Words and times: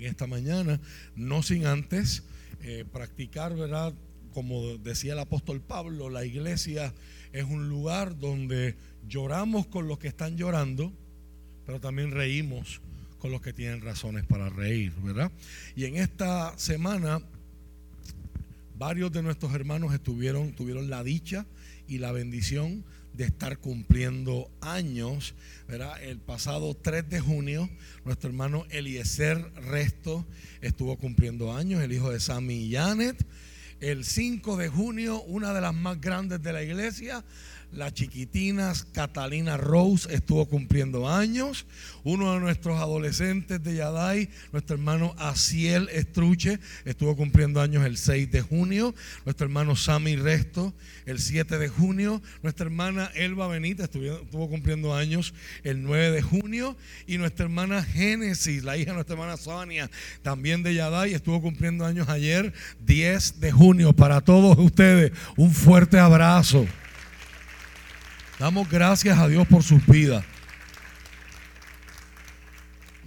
en 0.00 0.10
esta 0.10 0.26
mañana, 0.26 0.80
no 1.14 1.42
sin 1.42 1.66
antes 1.66 2.22
eh, 2.62 2.84
practicar, 2.90 3.54
¿verdad? 3.54 3.92
Como 4.32 4.78
decía 4.78 5.12
el 5.12 5.18
apóstol 5.18 5.60
Pablo, 5.60 6.08
la 6.08 6.24
iglesia 6.24 6.94
es 7.32 7.44
un 7.44 7.68
lugar 7.68 8.18
donde 8.18 8.76
lloramos 9.06 9.66
con 9.66 9.88
los 9.88 9.98
que 9.98 10.08
están 10.08 10.36
llorando, 10.36 10.92
pero 11.66 11.80
también 11.80 12.12
reímos 12.12 12.80
con 13.18 13.30
los 13.30 13.42
que 13.42 13.52
tienen 13.52 13.82
razones 13.82 14.24
para 14.24 14.48
reír, 14.48 14.92
¿verdad? 15.02 15.30
Y 15.76 15.84
en 15.84 15.96
esta 15.96 16.58
semana 16.58 17.20
varios 18.76 19.12
de 19.12 19.22
nuestros 19.22 19.54
hermanos 19.54 19.92
estuvieron, 19.92 20.52
tuvieron 20.52 20.88
la 20.88 21.04
dicha 21.04 21.46
y 21.86 21.98
la 21.98 22.12
bendición 22.12 22.84
de 23.20 23.26
estar 23.26 23.58
cumpliendo 23.58 24.50
años. 24.62 25.34
¿verdad? 25.68 26.02
El 26.02 26.20
pasado 26.20 26.74
3 26.74 27.06
de 27.10 27.20
junio, 27.20 27.68
nuestro 28.06 28.30
hermano 28.30 28.64
Eliezer 28.70 29.36
Resto 29.56 30.26
estuvo 30.62 30.96
cumpliendo 30.96 31.54
años, 31.54 31.82
el 31.82 31.92
hijo 31.92 32.10
de 32.10 32.18
Sammy 32.18 32.54
y 32.54 32.72
Janet. 32.72 33.26
El 33.80 34.06
5 34.06 34.56
de 34.56 34.68
junio, 34.68 35.20
una 35.24 35.52
de 35.52 35.60
las 35.60 35.74
más 35.74 36.00
grandes 36.00 36.42
de 36.42 36.54
la 36.54 36.62
iglesia, 36.62 37.22
la 37.72 37.92
chiquitina 37.92 38.72
Catalina 38.92 39.56
Rose 39.56 40.12
estuvo 40.12 40.46
cumpliendo 40.46 41.08
años. 41.08 41.66
Uno 42.02 42.34
de 42.34 42.40
nuestros 42.40 42.80
adolescentes 42.80 43.62
de 43.62 43.76
Yadai, 43.76 44.28
nuestro 44.52 44.76
hermano 44.76 45.14
Asiel 45.18 45.88
Estruche, 45.92 46.58
estuvo 46.84 47.16
cumpliendo 47.16 47.60
años 47.60 47.84
el 47.84 47.96
6 47.96 48.30
de 48.30 48.40
junio. 48.40 48.94
Nuestro 49.24 49.46
hermano 49.46 49.76
Sammy 49.76 50.16
Resto, 50.16 50.74
el 51.06 51.18
7 51.20 51.58
de 51.58 51.68
junio. 51.68 52.22
Nuestra 52.42 52.66
hermana 52.66 53.10
Elba 53.14 53.46
Benítez 53.48 53.84
estuvo, 53.84 54.48
cumpliendo 54.48 54.94
años 54.94 55.34
el 55.62 55.82
9 55.82 56.10
de 56.10 56.22
junio. 56.22 56.76
Y 57.06 57.18
nuestra 57.18 57.44
hermana 57.44 57.82
Génesis, 57.82 58.64
la 58.64 58.76
hija 58.76 58.90
de 58.90 58.94
nuestra 58.94 59.14
hermana 59.14 59.36
Sonia, 59.36 59.90
también 60.22 60.62
de 60.62 60.74
Yadai, 60.74 61.14
estuvo 61.14 61.40
cumpliendo 61.40 61.84
años 61.84 62.08
ayer, 62.08 62.52
10 62.84 63.40
de 63.40 63.52
junio. 63.52 63.92
Para 63.92 64.20
todos 64.20 64.58
ustedes, 64.58 65.12
un 65.36 65.52
fuerte 65.52 65.98
abrazo. 65.98 66.66
Damos 68.40 68.70
gracias 68.70 69.18
a 69.18 69.28
Dios 69.28 69.46
por 69.46 69.62
sus 69.62 69.86
vidas. 69.86 70.24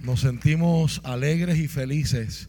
Nos 0.00 0.20
sentimos 0.20 1.00
alegres 1.02 1.58
y 1.58 1.66
felices 1.66 2.48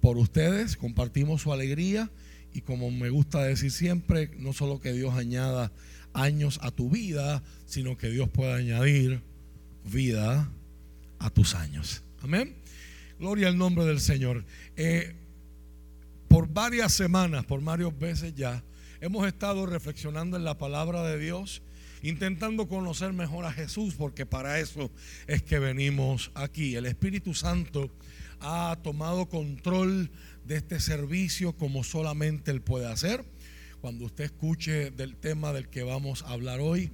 por 0.00 0.16
ustedes, 0.16 0.78
compartimos 0.78 1.42
su 1.42 1.52
alegría 1.52 2.10
y 2.54 2.62
como 2.62 2.90
me 2.90 3.10
gusta 3.10 3.42
decir 3.42 3.70
siempre, 3.70 4.30
no 4.38 4.54
solo 4.54 4.80
que 4.80 4.94
Dios 4.94 5.14
añada 5.14 5.72
años 6.14 6.58
a 6.62 6.70
tu 6.70 6.88
vida, 6.88 7.42
sino 7.66 7.98
que 7.98 8.08
Dios 8.08 8.30
pueda 8.30 8.56
añadir 8.56 9.20
vida 9.84 10.50
a 11.18 11.28
tus 11.28 11.54
años. 11.54 12.02
Amén. 12.22 12.56
Gloria 13.18 13.48
al 13.48 13.58
nombre 13.58 13.84
del 13.84 14.00
Señor. 14.00 14.46
Eh, 14.76 15.14
por 16.28 16.48
varias 16.48 16.94
semanas, 16.94 17.44
por 17.44 17.62
varias 17.62 17.98
veces 17.98 18.34
ya, 18.34 18.64
hemos 19.02 19.26
estado 19.28 19.66
reflexionando 19.66 20.38
en 20.38 20.44
la 20.44 20.56
palabra 20.56 21.02
de 21.02 21.18
Dios 21.18 21.60
intentando 22.02 22.68
conocer 22.68 23.12
mejor 23.12 23.44
a 23.44 23.52
Jesús, 23.52 23.94
porque 23.94 24.26
para 24.26 24.60
eso 24.60 24.90
es 25.26 25.42
que 25.42 25.58
venimos 25.58 26.30
aquí. 26.34 26.76
El 26.76 26.86
Espíritu 26.86 27.34
Santo 27.34 27.90
ha 28.40 28.78
tomado 28.82 29.28
control 29.28 30.10
de 30.44 30.56
este 30.56 30.80
servicio 30.80 31.54
como 31.54 31.84
solamente 31.84 32.50
Él 32.50 32.60
puede 32.60 32.86
hacer. 32.86 33.24
Cuando 33.80 34.06
usted 34.06 34.24
escuche 34.24 34.90
del 34.90 35.16
tema 35.16 35.52
del 35.52 35.68
que 35.68 35.82
vamos 35.82 36.22
a 36.22 36.30
hablar 36.30 36.60
hoy, 36.60 36.90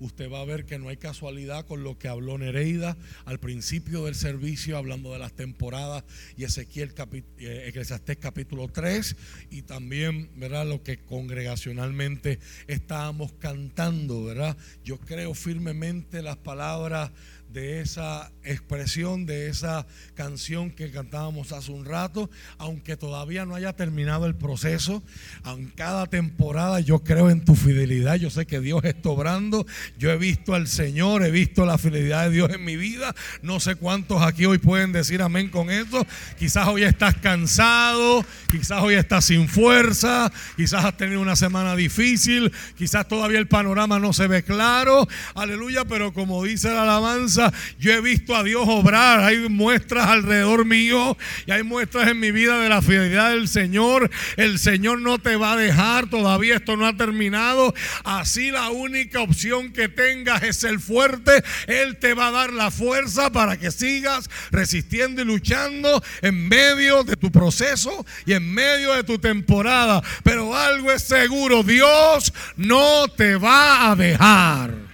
usted 0.00 0.30
va 0.30 0.40
a 0.40 0.44
ver 0.44 0.64
que 0.64 0.78
no 0.78 0.88
hay 0.88 0.96
casualidad 0.96 1.66
con 1.66 1.82
lo 1.82 1.98
que 1.98 2.08
habló 2.08 2.38
Nereida 2.38 2.96
al 3.24 3.38
principio 3.38 4.04
del 4.04 4.14
servicio, 4.14 4.76
hablando 4.76 5.12
de 5.12 5.18
las 5.18 5.32
temporadas, 5.32 6.04
y 6.36 6.44
Ezequiel 6.44 6.92
eh, 7.38 7.64
Eclesiastés 7.68 8.16
capítulo 8.18 8.68
3, 8.68 9.16
y 9.50 9.62
también, 9.62 10.30
¿verdad? 10.36 10.66
Lo 10.66 10.82
que 10.82 10.98
congregacionalmente 10.98 12.38
estábamos 12.66 13.32
cantando, 13.34 14.24
¿verdad? 14.24 14.56
Yo 14.84 14.98
creo 14.98 15.34
firmemente 15.34 16.22
las 16.22 16.36
palabras 16.36 17.10
de 17.56 17.80
esa 17.80 18.30
expresión, 18.44 19.24
de 19.24 19.48
esa 19.48 19.86
canción 20.14 20.70
que 20.70 20.90
cantábamos 20.90 21.52
hace 21.52 21.72
un 21.72 21.86
rato, 21.86 22.28
aunque 22.58 22.98
todavía 22.98 23.46
no 23.46 23.54
haya 23.54 23.72
terminado 23.72 24.26
el 24.26 24.34
proceso, 24.34 25.02
en 25.46 25.70
cada 25.70 26.06
temporada 26.06 26.80
yo 26.80 26.98
creo 26.98 27.30
en 27.30 27.46
tu 27.46 27.54
fidelidad, 27.56 28.16
yo 28.16 28.28
sé 28.28 28.44
que 28.44 28.60
Dios 28.60 28.84
está 28.84 29.08
obrando, 29.08 29.64
yo 29.96 30.10
he 30.10 30.18
visto 30.18 30.54
al 30.54 30.68
Señor, 30.68 31.24
he 31.24 31.30
visto 31.30 31.64
la 31.64 31.78
fidelidad 31.78 32.24
de 32.24 32.30
Dios 32.32 32.50
en 32.50 32.62
mi 32.62 32.76
vida, 32.76 33.14
no 33.40 33.58
sé 33.58 33.76
cuántos 33.76 34.20
aquí 34.20 34.44
hoy 34.44 34.58
pueden 34.58 34.92
decir 34.92 35.22
amén 35.22 35.48
con 35.48 35.70
eso, 35.70 36.06
quizás 36.38 36.68
hoy 36.68 36.82
estás 36.82 37.14
cansado, 37.14 38.22
quizás 38.50 38.82
hoy 38.82 38.96
estás 38.96 39.24
sin 39.24 39.48
fuerza, 39.48 40.30
quizás 40.58 40.84
has 40.84 40.98
tenido 40.98 41.22
una 41.22 41.36
semana 41.36 41.74
difícil, 41.74 42.52
quizás 42.76 43.08
todavía 43.08 43.38
el 43.38 43.48
panorama 43.48 43.98
no 43.98 44.12
se 44.12 44.26
ve 44.26 44.42
claro, 44.42 45.08
aleluya, 45.34 45.86
pero 45.86 46.12
como 46.12 46.44
dice 46.44 46.68
la 46.68 46.82
alabanza, 46.82 47.45
yo 47.78 47.92
he 47.92 48.00
visto 48.00 48.34
a 48.34 48.42
Dios 48.42 48.64
obrar. 48.66 49.20
Hay 49.20 49.48
muestras 49.48 50.06
alrededor 50.08 50.64
mío 50.64 51.16
y 51.46 51.52
hay 51.52 51.62
muestras 51.62 52.08
en 52.08 52.20
mi 52.20 52.30
vida 52.30 52.58
de 52.60 52.68
la 52.68 52.82
fidelidad 52.82 53.30
del 53.30 53.48
Señor. 53.48 54.10
El 54.36 54.58
Señor 54.58 55.00
no 55.00 55.18
te 55.18 55.36
va 55.36 55.52
a 55.52 55.56
dejar, 55.56 56.08
todavía 56.08 56.56
esto 56.56 56.76
no 56.76 56.86
ha 56.86 56.96
terminado. 56.96 57.74
Así 58.04 58.50
la 58.50 58.70
única 58.70 59.20
opción 59.20 59.72
que 59.72 59.88
tengas 59.88 60.42
es 60.42 60.64
el 60.64 60.80
fuerte. 60.80 61.42
Él 61.66 61.96
te 61.96 62.14
va 62.14 62.28
a 62.28 62.32
dar 62.32 62.52
la 62.52 62.70
fuerza 62.70 63.30
para 63.30 63.56
que 63.56 63.70
sigas 63.70 64.30
resistiendo 64.50 65.22
y 65.22 65.24
luchando 65.24 66.02
en 66.22 66.48
medio 66.48 67.04
de 67.04 67.16
tu 67.16 67.30
proceso 67.30 68.04
y 68.24 68.32
en 68.32 68.52
medio 68.52 68.94
de 68.94 69.04
tu 69.04 69.18
temporada. 69.18 70.02
Pero 70.22 70.54
algo 70.56 70.90
es 70.92 71.02
seguro, 71.02 71.62
Dios 71.62 72.32
no 72.56 73.08
te 73.08 73.36
va 73.36 73.90
a 73.90 73.96
dejar. 73.96 74.85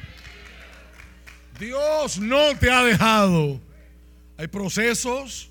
Dios 1.63 2.19
no 2.19 2.59
te 2.59 2.71
ha 2.71 2.83
dejado. 2.83 3.61
Hay 4.37 4.49
procesos 4.49 5.49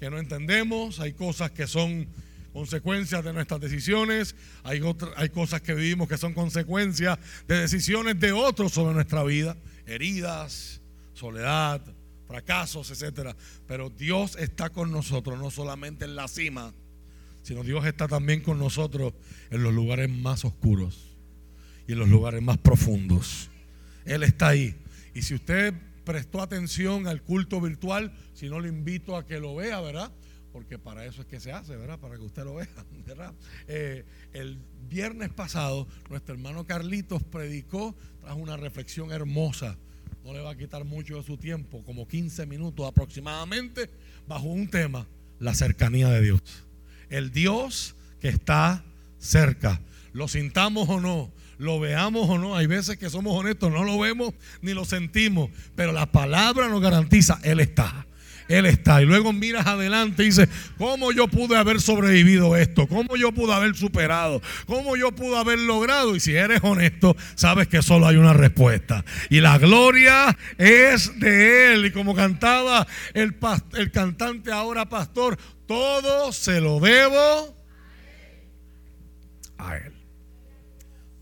que 0.00 0.10
no 0.10 0.18
entendemos, 0.18 0.98
hay 0.98 1.12
cosas 1.12 1.52
que 1.52 1.68
son 1.68 2.08
consecuencias 2.52 3.22
de 3.22 3.32
nuestras 3.32 3.60
decisiones, 3.60 4.34
hay, 4.64 4.82
hay 5.16 5.28
cosas 5.28 5.60
que 5.60 5.74
vivimos 5.74 6.08
que 6.08 6.18
son 6.18 6.34
consecuencias 6.34 7.18
de 7.46 7.60
decisiones 7.60 8.18
de 8.18 8.32
otros 8.32 8.72
sobre 8.72 8.94
nuestra 8.94 9.22
vida, 9.22 9.56
heridas, 9.86 10.80
soledad, 11.14 11.80
fracasos, 12.26 12.90
etcétera. 12.90 13.36
Pero 13.68 13.90
Dios 13.90 14.36
está 14.36 14.70
con 14.70 14.90
nosotros, 14.90 15.38
no 15.38 15.52
solamente 15.52 16.06
en 16.06 16.16
la 16.16 16.26
cima, 16.26 16.72
sino 17.44 17.62
Dios 17.62 17.86
está 17.86 18.08
también 18.08 18.40
con 18.40 18.58
nosotros 18.58 19.14
en 19.50 19.62
los 19.62 19.72
lugares 19.72 20.10
más 20.10 20.44
oscuros 20.44 21.14
y 21.86 21.92
en 21.92 22.00
los 22.00 22.08
lugares 22.08 22.42
más 22.42 22.58
profundos. 22.58 23.48
Él 24.04 24.24
está 24.24 24.48
ahí. 24.48 24.74
Y 25.16 25.22
si 25.22 25.34
usted 25.34 25.72
prestó 26.04 26.42
atención 26.42 27.06
al 27.06 27.22
culto 27.22 27.58
virtual, 27.58 28.12
si 28.34 28.50
no 28.50 28.60
le 28.60 28.68
invito 28.68 29.16
a 29.16 29.24
que 29.24 29.40
lo 29.40 29.56
vea, 29.56 29.80
¿verdad? 29.80 30.12
Porque 30.52 30.78
para 30.78 31.06
eso 31.06 31.22
es 31.22 31.26
que 31.26 31.40
se 31.40 31.52
hace, 31.52 31.74
¿verdad? 31.74 31.98
Para 31.98 32.16
que 32.16 32.20
usted 32.20 32.44
lo 32.44 32.56
vea, 32.56 32.68
¿verdad? 33.06 33.32
Eh, 33.66 34.04
el 34.34 34.58
viernes 34.90 35.30
pasado, 35.30 35.88
nuestro 36.10 36.34
hermano 36.34 36.66
Carlitos 36.66 37.22
predicó, 37.22 37.96
trajo 38.20 38.36
una 38.36 38.58
reflexión 38.58 39.10
hermosa. 39.10 39.78
No 40.22 40.34
le 40.34 40.42
va 40.42 40.50
a 40.50 40.56
quitar 40.58 40.84
mucho 40.84 41.16
de 41.16 41.22
su 41.22 41.38
tiempo, 41.38 41.82
como 41.82 42.06
15 42.06 42.44
minutos 42.44 42.86
aproximadamente, 42.86 43.88
bajo 44.28 44.48
un 44.48 44.68
tema, 44.68 45.06
la 45.38 45.54
cercanía 45.54 46.10
de 46.10 46.20
Dios. 46.20 46.42
El 47.08 47.30
Dios 47.30 47.96
que 48.20 48.28
está 48.28 48.84
cerca. 49.18 49.80
Lo 50.12 50.28
sintamos 50.28 50.90
o 50.90 51.00
no, 51.00 51.32
lo 51.58 51.80
veamos 51.80 52.28
o 52.28 52.38
no. 52.38 52.56
Hay 52.56 52.66
veces 52.66 52.96
que 52.96 53.10
somos 53.10 53.38
honestos, 53.38 53.72
no 53.72 53.84
lo 53.84 53.98
vemos 53.98 54.34
ni 54.62 54.74
lo 54.74 54.84
sentimos, 54.84 55.50
pero 55.74 55.92
la 55.92 56.10
palabra 56.10 56.68
nos 56.68 56.80
garantiza, 56.80 57.38
Él 57.42 57.60
está. 57.60 58.06
Él 58.48 58.66
está. 58.66 59.02
Y 59.02 59.06
luego 59.06 59.32
miras 59.32 59.66
adelante 59.66 60.22
y 60.22 60.26
dices, 60.26 60.48
¿cómo 60.78 61.12
yo 61.12 61.28
pude 61.28 61.56
haber 61.56 61.80
sobrevivido 61.80 62.56
esto? 62.56 62.86
¿Cómo 62.86 63.16
yo 63.16 63.32
pude 63.32 63.52
haber 63.52 63.74
superado? 63.74 64.40
¿Cómo 64.66 64.96
yo 64.96 65.12
pude 65.12 65.36
haber 65.36 65.58
logrado? 65.58 66.14
Y 66.14 66.20
si 66.20 66.34
eres 66.34 66.60
honesto, 66.62 67.16
sabes 67.34 67.68
que 67.68 67.82
solo 67.82 68.06
hay 68.06 68.16
una 68.16 68.32
respuesta. 68.32 69.04
Y 69.30 69.40
la 69.40 69.58
gloria 69.58 70.36
es 70.58 71.18
de 71.18 71.72
Él. 71.72 71.86
Y 71.86 71.90
como 71.90 72.14
cantaba 72.14 72.86
el, 73.14 73.34
el 73.74 73.90
cantante 73.90 74.52
ahora 74.52 74.88
pastor, 74.88 75.36
todo 75.66 76.32
se 76.32 76.60
lo 76.60 76.78
debo 76.78 77.56
a 79.58 79.76
Él. 79.76 79.95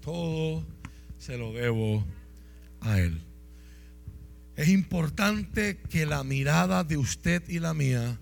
Todo 0.05 0.63
se 1.19 1.39
lo 1.39 1.53
debo 1.55 2.05
a 2.81 3.01
Él. 3.01 3.21
Es 4.57 4.69
importante 4.69 5.79
que 5.79 6.05
la 6.05 6.23
mirada 6.23 6.85
de 6.85 6.99
usted 6.99 7.43
y 7.49 7.59
la 7.59 7.73
mía 7.73 8.21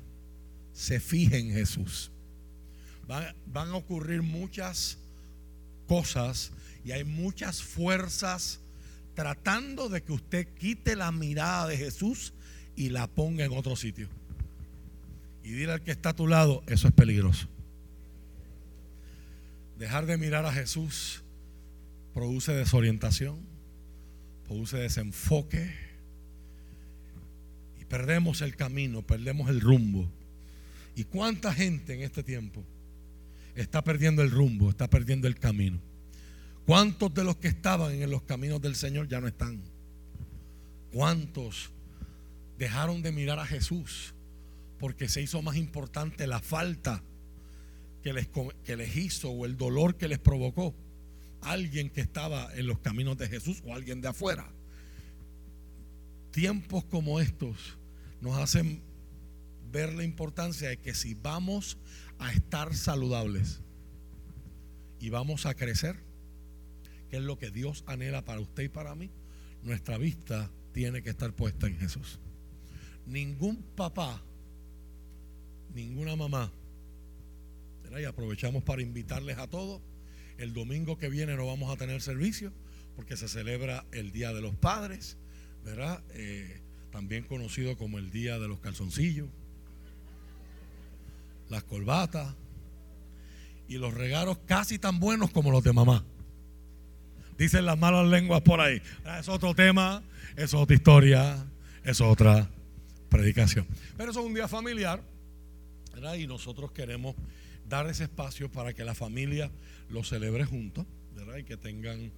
se 0.73 1.01
fije 1.01 1.39
en 1.39 1.53
Jesús. 1.53 2.13
Van, 3.07 3.69
a 3.69 3.75
ocurrir 3.75 4.23
muchas 4.23 4.99
cosas 5.87 6.53
y 6.85 6.93
hay 6.93 7.05
muchas 7.05 7.63
fuerzas 7.63 8.61
tratando 9.15 9.89
de 9.89 10.03
que 10.03 10.13
usted 10.13 10.49
quite 10.55 10.97
la 10.97 11.13
mirada 11.13 11.67
de 11.67 11.77
Jesús 11.77 12.33
y 12.77 12.89
la 12.89 13.09
ponga 13.09 13.45
en 13.45 13.53
otro 13.53 13.77
sitio. 13.77 14.09
y 15.43 15.51
dile 15.51 15.73
al 15.73 15.83
que 15.83 15.91
está 15.91 16.11
a 16.11 16.17
tu 16.17 16.29
lado, 16.29 16.63
eso 16.69 16.87
es 16.87 16.95
peligroso. 16.95 17.49
Dejar 19.77 20.07
de 20.07 20.17
mirar 20.17 20.47
a 20.47 20.53
Jesús 20.53 21.22
produce 22.15 22.53
desorientación, 22.53 23.39
produce 24.47 24.77
desenfoque 24.77 25.73
y 27.81 27.85
perdemos 27.85 28.43
el 28.43 28.57
camino, 28.57 29.03
perdemos 29.03 29.49
el 29.49 29.61
rumbo. 29.61 30.09
¿Y 30.95 31.05
cuánta 31.05 31.55
gente 31.55 31.95
en 31.95 32.03
este 32.03 32.23
tiempo 32.23 32.63
está 33.55 33.83
perdiendo 33.83 34.23
el 34.23 34.31
rumbo, 34.31 34.71
está 34.71 34.89
perdiendo 34.89 35.27
el 35.27 35.39
camino? 35.39 35.81
¿Cuántos 36.67 37.13
de 37.15 37.25
los 37.25 37.37
que 37.37 37.49
estaban 37.49 37.93
en 37.95 38.11
los 38.11 38.23
caminos 38.23 38.61
del 38.61 38.77
Señor 38.77 39.09
ya 39.09 39.21
no 39.21 39.27
están? 39.27 39.61
¿Cuántos 40.93 41.71
dejaron 42.59 43.03
de 43.03 43.11
mirar 43.11 43.39
a 43.39 43.47
Jesús 43.47 44.15
porque 44.79 45.09
se 45.09 45.23
hizo 45.23 45.41
más 45.43 45.57
importante 45.57 46.27
la 46.27 46.41
falta 46.41 47.03
que 48.03 48.13
les, 48.13 48.29
que 48.65 48.77
les 48.77 48.97
hizo 48.97 49.31
o 49.31 49.47
el 49.47 49.57
dolor 49.57 49.97
que 49.97 50.09
les 50.09 50.19
provocó 50.19 50.75
alguien 51.43 51.91
que 51.91 52.01
estaba 52.01 52.55
en 52.55 52.67
los 52.67 52.79
caminos 52.79 53.19
de 53.19 53.29
Jesús 53.29 53.63
o 53.65 53.75
alguien 53.75 54.01
de 54.01 54.09
afuera? 54.09 54.51
Tiempos 56.31 56.85
como 56.85 57.21
estos 57.21 57.79
nos 58.21 58.39
hacen 58.39 58.83
ver 59.71 59.93
la 59.95 60.05
importancia 60.05 60.69
de 60.69 60.79
que 60.79 60.95
si 60.95 61.15
vamos 61.15 61.79
a 62.19 62.33
estar 62.33 62.75
saludables 62.75 63.61
y 65.01 65.11
vamos 65.11 65.47
a 65.47 65.55
crecer, 65.55 65.97
que 67.11 67.17
es 67.17 67.23
lo 67.23 67.39
que 67.39 67.51
Dios 67.51 67.85
anhela 67.87 68.25
para 68.25 68.41
usted 68.41 68.65
y 68.65 68.69
para 68.69 68.95
mí, 68.95 69.11
nuestra 69.63 69.99
vista 69.99 70.51
tiene 70.73 71.03
que 71.03 71.11
estar 71.11 71.33
puesta 71.35 71.67
en 71.67 71.79
Jesús. 71.79 72.21
Ningún 73.07 73.57
papá, 73.75 74.23
ninguna 75.75 76.17
mamá, 76.17 76.53
y 78.01 78.05
aprovechamos 78.05 78.63
para 78.63 78.83
invitarles 78.83 79.39
a 79.39 79.47
todos. 79.47 79.83
El 80.39 80.53
domingo 80.53 80.99
que 80.99 81.09
viene 81.09 81.37
no 81.37 81.47
vamos 81.47 81.73
a 81.73 81.77
tener 81.77 82.01
servicio 82.03 82.53
porque 82.97 83.17
se 83.17 83.29
celebra 83.29 83.85
el 83.93 84.13
Día 84.13 84.33
de 84.33 84.41
los 84.41 84.55
Padres, 84.55 85.17
¿verdad? 85.65 86.03
Eh, 86.15 86.61
también 86.91 87.25
conocido 87.25 87.77
como 87.77 87.99
el 87.99 88.11
Día 88.11 88.39
de 88.39 88.49
los 88.49 88.61
Calzoncillos, 88.61 89.29
las 91.49 91.65
colbatas 91.65 92.35
y 93.69 93.79
los 93.79 93.95
regalos 93.95 94.39
casi 94.47 94.79
tan 94.79 95.01
buenos 95.01 95.31
como 95.31 95.51
los 95.51 95.65
de 95.65 95.73
mamá. 95.73 96.05
Dicen 97.39 97.65
las 97.65 97.79
malas 97.79 98.07
lenguas 98.07 98.43
por 98.43 98.61
ahí. 98.61 98.83
Ah, 99.05 99.19
es 99.19 99.29
otro 99.29 99.55
tema, 99.55 100.03
es 100.37 100.55
otra 100.55 100.77
historia, 100.77 101.47
es 101.83 102.01
otra 102.01 102.49
predicación. 103.09 103.67
Pero 103.97 104.11
eso 104.11 104.21
es 104.21 104.27
un 104.27 104.35
día 104.35 104.49
familiar, 104.49 105.03
¿verdad? 105.93 106.15
Y 106.15 106.27
nosotros 106.27 106.73
queremos 106.73 107.15
dar 107.73 107.89
ese 107.89 108.03
espacio 108.03 108.53
para 108.53 108.75
que 108.75 108.85
la 108.85 108.95
familia 108.95 109.51
lo 109.89 110.05
celebre 110.05 110.45
juntos, 110.45 110.87
¿verdad? 111.15 111.39
Y 111.39 111.45
que 111.45 111.57
tengan, 111.57 112.13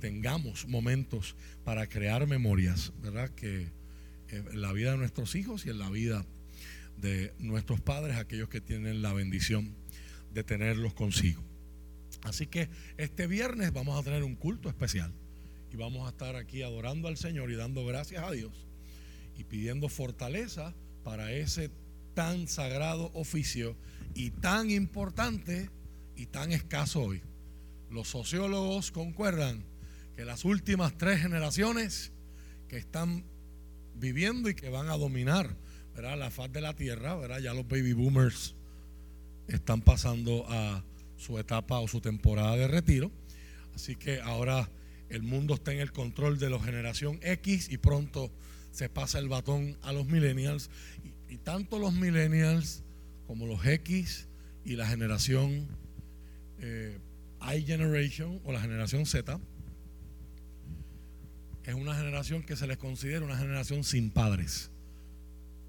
tengamos 0.00 0.66
momentos 0.66 1.36
para 1.62 1.86
crear 1.86 2.26
memorias, 2.26 2.92
¿verdad? 3.00 3.30
Que 3.36 3.68
eh, 4.30 4.42
en 4.50 4.60
la 4.60 4.72
vida 4.72 4.90
de 4.90 4.96
nuestros 4.96 5.36
hijos 5.36 5.64
y 5.64 5.70
en 5.70 5.78
la 5.78 5.90
vida 5.90 6.26
de 6.96 7.32
nuestros 7.38 7.80
padres, 7.80 8.16
aquellos 8.16 8.48
que 8.48 8.60
tienen 8.60 9.00
la 9.00 9.12
bendición 9.12 9.76
de 10.32 10.42
tenerlos 10.42 10.92
consigo. 10.92 11.40
Así 12.24 12.48
que 12.48 12.68
este 12.96 13.28
viernes 13.28 13.72
vamos 13.72 13.96
a 13.96 14.02
tener 14.02 14.24
un 14.24 14.34
culto 14.34 14.68
especial 14.68 15.12
y 15.72 15.76
vamos 15.76 16.04
a 16.04 16.10
estar 16.10 16.34
aquí 16.34 16.62
adorando 16.62 17.06
al 17.06 17.16
Señor 17.16 17.52
y 17.52 17.54
dando 17.54 17.86
gracias 17.86 18.24
a 18.24 18.32
Dios 18.32 18.66
y 19.36 19.44
pidiendo 19.44 19.88
fortaleza 19.88 20.74
para 21.04 21.30
ese 21.30 21.70
tan 22.14 22.48
sagrado 22.48 23.12
oficio 23.14 23.76
y 24.14 24.30
tan 24.30 24.70
importante 24.70 25.70
y 26.16 26.26
tan 26.26 26.52
escaso 26.52 27.02
hoy. 27.02 27.22
Los 27.90 28.08
sociólogos 28.08 28.90
concuerdan 28.90 29.64
que 30.16 30.24
las 30.24 30.44
últimas 30.44 30.96
tres 30.96 31.20
generaciones 31.20 32.12
que 32.68 32.76
están 32.76 33.24
viviendo 33.94 34.48
y 34.48 34.54
que 34.54 34.68
van 34.68 34.88
a 34.88 34.96
dominar 34.96 35.56
la 35.96 36.30
faz 36.30 36.52
de 36.52 36.60
la 36.60 36.74
tierra, 36.74 37.16
ya 37.40 37.54
los 37.54 37.66
baby 37.66 37.92
boomers 37.92 38.54
están 39.46 39.80
pasando 39.80 40.44
a 40.48 40.82
su 41.16 41.38
etapa 41.38 41.78
o 41.78 41.88
su 41.88 42.00
temporada 42.00 42.56
de 42.56 42.68
retiro. 42.68 43.10
Así 43.74 43.96
que 43.96 44.20
ahora 44.20 44.68
el 45.08 45.22
mundo 45.22 45.54
está 45.54 45.72
en 45.72 45.80
el 45.80 45.92
control 45.92 46.38
de 46.38 46.50
la 46.50 46.58
generación 46.58 47.18
X 47.22 47.68
y 47.70 47.78
pronto 47.78 48.30
se 48.72 48.88
pasa 48.88 49.18
el 49.18 49.28
batón 49.28 49.78
a 49.82 49.92
los 49.92 50.06
millennials. 50.06 50.70
Y, 51.28 51.38
tanto 51.38 51.80
los 51.80 51.92
millennials 51.92 52.83
como 53.26 53.46
los 53.46 53.64
X 53.66 54.28
y 54.64 54.76
la 54.76 54.86
generación 54.86 55.66
eh, 56.60 56.98
I 57.40 57.62
Generation 57.62 58.40
o 58.44 58.52
la 58.52 58.60
generación 58.60 59.06
Z 59.06 59.38
es 61.64 61.74
una 61.74 61.94
generación 61.94 62.42
que 62.42 62.56
se 62.56 62.66
les 62.66 62.76
considera 62.76 63.24
una 63.24 63.36
generación 63.36 63.84
sin 63.84 64.10
padres 64.10 64.70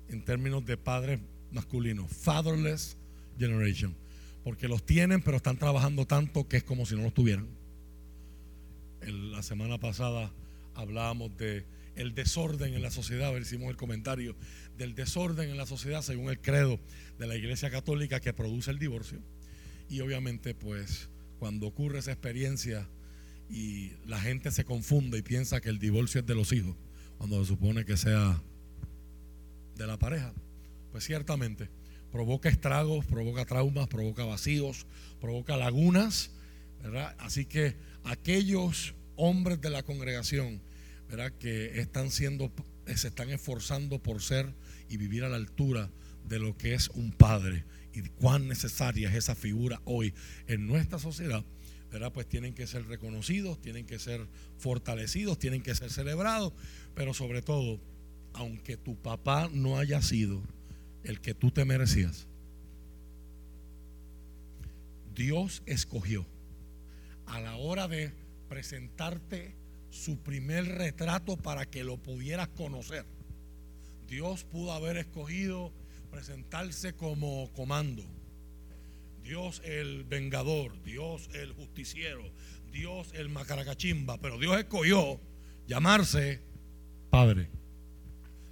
en 0.10 0.24
términos 0.24 0.66
de 0.66 0.78
padres 0.78 1.20
masculinos. 1.52 2.12
Fatherless 2.12 2.98
generation 3.38 3.96
porque 4.46 4.68
los 4.68 4.86
tienen, 4.86 5.24
pero 5.24 5.38
están 5.38 5.58
trabajando 5.58 6.06
tanto 6.06 6.48
que 6.48 6.58
es 6.58 6.64
como 6.64 6.86
si 6.86 6.96
no 6.96 7.02
los 7.02 7.16
tuvieran. 7.16 7.48
la 9.02 9.42
semana 9.42 9.80
pasada 9.80 10.32
hablábamos 10.76 11.36
de 11.36 11.66
el 11.96 12.14
desorden 12.14 12.74
en 12.74 12.82
la 12.82 12.92
sociedad, 12.92 13.36
hicimos 13.38 13.70
el 13.70 13.78
comentario 13.78 14.36
del 14.78 14.96
desorden 14.96 15.50
en 15.50 15.58
la 15.58 15.66
sociedad 15.66 16.02
según 16.02 16.30
el 16.30 16.40
credo 16.40 16.80
de 17.18 17.28
la 17.28 17.36
Iglesia 17.36 17.70
Católica 17.70 18.20
que 18.20 18.34
produce 18.34 18.72
el 18.72 18.80
divorcio. 18.80 19.20
Y 19.90 20.02
obviamente, 20.02 20.54
pues, 20.54 21.10
cuando 21.40 21.68
ocurre 21.68 22.00
esa 22.00 22.12
experiencia 22.12 22.90
y 23.50 23.92
la 24.06 24.20
gente 24.20 24.52
se 24.52 24.66
confunde 24.66 25.20
y 25.20 25.22
piensa 25.22 25.62
que 25.62 25.70
el 25.70 25.80
divorcio 25.80 26.22
es 26.22 26.28
de 26.28 26.36
los 26.36 26.52
hijos, 26.52 26.76
cuando 27.18 27.40
se 27.42 27.48
supone 27.48 27.86
que 27.86 27.98
sea 27.98 28.42
de 29.76 29.88
la 29.88 29.98
pareja, 29.98 30.34
pues 30.92 31.06
ciertamente 31.06 31.70
provoca 32.12 32.50
estragos, 32.50 33.06
provoca 33.06 33.46
traumas, 33.46 33.88
provoca 33.88 34.24
vacíos, 34.24 34.88
provoca 35.20 35.58
lagunas, 35.58 36.32
¿verdad? 36.82 37.16
Así 37.20 37.46
que 37.46 37.76
aquellos 38.06 38.96
hombres 39.18 39.60
de 39.62 39.70
la 39.70 39.84
congregación, 39.84 40.62
¿verdad? 41.10 41.32
Que 41.40 41.80
están 41.80 42.12
siendo, 42.12 42.52
se 42.96 43.08
están 43.08 43.30
esforzando 43.30 44.02
por 44.02 44.22
ser 44.22 44.54
y 44.90 44.98
vivir 44.98 45.24
a 45.24 45.30
la 45.30 45.38
altura 45.38 45.90
de 46.28 46.40
lo 46.40 46.58
que 46.58 46.74
es 46.74 46.90
un 46.90 47.12
padre 47.12 47.66
y 47.94 48.02
cuán 48.02 48.48
necesaria 48.48 49.10
es 49.10 49.16
esa 49.16 49.36
figura 49.36 49.82
hoy 49.86 50.14
en 50.48 50.68
nuestra 50.68 51.00
sociedad, 51.00 51.44
¿verdad? 51.92 52.12
Pues 52.12 52.28
tienen 52.28 52.54
que 52.54 52.68
ser 52.68 52.86
reconocidos, 52.88 53.62
tienen 53.62 53.86
que 53.86 54.00
ser 54.00 54.28
fortalecidos, 54.58 55.40
tienen 55.40 55.62
que 55.62 55.76
ser 55.76 55.92
celebrados, 55.92 56.54
pero 56.94 57.14
sobre 57.14 57.42
todo, 57.42 57.80
aunque 58.34 58.76
tu 58.76 58.96
papá 58.96 59.50
no 59.54 59.78
haya 59.78 60.02
sido 60.02 60.42
el 61.04 61.22
que 61.22 61.34
tú 61.34 61.52
te 61.52 61.64
merecías. 61.64 62.28
Dios 65.14 65.64
escogió 65.66 66.26
a 67.26 67.40
la 67.40 67.56
hora 67.56 67.88
de 67.88 68.12
presentarte 68.50 69.56
su 69.96 70.18
primer 70.18 70.66
retrato 70.66 71.38
para 71.38 71.66
que 71.66 71.84
lo 71.84 71.98
pudieras 71.98 72.50
conocer. 72.50 73.06
Dios 74.08 74.44
pudo 74.44 74.74
haber 74.74 74.98
escogido 74.98 75.72
presentarse 76.12 76.94
como 76.96 77.52
comando. 77.54 78.04
Dios 79.24 79.62
el 79.66 80.04
vengador, 80.04 80.82
Dios 80.84 81.30
el 81.34 81.54
justiciero, 81.54 82.24
Dios 82.72 83.12
el 83.14 83.30
macaracachimba, 83.30 84.20
pero 84.20 84.38
Dios 84.38 84.58
escogió 84.58 85.20
llamarse 85.66 86.42
Padre. 87.10 87.50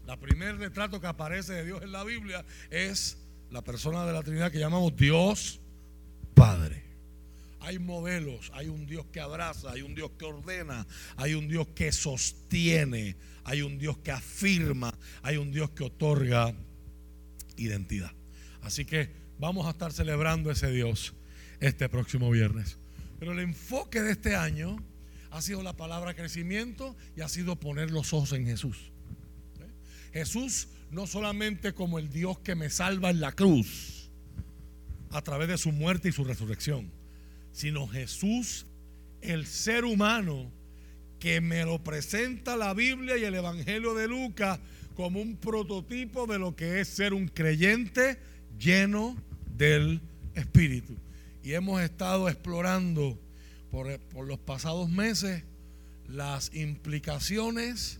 La 0.07 0.17
primer 0.19 0.57
retrato 0.57 0.99
que 0.99 1.07
aparece 1.07 1.53
de 1.53 1.65
Dios 1.65 1.83
en 1.83 1.91
la 1.91 2.03
Biblia 2.03 2.45
es 2.71 3.17
la 3.51 3.61
persona 3.61 4.05
de 4.05 4.13
la 4.13 4.23
Trinidad 4.23 4.51
que 4.51 4.59
llamamos 4.59 4.95
Dios 4.95 5.59
Padre. 6.33 6.82
Hay 7.63 7.79
modelos, 7.79 8.51
hay 8.53 8.67
un 8.67 8.85
Dios 8.85 9.05
que 9.05 9.21
abraza, 9.21 9.71
hay 9.71 9.83
un 9.83 9.95
Dios 9.95 10.11
que 10.19 10.25
ordena, 10.25 10.85
hay 11.15 11.33
un 11.33 11.47
Dios 11.47 11.69
que 11.73 11.93
sostiene, 11.93 13.15
hay 13.45 13.61
un 13.61 13.77
Dios 13.77 13.97
que 13.99 14.11
afirma, 14.11 14.93
hay 15.21 15.37
un 15.37 15.49
Dios 15.49 15.69
que 15.69 15.85
otorga 15.85 16.53
identidad. 17.55 18.11
Así 18.63 18.83
que 18.83 19.11
vamos 19.39 19.65
a 19.65 19.69
estar 19.69 19.93
celebrando 19.93 20.51
ese 20.51 20.71
Dios 20.71 21.13
este 21.61 21.87
próximo 21.87 22.29
viernes. 22.29 22.77
Pero 23.17 23.31
el 23.31 23.39
enfoque 23.39 24.01
de 24.01 24.11
este 24.11 24.35
año 24.35 24.75
ha 25.31 25.41
sido 25.41 25.63
la 25.63 25.77
palabra 25.77 26.15
crecimiento 26.15 26.97
y 27.15 27.21
ha 27.21 27.29
sido 27.29 27.57
poner 27.61 27.91
los 27.91 28.11
ojos 28.11 28.33
en 28.33 28.45
Jesús. 28.45 28.91
Jesús 30.11 30.67
no 30.91 31.07
solamente 31.07 31.73
como 31.73 31.97
el 31.97 32.09
Dios 32.09 32.39
que 32.39 32.55
me 32.55 32.69
salva 32.69 33.09
en 33.09 33.21
la 33.21 33.31
cruz 33.31 34.11
a 35.11 35.21
través 35.21 35.47
de 35.47 35.57
su 35.57 35.71
muerte 35.71 36.09
y 36.09 36.11
su 36.11 36.25
resurrección, 36.25 36.91
sino 37.53 37.87
Jesús, 37.87 38.65
el 39.21 39.45
ser 39.45 39.85
humano 39.85 40.51
que 41.19 41.39
me 41.39 41.63
lo 41.63 41.81
presenta 41.81 42.57
la 42.57 42.73
Biblia 42.73 43.17
y 43.17 43.23
el 43.23 43.35
Evangelio 43.35 43.93
de 43.93 44.09
Lucas 44.09 44.59
como 44.95 45.21
un 45.21 45.37
prototipo 45.37 46.27
de 46.27 46.37
lo 46.37 46.55
que 46.55 46.81
es 46.81 46.89
ser 46.89 47.13
un 47.13 47.29
creyente 47.29 48.19
lleno 48.59 49.15
del 49.55 50.01
Espíritu. 50.35 50.95
Y 51.43 51.53
hemos 51.53 51.81
estado 51.81 52.27
explorando 52.27 53.17
por, 53.71 53.97
por 53.99 54.27
los 54.27 54.39
pasados 54.39 54.89
meses 54.89 55.43
las 56.07 56.53
implicaciones 56.53 57.99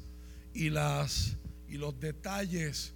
y, 0.53 0.69
las, 0.69 1.37
y 1.69 1.77
los 1.77 1.99
detalles 1.99 2.92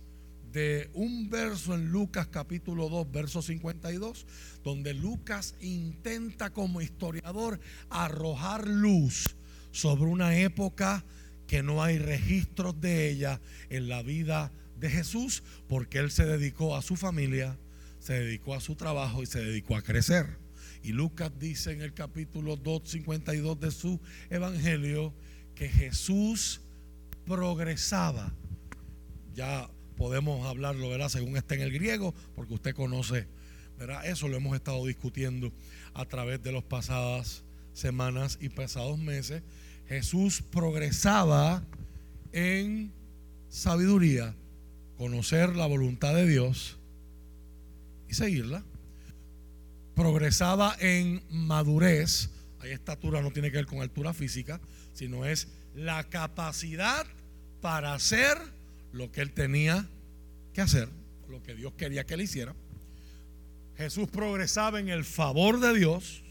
un 0.94 1.30
verso 1.30 1.76
en 1.76 1.92
Lucas 1.92 2.28
capítulo 2.28 2.90
2, 2.90 3.12
verso 3.12 3.42
52, 3.42 4.26
donde 4.64 4.94
Lucas 4.94 5.56
intenta 5.60 6.52
como 6.52 6.82
historiador 6.82 7.60
arrojar 7.90 8.68
luz 8.68 9.36
sobre 9.72 10.06
una 10.10 10.38
época 10.38 11.06
que 11.48 11.64
no 11.64 11.84
hay 11.84 12.00
registros 12.00 12.80
de 12.82 13.10
ella 13.10 13.40
en 13.70 13.88
la 13.88 14.02
vida 14.02 14.52
de 14.80 14.90
Jesús, 14.90 15.44
porque 15.68 16.00
él 16.00 16.12
se 16.12 16.26
dedicó 16.26 16.76
a 16.76 16.82
su 16.82 16.96
familia, 16.96 17.58
se 18.00 18.14
dedicó 18.14 18.56
a 18.56 18.62
su 18.62 18.76
trabajo 18.76 19.24
y 19.24 19.26
se 19.26 19.40
dedicó 19.40 19.76
a 19.76 19.82
crecer. 19.82 20.38
Y 20.84 20.92
Lucas 20.92 21.32
dice 21.40 21.72
en 21.72 21.82
el 21.82 21.94
capítulo 21.94 22.56
2, 22.56 22.82
52 22.86 23.60
de 23.60 23.72
su 23.72 24.00
evangelio 24.30 25.14
que 25.56 25.70
Jesús 25.70 26.62
progresaba. 27.26 28.34
Ya 29.34 29.70
podemos 29.98 30.46
hablarlo, 30.46 30.90
¿verdad? 30.90 31.10
Según 31.10 31.36
está 31.36 31.56
en 31.56 31.62
el 31.62 31.74
griego, 31.74 32.14
porque 32.36 32.54
usted 32.54 32.76
conoce, 32.76 33.28
¿verdad? 33.78 34.06
Eso 34.06 34.28
lo 34.28 34.38
hemos 34.38 34.56
estado 34.56 34.86
discutiendo 34.86 35.52
a 35.94 36.06
través 36.06 36.42
de 36.44 36.52
las 36.52 36.64
pasadas 36.64 37.44
semanas 37.74 38.38
y 38.40 38.50
pasados 38.50 38.98
meses. 38.98 39.44
Jesús 39.88 40.42
progresaba 40.42 41.64
en 42.32 42.94
sabiduría, 43.50 44.36
conocer 44.98 45.56
la 45.56 45.66
voluntad 45.66 46.14
de 46.14 46.28
Dios 46.28 46.78
y 48.08 48.14
seguirla. 48.14 48.64
Progresaba 49.96 50.76
en 50.80 51.24
madurez. 51.30 52.30
Hay 52.60 52.72
estatura 52.72 53.22
no 53.22 53.32
tiene 53.32 53.50
que 53.52 53.58
ver 53.58 53.66
con 53.66 53.82
altura 53.82 54.14
física, 54.14 54.60
sino 54.94 55.26
es 55.26 55.48
la 55.74 56.04
capacidad 56.10 57.06
para 57.62 57.94
hacer 57.94 58.38
lo 58.98 59.12
que 59.12 59.22
él 59.22 59.32
tenía 59.32 59.88
que 60.54 60.62
hacer, 60.62 60.90
lo 61.30 61.42
que 61.44 61.56
Dios 61.56 61.74
quería 61.74 62.06
que 62.06 62.16
él 62.16 62.22
hiciera. 62.22 62.56
Jesús 63.78 64.10
progresaba 64.10 64.80
en 64.80 64.90
el 64.90 65.06
favor 65.06 65.60
de 65.60 65.78
Dios, 65.78 66.24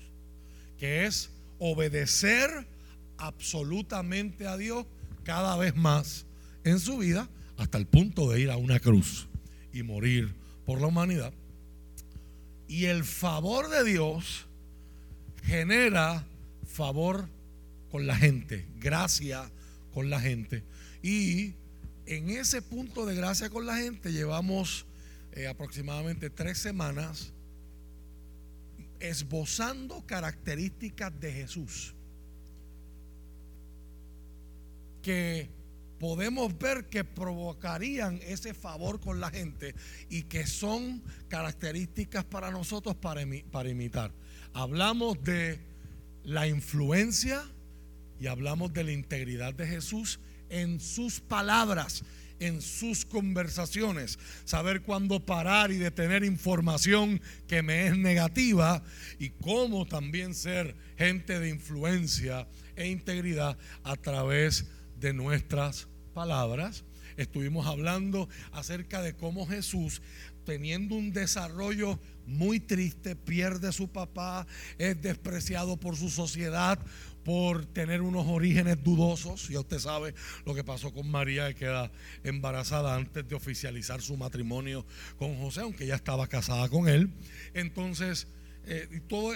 que 0.78 1.06
es 1.06 1.30
obedecer 1.58 2.66
absolutamente 3.18 4.46
a 4.46 4.56
Dios 4.56 4.84
cada 5.22 5.56
vez 5.56 5.76
más 5.76 6.26
en 6.64 6.80
su 6.80 6.98
vida, 6.98 7.28
hasta 7.56 7.78
el 7.78 7.86
punto 7.86 8.30
de 8.30 8.40
ir 8.40 8.50
a 8.50 8.56
una 8.56 8.80
cruz 8.80 9.28
y 9.72 9.82
morir 9.82 10.34
por 10.66 10.80
la 10.80 10.88
humanidad. 10.88 11.32
Y 12.68 12.86
el 12.86 13.04
favor 13.04 13.70
de 13.70 13.84
Dios 13.84 14.46
genera 15.44 16.26
favor 16.66 17.28
con 17.90 18.06
la 18.06 18.16
gente, 18.16 18.66
gracia 18.80 19.50
con 19.94 20.10
la 20.10 20.20
gente. 20.20 20.64
Y 21.02 21.54
en 22.06 22.30
ese 22.30 22.62
punto 22.62 23.04
de 23.04 23.14
gracia 23.14 23.50
con 23.50 23.66
la 23.66 23.76
gente 23.76 24.12
llevamos 24.12 24.86
eh, 25.32 25.46
aproximadamente 25.46 26.30
tres 26.30 26.58
semanas 26.58 27.32
esbozando 29.00 30.06
características 30.06 31.18
de 31.20 31.32
Jesús 31.32 31.94
que 35.02 35.48
podemos 35.98 36.56
ver 36.58 36.88
que 36.88 37.04
provocarían 37.04 38.20
ese 38.22 38.54
favor 38.54 39.00
con 39.00 39.20
la 39.20 39.30
gente 39.30 39.74
y 40.08 40.24
que 40.24 40.46
son 40.46 41.02
características 41.28 42.24
para 42.24 42.50
nosotros 42.50 42.96
para, 42.96 43.22
para 43.50 43.68
imitar. 43.68 44.12
Hablamos 44.52 45.22
de 45.22 45.60
la 46.24 46.48
influencia 46.48 47.42
y 48.18 48.26
hablamos 48.26 48.72
de 48.72 48.84
la 48.84 48.92
integridad 48.92 49.54
de 49.54 49.66
Jesús 49.66 50.18
en 50.50 50.80
sus 50.80 51.20
palabras, 51.20 52.04
en 52.38 52.60
sus 52.60 53.04
conversaciones, 53.04 54.18
saber 54.44 54.82
cuándo 54.82 55.24
parar 55.24 55.70
y 55.70 55.76
detener 55.76 56.24
información 56.24 57.20
que 57.46 57.62
me 57.62 57.86
es 57.86 57.96
negativa 57.96 58.82
y 59.18 59.30
cómo 59.30 59.86
también 59.86 60.34
ser 60.34 60.76
gente 60.96 61.40
de 61.40 61.48
influencia 61.48 62.46
e 62.74 62.88
integridad 62.88 63.56
a 63.84 63.96
través 63.96 64.66
de 65.00 65.12
nuestras 65.12 65.88
palabras. 66.14 66.84
Estuvimos 67.16 67.66
hablando 67.66 68.28
acerca 68.52 69.00
de 69.00 69.14
cómo 69.14 69.46
Jesús, 69.46 70.02
teniendo 70.44 70.94
un 70.94 71.12
desarrollo 71.12 71.98
muy 72.26 72.60
triste, 72.60 73.16
pierde 73.16 73.68
a 73.68 73.72
su 73.72 73.88
papá, 73.88 74.46
es 74.78 75.00
despreciado 75.00 75.78
por 75.78 75.96
su 75.96 76.10
sociedad, 76.10 76.78
por 77.26 77.66
tener 77.66 78.02
unos 78.02 78.24
orígenes 78.28 78.84
dudosos. 78.84 79.48
Ya 79.48 79.58
usted 79.58 79.80
sabe 79.80 80.14
lo 80.44 80.54
que 80.54 80.62
pasó 80.62 80.92
con 80.92 81.10
María, 81.10 81.48
que 81.48 81.56
queda 81.56 81.90
embarazada 82.22 82.94
antes 82.94 83.28
de 83.28 83.34
oficializar 83.34 84.00
su 84.00 84.16
matrimonio 84.16 84.86
con 85.18 85.36
José, 85.36 85.62
aunque 85.62 85.88
ya 85.88 85.96
estaba 85.96 86.28
casada 86.28 86.68
con 86.68 86.88
él. 86.88 87.10
Entonces, 87.52 88.28
eh, 88.64 89.00
todo 89.08 89.34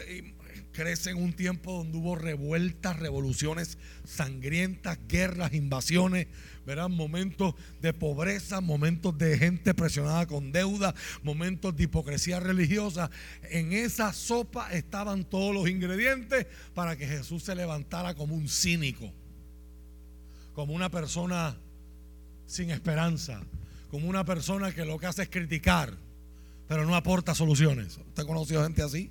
crece 0.71 1.11
en 1.11 1.17
un 1.17 1.33
tiempo 1.33 1.73
donde 1.73 1.99
hubo 1.99 2.15
revueltas, 2.15 2.97
revoluciones 3.01 3.77
sangrientas, 4.05 5.01
guerras, 5.09 5.53
invasiones, 5.53 6.29
verán 6.71 6.93
momentos 6.93 7.55
de 7.81 7.93
pobreza, 7.93 8.61
momentos 8.61 9.19
de 9.19 9.37
gente 9.37 9.75
presionada 9.75 10.25
con 10.27 10.53
deuda, 10.53 10.95
momentos 11.25 11.77
de 11.77 11.83
hipocresía 11.83 12.39
religiosa. 12.39 13.11
En 13.51 13.73
esa 13.73 14.13
sopa 14.13 14.73
estaban 14.73 15.25
todos 15.25 15.53
los 15.53 15.69
ingredientes 15.69 16.47
para 16.73 16.95
que 16.97 17.09
Jesús 17.09 17.43
se 17.43 17.57
levantara 17.57 18.15
como 18.15 18.37
un 18.37 18.49
cínico, 18.49 19.13
como 20.55 20.73
una 20.73 20.91
persona 20.91 21.57
sin 22.47 22.71
esperanza, 22.71 23.43
como 23.91 24.09
una 24.09 24.25
persona 24.25 24.73
que 24.73 24.85
lo 24.85 24.97
que 24.97 25.07
hace 25.07 25.23
es 25.23 25.29
criticar, 25.29 25.93
pero 26.69 26.87
no 26.87 26.95
aporta 26.95 27.35
soluciones. 27.35 27.97
¿Usted 27.97 28.23
ha 28.23 28.27
conocido 28.27 28.63
gente 28.63 28.83
así? 28.83 29.11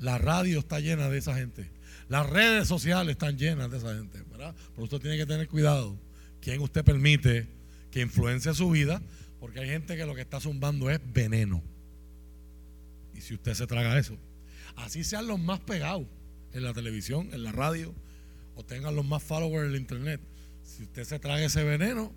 La 0.00 0.18
radio 0.18 0.58
está 0.58 0.80
llena 0.80 1.08
de 1.08 1.18
esa 1.18 1.36
gente. 1.36 1.70
Las 2.08 2.28
redes 2.28 2.66
sociales 2.66 3.12
están 3.12 3.38
llenas 3.38 3.70
de 3.70 3.78
esa 3.78 3.94
gente, 3.94 4.24
¿verdad? 4.28 4.56
Pero 4.72 4.82
usted 4.82 4.98
tiene 4.98 5.16
que 5.16 5.26
tener 5.26 5.46
cuidado 5.46 5.96
quién 6.44 6.60
usted 6.60 6.84
permite 6.84 7.48
que 7.90 8.02
influencie 8.02 8.52
su 8.52 8.68
vida, 8.70 9.00
porque 9.40 9.60
hay 9.60 9.68
gente 9.68 9.96
que 9.96 10.04
lo 10.04 10.14
que 10.14 10.20
está 10.20 10.40
zumbando 10.40 10.90
es 10.90 11.00
veneno. 11.12 11.62
Y 13.14 13.22
si 13.22 13.34
usted 13.34 13.54
se 13.54 13.66
traga 13.66 13.98
eso, 13.98 14.18
así 14.76 15.04
sean 15.04 15.26
los 15.26 15.40
más 15.40 15.60
pegados 15.60 16.06
en 16.52 16.62
la 16.62 16.74
televisión, 16.74 17.30
en 17.32 17.44
la 17.44 17.52
radio, 17.52 17.94
o 18.56 18.62
tengan 18.62 18.94
los 18.94 19.06
más 19.06 19.22
followers 19.22 19.66
en 19.66 19.72
la 19.72 19.78
internet, 19.78 20.20
si 20.62 20.82
usted 20.82 21.04
se 21.04 21.18
traga 21.18 21.42
ese 21.42 21.64
veneno 21.64 22.12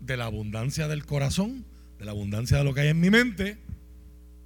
de 0.00 0.16
la 0.16 0.24
abundancia 0.24 0.88
del 0.88 1.06
corazón, 1.06 1.64
de 1.98 2.06
la 2.06 2.10
abundancia 2.10 2.58
de 2.58 2.64
lo 2.64 2.74
que 2.74 2.80
hay 2.80 2.88
en 2.88 3.00
mi 3.00 3.10
mente, 3.10 3.56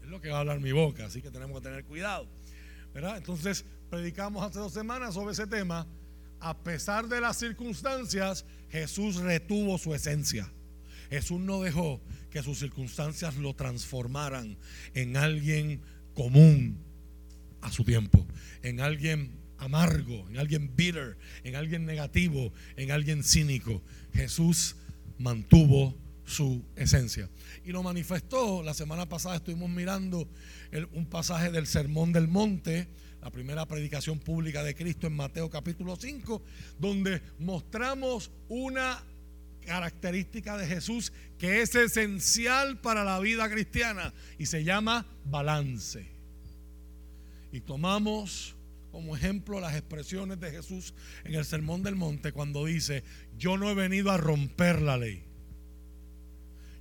es 0.02 0.08
lo 0.08 0.20
que 0.20 0.28
va 0.28 0.36
a 0.36 0.40
hablar 0.40 0.60
mi 0.60 0.72
boca, 0.72 1.06
así 1.06 1.22
que 1.22 1.30
tenemos 1.30 1.58
que 1.60 1.68
tener 1.68 1.84
cuidado. 1.84 2.28
Entonces, 2.94 3.64
predicamos 3.88 4.44
hace 4.44 4.58
dos 4.58 4.72
semanas 4.72 5.14
sobre 5.14 5.32
ese 5.32 5.46
tema. 5.46 5.86
A 6.40 6.58
pesar 6.62 7.08
de 7.08 7.20
las 7.20 7.38
circunstancias, 7.38 8.44
Jesús 8.70 9.16
retuvo 9.16 9.78
su 9.78 9.94
esencia. 9.94 10.50
Jesús 11.10 11.40
no 11.40 11.62
dejó 11.62 12.00
que 12.30 12.42
sus 12.42 12.58
circunstancias 12.58 13.36
lo 13.36 13.54
transformaran 13.54 14.56
en 14.94 15.16
alguien 15.16 15.80
común 16.14 16.78
a 17.60 17.70
su 17.70 17.84
tiempo, 17.84 18.26
en 18.62 18.80
alguien 18.80 19.38
amargo, 19.58 20.28
en 20.28 20.38
alguien 20.38 20.74
bitter, 20.76 21.16
en 21.44 21.56
alguien 21.56 21.86
negativo, 21.86 22.52
en 22.76 22.90
alguien 22.90 23.22
cínico. 23.22 23.82
Jesús 24.12 24.76
mantuvo 25.18 25.96
su 26.26 26.64
esencia. 26.76 27.28
Y 27.64 27.72
lo 27.72 27.82
manifestó, 27.82 28.62
la 28.62 28.74
semana 28.74 29.08
pasada 29.08 29.36
estuvimos 29.36 29.70
mirando 29.70 30.28
un 30.92 31.06
pasaje 31.06 31.50
del 31.50 31.66
Sermón 31.66 32.12
del 32.12 32.28
Monte, 32.28 32.88
la 33.24 33.30
primera 33.30 33.66
predicación 33.66 34.18
pública 34.18 34.62
de 34.62 34.74
Cristo 34.74 35.06
en 35.06 35.16
Mateo 35.16 35.48
capítulo 35.48 35.96
5, 35.96 36.42
donde 36.78 37.22
mostramos 37.38 38.30
una 38.50 39.02
característica 39.64 40.58
de 40.58 40.66
Jesús 40.66 41.10
que 41.38 41.62
es 41.62 41.74
esencial 41.74 42.78
para 42.82 43.02
la 43.02 43.18
vida 43.20 43.48
cristiana 43.48 44.12
y 44.38 44.44
se 44.44 44.62
llama 44.62 45.06
balance. 45.24 46.06
Y 47.50 47.62
tomamos 47.62 48.56
como 48.92 49.16
ejemplo 49.16 49.58
las 49.58 49.74
expresiones 49.74 50.38
de 50.38 50.50
Jesús 50.50 50.92
en 51.24 51.34
el 51.34 51.46
Sermón 51.46 51.82
del 51.82 51.96
Monte 51.96 52.32
cuando 52.32 52.66
dice, 52.66 53.04
yo 53.38 53.56
no 53.56 53.70
he 53.70 53.74
venido 53.74 54.10
a 54.10 54.18
romper 54.18 54.82
la 54.82 54.98
ley 54.98 55.24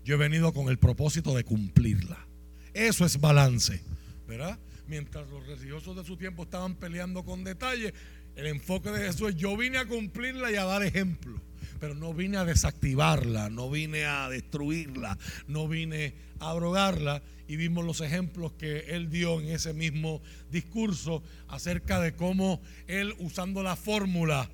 yo 0.03 0.15
he 0.15 0.17
venido 0.17 0.51
con 0.51 0.67
el 0.67 0.77
propósito 0.77 1.33
de 1.33 1.45
cumplirla. 1.45 2.27
Eso 2.73 3.05
es 3.05 3.21
balance, 3.21 3.81
¿verdad? 4.27 4.59
Mientras 4.87 5.29
los 5.29 5.45
religiosos 5.47 5.95
de 5.95 6.03
su 6.03 6.17
tiempo 6.17 6.43
estaban 6.43 6.75
peleando 6.75 7.23
con 7.23 7.43
detalle, 7.43 7.93
el 8.35 8.47
enfoque 8.47 8.89
de 8.91 9.05
Jesús 9.05 9.29
es 9.29 9.35
yo 9.35 9.55
vine 9.55 9.77
a 9.77 9.87
cumplirla 9.87 10.51
y 10.51 10.55
a 10.55 10.65
dar 10.65 10.83
ejemplo. 10.83 11.39
pero 11.79 11.95
no 11.95 12.13
vine 12.13 12.37
a 12.37 12.45
desactivarla, 12.45 13.49
no 13.49 13.69
vine 13.69 14.05
a 14.05 14.29
destruirla, 14.29 15.17
no 15.47 15.67
vine 15.67 16.13
a 16.39 16.51
abrogarla. 16.51 17.21
Y 17.45 17.57
vimos 17.57 17.83
los 17.83 17.99
ejemplos 17.99 18.53
que 18.53 18.85
él 18.87 19.09
dio 19.09 19.41
en 19.41 19.49
ese 19.49 19.73
mismo 19.73 20.21
discurso 20.49 21.21
acerca 21.49 21.99
de 21.99 22.13
cómo 22.13 22.61
él 22.87 23.13
usando 23.19 23.63
la 23.63 23.75
fórmula, 23.75 24.49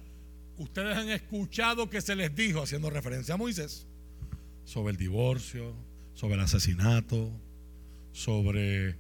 ustedes 0.57 0.97
han 0.97 1.09
escuchado 1.09 1.89
que 1.89 2.01
se 2.01 2.15
les 2.15 2.35
dijo, 2.35 2.63
haciendo 2.63 2.89
referencia 2.89 3.35
a 3.35 3.37
Moisés, 3.37 3.85
sobre 4.65 4.91
el 4.91 4.97
divorcio, 4.97 5.75
sobre 6.15 6.33
el 6.33 6.41
asesinato, 6.41 7.31
sobre 8.11 8.95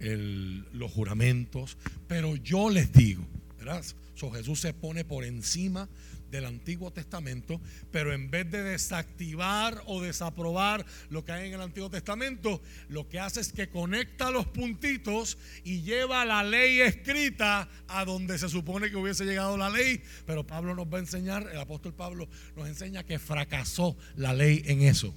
los 0.00 0.90
juramentos, 0.90 1.76
pero 2.08 2.36
yo 2.36 2.70
les 2.70 2.92
digo, 2.92 3.26
¿verdad? 3.58 3.84
So, 4.14 4.30
Jesús 4.30 4.60
se 4.60 4.74
pone 4.74 5.04
por 5.04 5.24
encima 5.24 5.88
del 6.30 6.44
Antiguo 6.44 6.92
Testamento, 6.92 7.60
pero 7.90 8.12
en 8.12 8.30
vez 8.30 8.50
de 8.50 8.62
desactivar 8.62 9.82
o 9.86 10.00
desaprobar 10.00 10.84
lo 11.08 11.24
que 11.24 11.32
hay 11.32 11.48
en 11.48 11.54
el 11.54 11.60
Antiguo 11.60 11.90
Testamento, 11.90 12.62
lo 12.88 13.08
que 13.08 13.18
hace 13.18 13.40
es 13.40 13.52
que 13.52 13.68
conecta 13.68 14.30
los 14.30 14.46
puntitos 14.46 15.38
y 15.64 15.82
lleva 15.82 16.24
la 16.24 16.42
ley 16.42 16.80
escrita 16.80 17.68
a 17.88 18.04
donde 18.04 18.38
se 18.38 18.48
supone 18.48 18.90
que 18.90 18.96
hubiese 18.96 19.24
llegado 19.24 19.56
la 19.56 19.70
ley, 19.70 20.02
pero 20.26 20.46
Pablo 20.46 20.74
nos 20.74 20.86
va 20.86 20.98
a 20.98 21.00
enseñar, 21.00 21.48
el 21.52 21.58
apóstol 21.58 21.94
Pablo 21.94 22.28
nos 22.56 22.68
enseña 22.68 23.04
que 23.04 23.18
fracasó 23.18 23.96
la 24.16 24.32
ley 24.32 24.62
en 24.66 24.82
eso. 24.82 25.14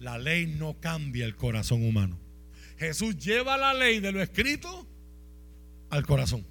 La 0.00 0.18
ley 0.18 0.46
no 0.46 0.80
cambia 0.80 1.24
el 1.24 1.36
corazón 1.36 1.82
humano. 1.82 2.23
Jesús 2.78 3.16
lleva 3.16 3.56
la 3.56 3.74
ley 3.74 4.00
de 4.00 4.12
lo 4.12 4.22
escrito 4.22 4.86
al 5.90 6.04
corazón. 6.06 6.44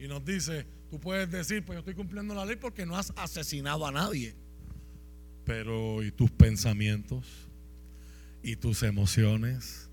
Y 0.00 0.08
nos 0.08 0.24
dice, 0.24 0.66
tú 0.90 0.98
puedes 0.98 1.30
decir, 1.30 1.64
pues 1.64 1.76
yo 1.76 1.80
estoy 1.80 1.94
cumpliendo 1.94 2.34
la 2.34 2.44
ley 2.44 2.56
porque 2.56 2.86
no 2.86 2.96
has 2.96 3.12
asesinado 3.16 3.86
a 3.86 3.92
nadie. 3.92 4.34
Pero 5.44 6.02
¿y 6.02 6.10
tus 6.10 6.30
pensamientos? 6.30 7.26
¿Y 8.42 8.56
tus 8.56 8.82
emociones? 8.82 9.90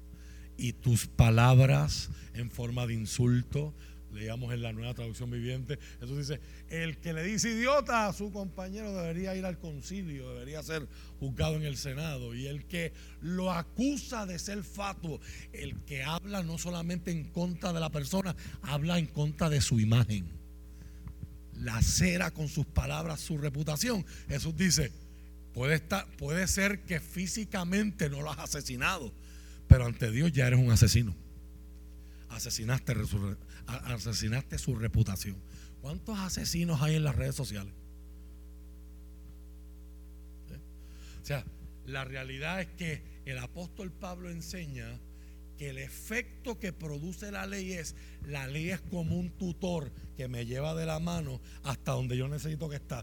¿Y 0.57 0.73
tus 0.73 1.07
palabras 1.07 2.09
en 2.33 2.49
forma 2.49 2.85
de 2.87 2.93
insulto? 2.93 3.73
Leíamos 4.15 4.53
en 4.53 4.61
la 4.61 4.73
nueva 4.73 4.93
traducción 4.93 5.29
viviente, 5.29 5.77
Jesús 5.99 6.17
dice, 6.17 6.39
el 6.69 6.97
que 6.97 7.13
le 7.13 7.23
dice 7.23 7.51
idiota 7.51 8.07
a 8.07 8.13
su 8.13 8.31
compañero 8.31 8.93
debería 8.93 9.35
ir 9.35 9.45
al 9.45 9.59
concilio, 9.59 10.29
debería 10.33 10.63
ser 10.63 10.87
juzgado 11.19 11.55
en 11.55 11.63
el 11.63 11.77
Senado. 11.77 12.33
Y 12.33 12.47
el 12.47 12.65
que 12.65 12.93
lo 13.21 13.51
acusa 13.51 14.25
de 14.25 14.39
ser 14.39 14.63
fatuo, 14.63 15.19
el 15.53 15.77
que 15.83 16.03
habla 16.03 16.43
no 16.43 16.57
solamente 16.57 17.11
en 17.11 17.25
contra 17.25 17.73
de 17.73 17.79
la 17.79 17.91
persona, 17.91 18.35
habla 18.61 18.97
en 18.97 19.07
contra 19.07 19.49
de 19.49 19.61
su 19.61 19.79
imagen. 19.79 20.25
Lacera 21.53 22.31
con 22.31 22.47
sus 22.47 22.65
palabras 22.65 23.19
su 23.19 23.37
reputación. 23.37 24.05
Jesús 24.27 24.55
dice, 24.55 24.91
puede, 25.53 25.75
estar, 25.75 26.07
puede 26.17 26.47
ser 26.47 26.83
que 26.83 26.99
físicamente 26.99 28.09
no 28.09 28.21
lo 28.21 28.31
has 28.31 28.39
asesinado, 28.39 29.13
pero 29.67 29.85
ante 29.85 30.11
Dios 30.11 30.31
ya 30.31 30.47
eres 30.47 30.59
un 30.59 30.71
asesino 30.71 31.15
asesinaste, 32.35 32.93
asesinaste 33.67 34.57
su 34.57 34.75
reputación. 34.75 35.37
¿Cuántos 35.81 36.17
asesinos 36.19 36.81
hay 36.81 36.95
en 36.95 37.03
las 37.03 37.15
redes 37.15 37.35
sociales? 37.35 37.73
¿Eh? 40.51 40.59
O 41.21 41.25
sea, 41.25 41.45
la 41.85 42.03
realidad 42.03 42.61
es 42.61 42.67
que 42.69 43.03
el 43.25 43.37
apóstol 43.37 43.91
Pablo 43.91 44.29
enseña 44.29 44.99
que 45.57 45.69
el 45.69 45.77
efecto 45.77 46.59
que 46.59 46.73
produce 46.73 47.31
la 47.31 47.45
ley 47.45 47.73
es, 47.73 47.95
la 48.27 48.47
ley 48.47 48.71
es 48.71 48.81
como 48.81 49.17
un 49.17 49.29
tutor 49.31 49.91
que 50.17 50.27
me 50.27 50.45
lleva 50.45 50.75
de 50.75 50.85
la 50.85 50.99
mano 50.99 51.41
hasta 51.63 51.93
donde 51.93 52.17
yo 52.17 52.27
necesito 52.27 52.69
que 52.69 52.75
esté, 52.77 52.95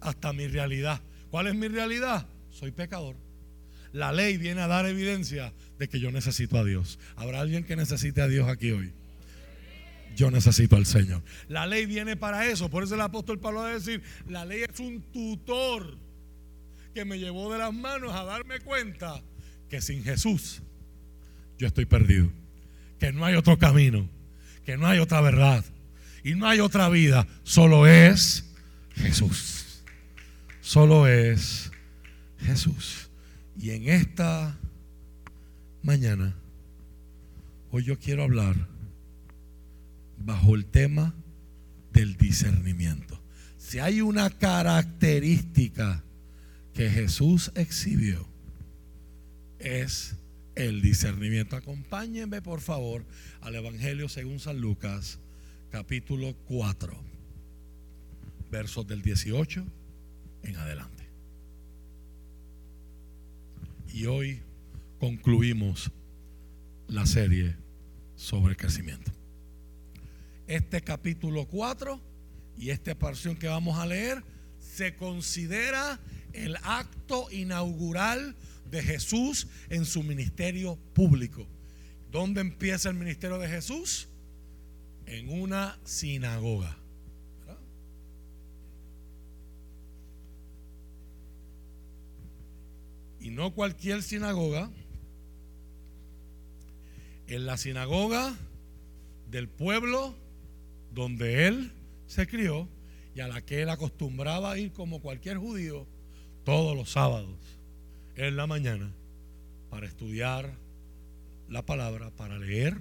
hasta 0.00 0.32
mi 0.32 0.46
realidad. 0.46 1.00
¿Cuál 1.30 1.48
es 1.48 1.54
mi 1.54 1.68
realidad? 1.68 2.26
Soy 2.50 2.70
pecador. 2.70 3.16
La 3.92 4.12
ley 4.12 4.36
viene 4.36 4.60
a 4.60 4.66
dar 4.66 4.86
evidencia 4.86 5.52
de 5.78 5.88
que 5.88 6.00
yo 6.00 6.10
necesito 6.10 6.58
a 6.58 6.64
Dios. 6.64 6.98
¿Habrá 7.16 7.40
alguien 7.40 7.64
que 7.64 7.76
necesite 7.76 8.22
a 8.22 8.28
Dios 8.28 8.48
aquí 8.48 8.70
hoy? 8.70 8.92
Yo 10.14 10.30
necesito 10.30 10.76
al 10.76 10.86
Señor. 10.86 11.22
La 11.48 11.66
ley 11.66 11.86
viene 11.86 12.16
para 12.16 12.46
eso. 12.46 12.70
Por 12.70 12.84
eso 12.84 12.94
el 12.94 13.00
apóstol 13.00 13.40
Pablo 13.40 13.60
va 13.60 13.68
a 13.68 13.74
decir, 13.74 14.02
la 14.28 14.44
ley 14.44 14.62
es 14.62 14.78
un 14.80 15.02
tutor 15.12 15.98
que 16.94 17.04
me 17.04 17.18
llevó 17.18 17.52
de 17.52 17.58
las 17.58 17.74
manos 17.74 18.14
a 18.14 18.24
darme 18.24 18.60
cuenta 18.60 19.20
que 19.68 19.80
sin 19.80 20.04
Jesús 20.04 20.62
yo 21.58 21.66
estoy 21.66 21.84
perdido. 21.84 22.30
Que 22.98 23.12
no 23.12 23.24
hay 23.24 23.34
otro 23.34 23.58
camino. 23.58 24.08
Que 24.64 24.76
no 24.76 24.86
hay 24.86 24.98
otra 24.98 25.20
verdad. 25.20 25.64
Y 26.22 26.34
no 26.34 26.46
hay 26.48 26.60
otra 26.60 26.88
vida. 26.88 27.26
Solo 27.42 27.86
es 27.86 28.44
Jesús. 28.94 29.82
Solo 30.60 31.06
es 31.06 31.70
Jesús. 32.38 33.10
Y 33.58 33.70
en 33.70 33.88
esta 33.88 34.56
mañana, 35.82 36.34
hoy 37.70 37.84
yo 37.84 37.98
quiero 37.98 38.22
hablar 38.22 38.73
bajo 40.18 40.54
el 40.54 40.66
tema 40.66 41.14
del 41.92 42.16
discernimiento. 42.16 43.20
Si 43.56 43.78
hay 43.78 44.00
una 44.00 44.30
característica 44.30 46.04
que 46.74 46.90
Jesús 46.90 47.52
exhibió, 47.54 48.28
es 49.58 50.16
el 50.54 50.82
discernimiento. 50.82 51.56
Acompáñenme 51.56 52.42
por 52.42 52.60
favor 52.60 53.04
al 53.40 53.54
Evangelio 53.54 54.08
según 54.08 54.40
San 54.40 54.60
Lucas, 54.60 55.18
capítulo 55.70 56.34
4, 56.46 56.94
versos 58.50 58.86
del 58.86 59.02
18 59.02 59.64
en 60.42 60.56
adelante. 60.56 61.04
Y 63.92 64.06
hoy 64.06 64.40
concluimos 64.98 65.90
la 66.88 67.06
serie 67.06 67.56
sobre 68.16 68.56
crecimiento. 68.56 69.12
Este 70.46 70.82
capítulo 70.82 71.46
4 71.46 72.00
y 72.58 72.70
esta 72.70 72.94
porción 72.94 73.36
que 73.36 73.48
vamos 73.48 73.78
a 73.78 73.86
leer 73.86 74.22
se 74.58 74.94
considera 74.96 76.00
el 76.32 76.56
acto 76.62 77.28
inaugural 77.30 78.36
de 78.70 78.82
Jesús 78.82 79.48
en 79.70 79.84
su 79.84 80.02
ministerio 80.02 80.76
público. 80.92 81.46
¿Dónde 82.10 82.40
empieza 82.40 82.88
el 82.90 82.96
ministerio 82.96 83.38
de 83.38 83.48
Jesús? 83.48 84.08
En 85.06 85.28
una 85.28 85.78
sinagoga. 85.84 86.78
y 93.24 93.30
no 93.30 93.54
cualquier 93.54 94.02
sinagoga, 94.02 94.70
en 97.26 97.46
la 97.46 97.56
sinagoga 97.56 98.36
del 99.30 99.48
pueblo 99.48 100.14
donde 100.94 101.46
él 101.46 101.72
se 102.06 102.26
crió 102.26 102.68
y 103.14 103.20
a 103.20 103.28
la 103.28 103.42
que 103.42 103.62
él 103.62 103.68
acostumbraba 103.68 104.58
ir 104.58 104.72
como 104.72 105.00
cualquier 105.00 105.38
judío 105.38 105.86
todos 106.44 106.76
los 106.76 106.90
sábados 106.90 107.38
en 108.16 108.36
la 108.36 108.46
mañana 108.46 108.92
para 109.70 109.86
estudiar 109.86 110.54
la 111.48 111.66
palabra, 111.66 112.10
para 112.10 112.38
leer 112.38 112.76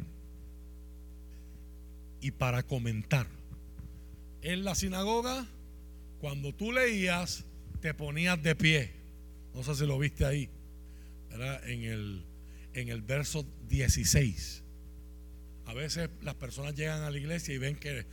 y 2.22 2.32
para 2.32 2.64
comentar. 2.64 3.28
En 4.42 4.64
la 4.64 4.76
sinagoga, 4.76 5.46
cuando 6.20 6.54
tú 6.54 6.72
leías, 6.72 7.46
te 7.82 7.94
ponías 7.94 8.42
de 8.42 8.56
pie 8.56 9.04
no 9.54 9.64
sé 9.64 9.76
si 9.76 9.86
lo 9.86 9.98
viste 10.00 10.26
ahí, 10.26 10.50
En 11.66 11.84
el, 11.84 12.26
en 12.74 12.90
el 12.90 13.02
verso 13.02 13.46
16. 13.68 14.63
A 15.66 15.74
veces 15.74 16.10
las 16.22 16.36
personas 16.36 16.76
llegan 16.76 17.02
a 17.04 17.12
la 17.12 17.18
iglesia 17.18 17.54
y 17.54 17.58
ven 17.58 17.76
que 17.76 18.06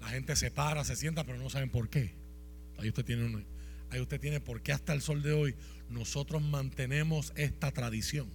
la 0.00 0.08
gente 0.08 0.36
se 0.36 0.50
para, 0.50 0.84
se 0.84 0.96
sienta, 0.96 1.24
pero 1.24 1.38
no 1.38 1.50
saben 1.50 1.70
por 1.70 1.88
qué. 1.88 2.14
Ahí 2.78 2.88
usted 2.88 3.04
tiene, 3.04 3.44
ahí 3.90 4.00
usted 4.00 4.20
tiene 4.20 4.40
por 4.40 4.62
qué 4.62 4.72
hasta 4.72 4.92
el 4.92 5.02
sol 5.02 5.22
de 5.22 5.32
hoy 5.32 5.54
nosotros 5.88 6.42
mantenemos 6.42 7.32
esta 7.36 7.70
tradición. 7.72 8.28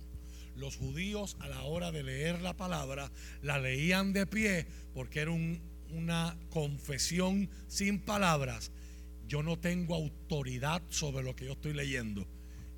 Los 0.55 0.75
judíos 0.75 1.37
a 1.39 1.47
la 1.47 1.61
hora 1.63 1.91
de 1.91 2.03
leer 2.03 2.41
la 2.41 2.55
palabra 2.55 3.11
la 3.41 3.59
leían 3.59 4.13
de 4.13 4.25
pie 4.25 4.67
porque 4.93 5.21
era 5.21 5.31
una 5.31 6.37
confesión 6.49 7.49
sin 7.67 7.99
palabras. 7.99 8.71
Yo 9.27 9.43
no 9.43 9.57
tengo 9.59 9.95
autoridad 9.95 10.81
sobre 10.89 11.23
lo 11.23 11.35
que 11.35 11.45
yo 11.45 11.53
estoy 11.53 11.73
leyendo 11.73 12.27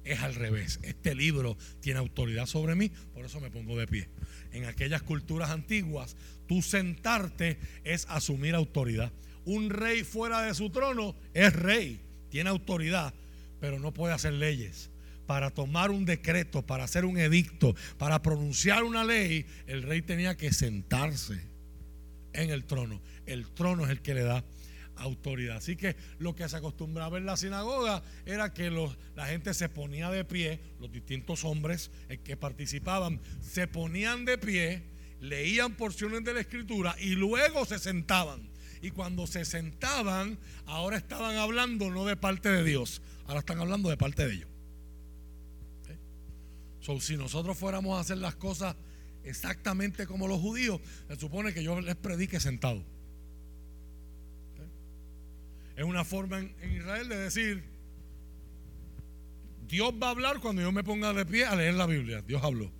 es 0.04 0.20
al 0.20 0.36
revés. 0.36 0.80
Este 0.84 1.16
libro 1.16 1.58
tiene 1.80 2.00
autoridad 2.00 2.46
sobre 2.46 2.76
mí, 2.76 2.90
por 3.14 3.26
eso 3.26 3.40
me 3.40 3.52
pongo 3.52 3.78
de 3.78 3.88
pie. 3.88 4.10
En 4.52 4.66
aquellas 4.66 5.02
culturas 5.02 5.50
antiguas, 5.50 6.16
tú 6.48 6.62
sentarte 6.62 7.58
es 7.84 8.06
asumir 8.10 8.56
autoridad. 8.56 9.12
Un 9.46 9.70
rey 9.70 10.04
fuera 10.04 10.42
de 10.42 10.54
su 10.54 10.70
trono 10.70 11.16
es 11.34 11.54
rey, 11.54 12.00
tiene 12.30 12.50
autoridad, 12.50 13.14
pero 13.60 13.80
no 13.80 13.94
puede 13.94 14.14
hacer 14.14 14.34
leyes. 14.34 14.90
Para 15.26 15.50
tomar 15.50 15.92
un 15.92 16.06
decreto, 16.06 16.62
para 16.62 16.84
hacer 16.84 17.06
un 17.06 17.18
edicto, 17.18 17.76
para 17.98 18.22
pronunciar 18.22 18.84
una 18.84 19.04
ley, 19.04 19.46
el 19.68 19.84
rey 19.84 20.02
tenía 20.02 20.36
que 20.36 20.52
sentarse 20.52 21.42
en 22.34 22.50
el 22.50 22.66
trono. 22.66 23.02
El 23.26 23.48
trono 23.48 23.86
es 23.86 23.92
el 23.92 24.02
que 24.02 24.14
le 24.14 24.24
da 24.24 24.44
autoridad. 24.96 25.58
Así 25.58 25.76
que 25.76 25.96
lo 26.20 26.36
que 26.36 26.48
se 26.48 26.58
acostumbraba 26.58 27.18
en 27.18 27.26
la 27.26 27.38
sinagoga 27.38 28.04
era 28.26 28.54
que 28.54 28.70
los, 28.70 28.98
la 29.16 29.26
gente 29.26 29.54
se 29.54 29.70
ponía 29.70 30.10
de 30.10 30.26
pie, 30.26 30.60
los 30.80 30.92
distintos 30.92 31.44
hombres 31.44 31.92
que 32.24 32.38
participaban 32.38 33.22
se 33.42 33.68
ponían 33.68 34.26
de 34.26 34.38
pie, 34.38 34.84
leían 35.20 35.76
porciones 35.76 36.24
de 36.24 36.34
la 36.34 36.42
escritura 36.42 36.96
y 37.00 37.16
luego 37.16 37.66
se 37.66 37.80
sentaban. 37.80 38.50
Y 38.82 38.92
cuando 38.92 39.28
se 39.28 39.46
sentaban, 39.46 40.40
ahora 40.66 40.98
estaban 40.98 41.38
hablando 41.38 41.92
no 41.92 42.06
de 42.06 42.18
parte 42.18 42.50
de 42.50 42.64
Dios, 42.64 43.02
ahora 43.28 43.40
están 43.40 43.60
hablando 43.60 43.90
de 43.90 43.98
parte 43.98 44.28
de 44.28 44.34
ellos. 44.34 44.48
Si 47.00 47.16
nosotros 47.16 47.58
fuéramos 47.58 47.98
a 47.98 48.02
hacer 48.02 48.18
las 48.18 48.36
cosas 48.36 48.76
exactamente 49.24 50.08
como 50.08 50.28
los 50.28 50.40
judíos, 50.40 50.82
se 51.08 51.16
supone 51.16 51.54
que 51.54 51.64
yo 51.64 51.80
les 51.80 51.96
predique 51.96 52.40
sentado. 52.40 52.84
Es 55.82 55.88
una 55.88 56.06
forma 56.06 56.38
en, 56.38 56.78
Israel 56.78 57.10
de 57.10 57.18
decir, 57.18 57.64
Dios 59.68 59.92
va 60.00 60.10
a 60.10 60.10
hablar 60.12 60.40
cuando 60.40 60.62
yo 60.62 60.72
me 60.72 60.84
ponga 60.84 61.12
de 61.12 61.26
pie 61.26 61.46
a 61.46 61.56
leer 61.56 61.74
la 61.74 61.88
Biblia. 61.88 62.22
Dios 62.22 62.44
habló. 62.44 62.72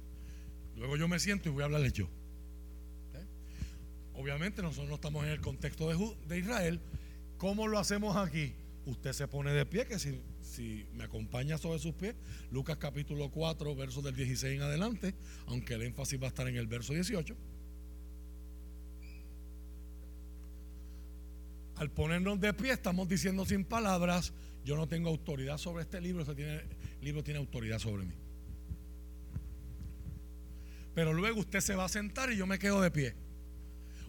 Luego 0.76 0.98
yo 0.98 1.08
me 1.08 1.20
siento 1.20 1.50
y 1.50 1.52
voy 1.52 1.64
a 1.64 1.66
hablarles 1.66 1.94
yo. 1.94 2.08
Obviamente 4.14 4.62
nosotros 4.62 4.88
no 4.88 4.94
estamos 4.94 5.24
en 5.24 5.32
el 5.32 5.42
contexto 5.42 5.90
de, 6.28 6.38
Israel. 6.38 6.80
¿Cómo 7.40 7.68
lo 7.68 7.80
hacemos 7.80 8.16
aquí? 8.18 8.54
Usted 8.86 9.14
se 9.14 9.28
pone 9.28 9.52
de 9.52 9.66
pie, 9.66 9.88
que 9.88 9.98
si, 9.98 10.22
si 10.44 10.86
me 10.94 11.06
acompaña 11.06 11.58
sobre 11.58 11.80
sus 11.80 11.96
pies, 11.96 12.14
Lucas 12.52 12.78
capítulo 12.78 13.32
4, 13.32 13.76
versos 13.76 14.04
del 14.04 14.16
16 14.16 14.58
en 14.58 14.62
adelante, 14.62 15.16
aunque 15.48 15.74
el 15.74 15.82
énfasis 15.82 16.22
va 16.22 16.26
a 16.26 16.30
estar 16.30 16.48
en 16.48 16.56
el 16.56 16.68
verso 16.68 16.94
18. 16.94 17.36
Al 21.82 21.90
ponernos 21.90 22.40
de 22.40 22.54
pie 22.54 22.74
estamos 22.74 23.10
diciendo 23.10 23.44
sin 23.44 23.66
palabras, 23.66 24.34
yo 24.64 24.78
no 24.78 24.88
tengo 24.88 25.10
autoridad 25.10 25.58
sobre 25.58 25.82
este 25.82 26.00
libro, 26.00 26.22
este 26.22 26.36
tiene, 26.36 26.62
libro 27.02 27.24
tiene 27.24 27.40
autoridad 27.40 27.80
sobre 27.80 28.06
mí. 28.06 28.14
Pero 30.94 31.12
luego 31.12 31.40
usted 31.40 31.60
se 31.60 31.74
va 31.74 31.86
a 31.86 31.90
sentar 31.90 32.32
y 32.32 32.38
yo 32.38 32.46
me 32.46 32.60
quedo 32.60 32.82
de 32.82 32.92
pie. 32.92 33.16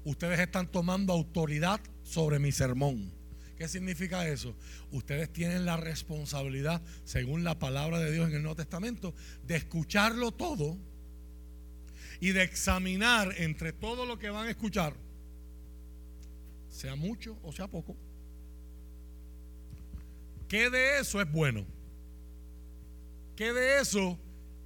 Ustedes 0.04 0.38
están 0.38 0.70
tomando 0.70 1.14
autoridad 1.14 1.80
sobre 2.02 2.38
mi 2.38 2.52
sermón. 2.52 3.10
¿Qué 3.56 3.66
significa 3.68 4.28
eso? 4.28 4.54
Ustedes 4.90 5.32
tienen 5.32 5.64
la 5.64 5.78
responsabilidad, 5.78 6.82
según 7.04 7.42
la 7.42 7.58
palabra 7.58 8.00
de 8.00 8.12
Dios 8.12 8.28
en 8.28 8.36
el 8.36 8.42
Nuevo 8.42 8.56
Testamento, 8.56 9.14
de 9.46 9.56
escucharlo 9.56 10.30
todo 10.30 10.76
y 12.20 12.32
de 12.32 12.42
examinar 12.42 13.32
entre 13.38 13.72
todo 13.72 14.04
lo 14.04 14.18
que 14.18 14.28
van 14.28 14.48
a 14.48 14.50
escuchar 14.50 14.94
sea 16.82 16.96
mucho 16.96 17.38
o 17.44 17.52
sea 17.52 17.68
poco. 17.68 17.96
¿Qué 20.48 20.68
de 20.68 20.98
eso 20.98 21.20
es 21.20 21.30
bueno? 21.30 21.64
¿Qué 23.36 23.52
de 23.52 23.80
eso 23.80 24.18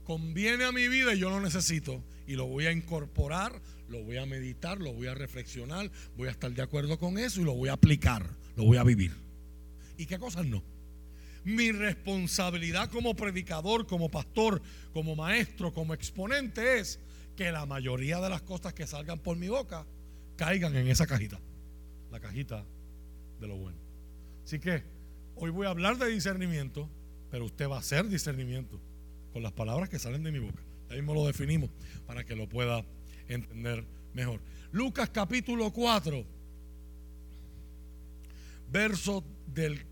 conviene 0.05 0.65
a 0.65 0.73
mi 0.73 0.89
vida 0.89 1.15
y 1.15 1.19
yo 1.19 1.29
lo 1.29 1.43
necesito? 1.43 2.03
Y 2.27 2.35
lo 2.35 2.47
voy 2.47 2.67
a 2.67 2.73
incorporar, 2.73 3.61
lo 3.91 4.03
voy 4.03 4.17
a 4.17 4.25
meditar, 4.25 4.81
lo 4.81 4.95
voy 4.95 5.09
a 5.09 5.15
reflexionar, 5.15 5.91
voy 6.17 6.29
a 6.29 6.31
estar 6.31 6.51
de 6.51 6.63
acuerdo 6.63 6.99
con 6.99 7.19
eso 7.19 7.43
y 7.43 7.45
lo 7.45 7.53
voy 7.53 7.69
a 7.69 7.75
aplicar, 7.75 8.27
lo 8.57 8.65
voy 8.65 8.79
a 8.79 8.83
vivir. 8.83 9.13
¿Y 9.99 10.07
qué 10.07 10.19
cosas 10.19 10.47
no? 10.47 10.63
Mi 11.45 11.71
responsabilidad 11.71 12.91
como 12.91 13.15
predicador, 13.15 13.87
como 13.87 14.11
pastor, 14.11 14.63
como 14.95 15.17
maestro, 15.17 15.75
como 15.75 15.93
exponente 15.93 16.79
es 16.79 16.99
que 17.37 17.53
la 17.53 17.67
mayoría 17.67 18.21
de 18.21 18.31
las 18.31 18.41
cosas 18.41 18.73
que 18.73 18.87
salgan 18.87 19.19
por 19.19 19.37
mi 19.37 19.49
boca 19.49 19.85
caigan 20.37 20.75
en 20.77 20.89
esa 20.89 21.07
cajita 21.07 21.39
la 22.11 22.21
cajita 22.21 22.65
de 23.41 23.47
lo 23.47 23.57
bueno. 23.57 23.79
Así 24.45 24.59
que 24.59 24.83
hoy 25.35 25.51
voy 25.51 25.67
a 25.67 25.71
hablar 25.71 25.99
de 25.99 26.09
discernimiento, 26.09 26.89
pero 27.31 27.45
usted 27.45 27.69
va 27.69 27.77
a 27.77 27.81
hacer 27.81 28.09
discernimiento 28.09 28.81
con 29.33 29.43
las 29.43 29.53
palabras 29.53 29.89
que 29.89 29.99
salen 29.99 30.23
de 30.23 30.33
mi 30.33 30.39
boca. 30.39 30.63
Ahí 30.89 30.97
mismo 30.99 31.15
lo 31.15 31.27
definimos 31.27 31.71
para 32.07 32.25
que 32.25 32.37
lo 32.37 32.49
pueda 32.49 32.85
entender 33.29 33.85
mejor. 34.15 34.41
Lucas 34.73 35.11
capítulo 35.11 35.73
4, 35.73 36.25
verso 38.71 39.25
del 39.47 39.85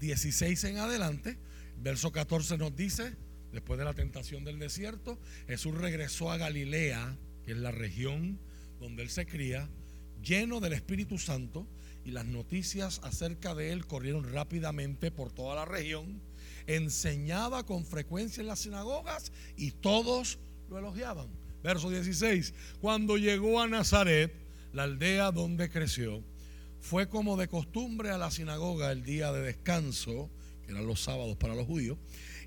16 0.00 0.64
en 0.64 0.78
adelante, 0.78 1.38
verso 1.82 2.12
14 2.12 2.58
nos 2.58 2.74
dice, 2.74 3.14
después 3.52 3.78
de 3.78 3.84
la 3.84 3.94
tentación 3.94 4.44
del 4.44 4.58
desierto, 4.58 5.18
Jesús 5.46 5.74
regresó 5.74 6.30
a 6.30 6.36
Galilea, 6.36 7.16
que 7.44 7.52
es 7.52 7.58
la 7.58 7.70
región 7.70 8.38
donde 8.80 9.02
él 9.02 9.10
se 9.10 9.26
cría, 9.26 9.68
lleno 10.26 10.60
del 10.60 10.72
Espíritu 10.72 11.18
Santo 11.18 11.66
y 12.04 12.10
las 12.10 12.26
noticias 12.26 13.00
acerca 13.04 13.54
de 13.54 13.72
él 13.72 13.86
corrieron 13.86 14.32
rápidamente 14.32 15.10
por 15.10 15.32
toda 15.32 15.54
la 15.54 15.64
región. 15.64 16.20
Enseñaba 16.66 17.64
con 17.64 17.84
frecuencia 17.84 18.40
en 18.40 18.48
las 18.48 18.60
sinagogas 18.60 19.32
y 19.56 19.70
todos 19.70 20.38
lo 20.68 20.78
elogiaban. 20.78 21.28
Verso 21.62 21.90
16. 21.90 22.54
Cuando 22.80 23.16
llegó 23.16 23.60
a 23.60 23.68
Nazaret, 23.68 24.32
la 24.72 24.84
aldea 24.84 25.30
donde 25.30 25.70
creció, 25.70 26.22
fue 26.80 27.08
como 27.08 27.36
de 27.36 27.48
costumbre 27.48 28.10
a 28.10 28.18
la 28.18 28.30
sinagoga 28.30 28.92
el 28.92 29.02
día 29.02 29.32
de 29.32 29.40
descanso, 29.40 30.30
que 30.64 30.72
eran 30.72 30.86
los 30.86 31.00
sábados 31.00 31.36
para 31.36 31.54
los 31.54 31.66
judíos, 31.66 31.98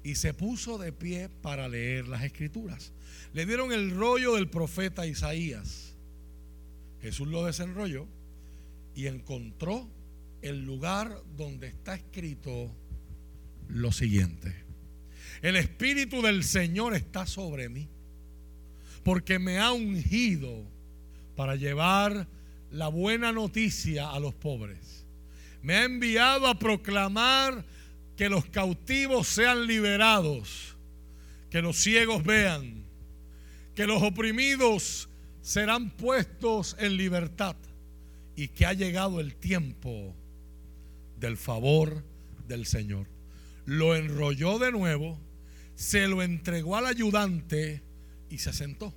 y 0.04 0.16
se 0.16 0.34
puso 0.34 0.78
de 0.78 0.94
pie 0.94 1.30
para 1.42 1.68
leer 1.68 2.08
las 2.08 2.24
escrituras. 2.24 2.94
Le 3.34 3.46
dieron 3.46 3.72
el 3.72 3.92
rollo 3.92 4.36
del 4.36 4.50
profeta 4.50 5.06
Isaías. 5.06 5.89
Jesús 7.02 7.28
lo 7.28 7.46
desenrolló 7.46 8.08
y 8.96 9.08
encontró 9.08 9.90
el 10.42 10.66
lugar 10.66 11.22
donde 11.36 11.68
está 11.68 11.96
escrito 11.96 12.72
lo 13.68 13.92
siguiente. 13.92 14.54
El 15.42 15.56
Espíritu 15.56 16.22
del 16.22 16.44
Señor 16.44 16.96
está 16.96 17.26
sobre 17.26 17.70
mí 17.70 17.88
porque 19.04 19.40
me 19.40 19.60
ha 19.60 19.72
ungido 19.72 20.64
para 21.36 21.56
llevar 21.56 22.28
la 22.72 22.90
buena 22.90 23.32
noticia 23.32 24.10
a 24.12 24.20
los 24.20 24.34
pobres. 24.34 25.06
Me 25.62 25.76
ha 25.76 25.86
enviado 25.86 26.48
a 26.48 26.60
proclamar 26.60 27.66
que 28.16 28.30
los 28.30 28.46
cautivos 28.46 29.28
sean 29.28 29.66
liberados, 29.66 30.76
que 31.50 31.62
los 31.62 31.78
ciegos 31.78 32.24
vean, 32.24 32.84
que 33.76 33.88
los 33.88 34.04
oprimidos 34.04 35.09
serán 35.50 35.90
puestos 35.90 36.76
en 36.78 36.96
libertad 36.96 37.56
y 38.36 38.50
que 38.50 38.68
ha 38.68 38.74
llegado 38.74 39.20
el 39.20 39.36
tiempo 39.36 40.14
del 41.20 41.38
favor 41.38 42.04
del 42.48 42.68
Señor. 42.68 43.08
Lo 43.66 43.96
enrolló 43.96 44.60
de 44.60 44.72
nuevo, 44.72 45.18
se 45.74 46.08
lo 46.08 46.22
entregó 46.22 46.76
al 46.76 46.86
ayudante 46.86 47.82
y 48.30 48.38
se 48.38 48.54
sentó. 48.54 48.94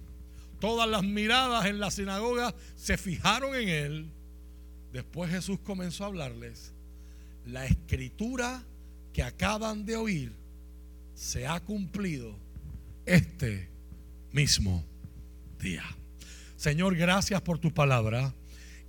Todas 0.60 0.86
las 0.86 1.02
miradas 1.02 1.64
en 1.64 1.80
la 1.80 1.90
sinagoga 1.90 2.54
se 2.76 2.98
fijaron 2.98 3.54
en 3.54 3.70
él. 3.70 4.10
Después 4.92 5.30
Jesús 5.30 5.58
comenzó 5.60 6.04
a 6.04 6.08
hablarles. 6.08 6.74
La 7.46 7.64
escritura 7.64 8.62
que 9.14 9.22
acaban 9.22 9.86
de 9.86 9.96
oír 9.96 10.32
se 11.14 11.46
ha 11.46 11.60
cumplido 11.60 12.36
este 13.06 13.70
mismo 14.32 14.84
día. 15.58 15.82
Señor, 16.62 16.94
gracias 16.94 17.40
por 17.40 17.58
tu 17.58 17.74
palabra. 17.74 18.32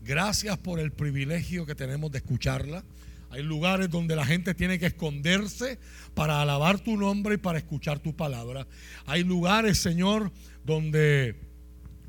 Gracias 0.01 0.59
por 0.59 0.79
el 0.79 0.91
privilegio 0.91 1.65
que 1.65 1.73
tenemos 1.73 2.11
de 2.11 2.19
escucharla. 2.19 2.83
Hay 3.31 3.41
lugares 3.41 3.89
donde 3.89 4.15
la 4.15 4.27
gente 4.27 4.53
tiene 4.53 4.77
que 4.77 4.85
esconderse 4.85 5.79
para 6.13 6.39
alabar 6.39 6.79
tu 6.79 6.97
nombre 6.97 7.33
y 7.33 7.37
para 7.39 7.57
escuchar 7.57 7.97
tu 7.97 8.15
palabra. 8.15 8.67
Hay 9.07 9.23
lugares, 9.23 9.79
Señor, 9.79 10.31
donde 10.63 11.35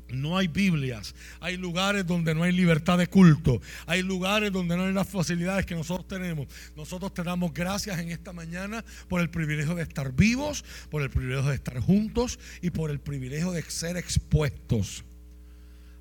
no 0.09 0.37
hay 0.37 0.47
Biblias. 0.47 1.15
Hay 1.39 1.57
lugares 1.57 2.05
donde 2.05 2.35
no 2.35 2.43
hay 2.43 2.51
libertad 2.51 2.99
de 2.99 3.07
culto. 3.07 3.59
Hay 3.87 4.03
lugares 4.03 4.51
donde 4.51 4.77
no 4.77 4.83
hay 4.83 4.93
las 4.93 5.09
facilidades 5.09 5.65
que 5.65 5.73
nosotros 5.73 6.07
tenemos. 6.07 6.47
Nosotros 6.75 7.11
te 7.11 7.23
damos 7.23 7.55
gracias 7.55 7.97
en 7.97 8.11
esta 8.11 8.33
mañana 8.33 8.85
por 9.07 9.19
el 9.19 9.31
privilegio 9.31 9.73
de 9.73 9.81
estar 9.81 10.13
vivos, 10.13 10.63
por 10.91 11.01
el 11.01 11.09
privilegio 11.09 11.49
de 11.49 11.55
estar 11.55 11.79
juntos 11.79 12.37
y 12.61 12.69
por 12.69 12.91
el 12.91 12.99
privilegio 12.99 13.51
de 13.51 13.63
ser 13.63 13.97
expuestos 13.97 15.03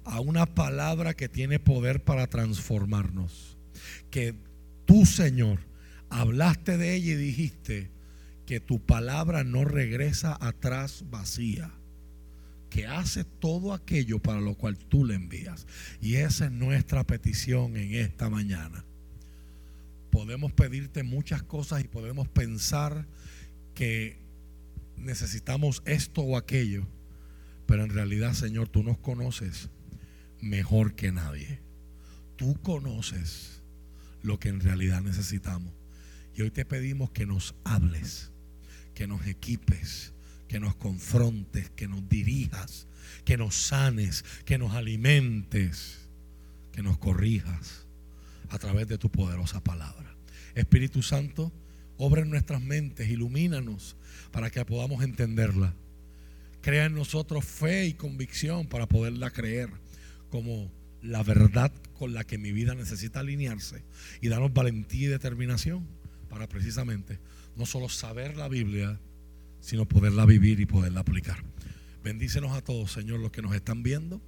a 0.04 0.20
una 0.20 0.46
palabra 0.46 1.14
que 1.14 1.28
tiene 1.28 1.58
poder 1.58 2.04
para 2.04 2.26
transformarnos. 2.26 3.56
Que 4.10 4.34
tú, 4.84 5.06
Señor, 5.06 5.60
hablaste 6.10 6.76
de 6.76 6.94
ella 6.94 7.12
y 7.12 7.16
dijiste 7.16 7.90
que 8.46 8.60
tu 8.60 8.80
palabra 8.80 9.44
no 9.44 9.64
regresa 9.64 10.36
atrás 10.40 11.04
vacía, 11.10 11.70
que 12.70 12.86
hace 12.86 13.24
todo 13.24 13.72
aquello 13.72 14.20
para 14.20 14.40
lo 14.40 14.54
cual 14.54 14.78
tú 14.78 15.04
le 15.04 15.14
envías. 15.14 15.66
Y 16.00 16.16
esa 16.16 16.46
es 16.46 16.52
nuestra 16.52 17.04
petición 17.04 17.76
en 17.76 17.94
esta 17.94 18.28
mañana. 18.28 18.84
Podemos 20.10 20.52
pedirte 20.52 21.02
muchas 21.02 21.42
cosas 21.42 21.82
y 21.82 21.88
podemos 21.88 22.28
pensar 22.28 23.06
que 23.74 24.18
necesitamos 24.96 25.82
esto 25.86 26.22
o 26.22 26.36
aquello, 26.36 26.86
pero 27.66 27.82
en 27.82 27.90
realidad, 27.90 28.34
Señor, 28.34 28.68
tú 28.68 28.82
nos 28.84 28.98
conoces 28.98 29.70
mejor 30.44 30.94
que 30.94 31.10
nadie. 31.12 31.60
tú 32.36 32.60
conoces 32.62 33.62
lo 34.22 34.40
que 34.40 34.48
en 34.48 34.60
realidad 34.60 35.02
necesitamos. 35.02 35.72
Y 36.34 36.42
hoy 36.42 36.50
te 36.50 36.64
pedimos 36.64 37.10
que 37.10 37.26
nos 37.26 37.54
hables, 37.62 38.32
que 38.94 39.06
nos 39.06 39.26
equipes, 39.26 40.12
que 40.48 40.58
nos 40.58 40.74
confrontes, 40.74 41.70
que 41.70 41.86
nos 41.86 42.08
dirijas, 42.08 42.88
que 43.24 43.36
nos 43.36 43.54
sanes, 43.54 44.24
que 44.44 44.58
nos 44.58 44.72
alimentes, 44.74 46.08
que 46.72 46.82
nos 46.82 46.98
corrijas 46.98 47.86
a 48.48 48.58
través 48.58 48.88
de 48.88 48.98
tu 48.98 49.10
poderosa 49.10 49.62
palabra. 49.62 50.16
Espíritu 50.56 51.02
Santo, 51.02 51.52
obra 51.98 52.22
en 52.22 52.30
nuestras 52.30 52.60
mentes, 52.60 53.08
ilumínanos 53.08 53.96
para 54.32 54.50
que 54.50 54.64
podamos 54.64 55.04
entenderla. 55.04 55.74
Crea 56.62 56.86
en 56.86 56.94
nosotros 56.94 57.44
fe 57.44 57.86
y 57.86 57.94
convicción 57.94 58.66
para 58.66 58.88
poderla 58.88 59.30
creer 59.30 59.83
como 60.34 60.68
la 61.00 61.22
verdad 61.22 61.70
con 61.96 62.12
la 62.12 62.24
que 62.24 62.38
mi 62.38 62.50
vida 62.50 62.74
necesita 62.74 63.20
alinearse 63.20 63.84
y 64.20 64.26
danos 64.26 64.52
valentía 64.52 65.06
y 65.06 65.06
determinación 65.06 65.86
para 66.28 66.48
precisamente 66.48 67.20
no 67.54 67.66
solo 67.66 67.88
saber 67.88 68.36
la 68.36 68.48
Biblia, 68.48 68.98
sino 69.60 69.86
poderla 69.86 70.26
vivir 70.26 70.58
y 70.58 70.66
poderla 70.66 71.02
aplicar. 71.02 71.44
Bendícenos 72.02 72.50
a 72.50 72.62
todos, 72.62 72.90
Señor, 72.90 73.20
los 73.20 73.30
que 73.30 73.42
nos 73.42 73.54
están 73.54 73.84
viendo, 73.84 74.20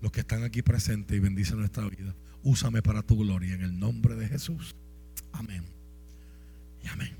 los 0.00 0.12
que 0.12 0.20
están 0.20 0.44
aquí 0.44 0.62
presentes 0.62 1.14
y 1.14 1.20
bendice 1.20 1.54
nuestra 1.56 1.86
vida. 1.90 2.16
Úsame 2.42 2.80
para 2.80 3.02
tu 3.02 3.18
gloria 3.18 3.52
en 3.52 3.60
el 3.60 3.78
nombre 3.78 4.14
de 4.14 4.28
Jesús. 4.28 4.74
Amén. 5.30 5.64
Y 6.82 6.88
amén. 6.88 7.19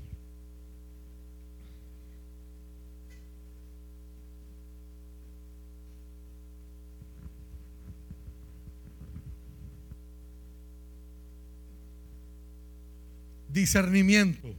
Discernimiento. 13.51 14.55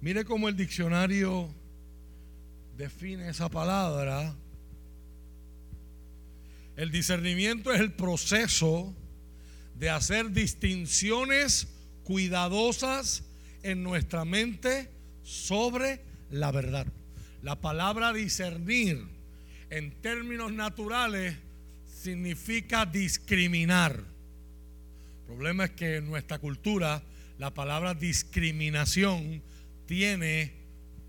Mire 0.00 0.24
cómo 0.24 0.48
el 0.48 0.56
diccionario 0.56 1.48
define 2.76 3.30
esa 3.30 3.48
palabra. 3.48 4.34
El 6.76 6.90
discernimiento 6.90 7.72
es 7.72 7.80
el 7.80 7.92
proceso 7.92 8.94
de 9.74 9.90
hacer 9.90 10.30
distinciones 10.30 11.68
cuidadosas 12.04 13.24
en 13.62 13.82
nuestra 13.82 14.24
mente 14.24 14.90
sobre 15.22 16.00
la 16.30 16.52
verdad. 16.52 16.86
La 17.42 17.60
palabra 17.60 18.12
discernir 18.12 19.02
en 19.70 19.90
términos 20.00 20.52
naturales 20.52 21.36
significa 21.86 22.86
discriminar. 22.86 24.17
El 25.28 25.34
problema 25.34 25.66
es 25.66 25.72
que 25.72 25.96
en 25.96 26.06
nuestra 26.06 26.38
cultura 26.38 27.02
la 27.36 27.52
palabra 27.52 27.92
discriminación 27.92 29.42
tiene 29.84 30.54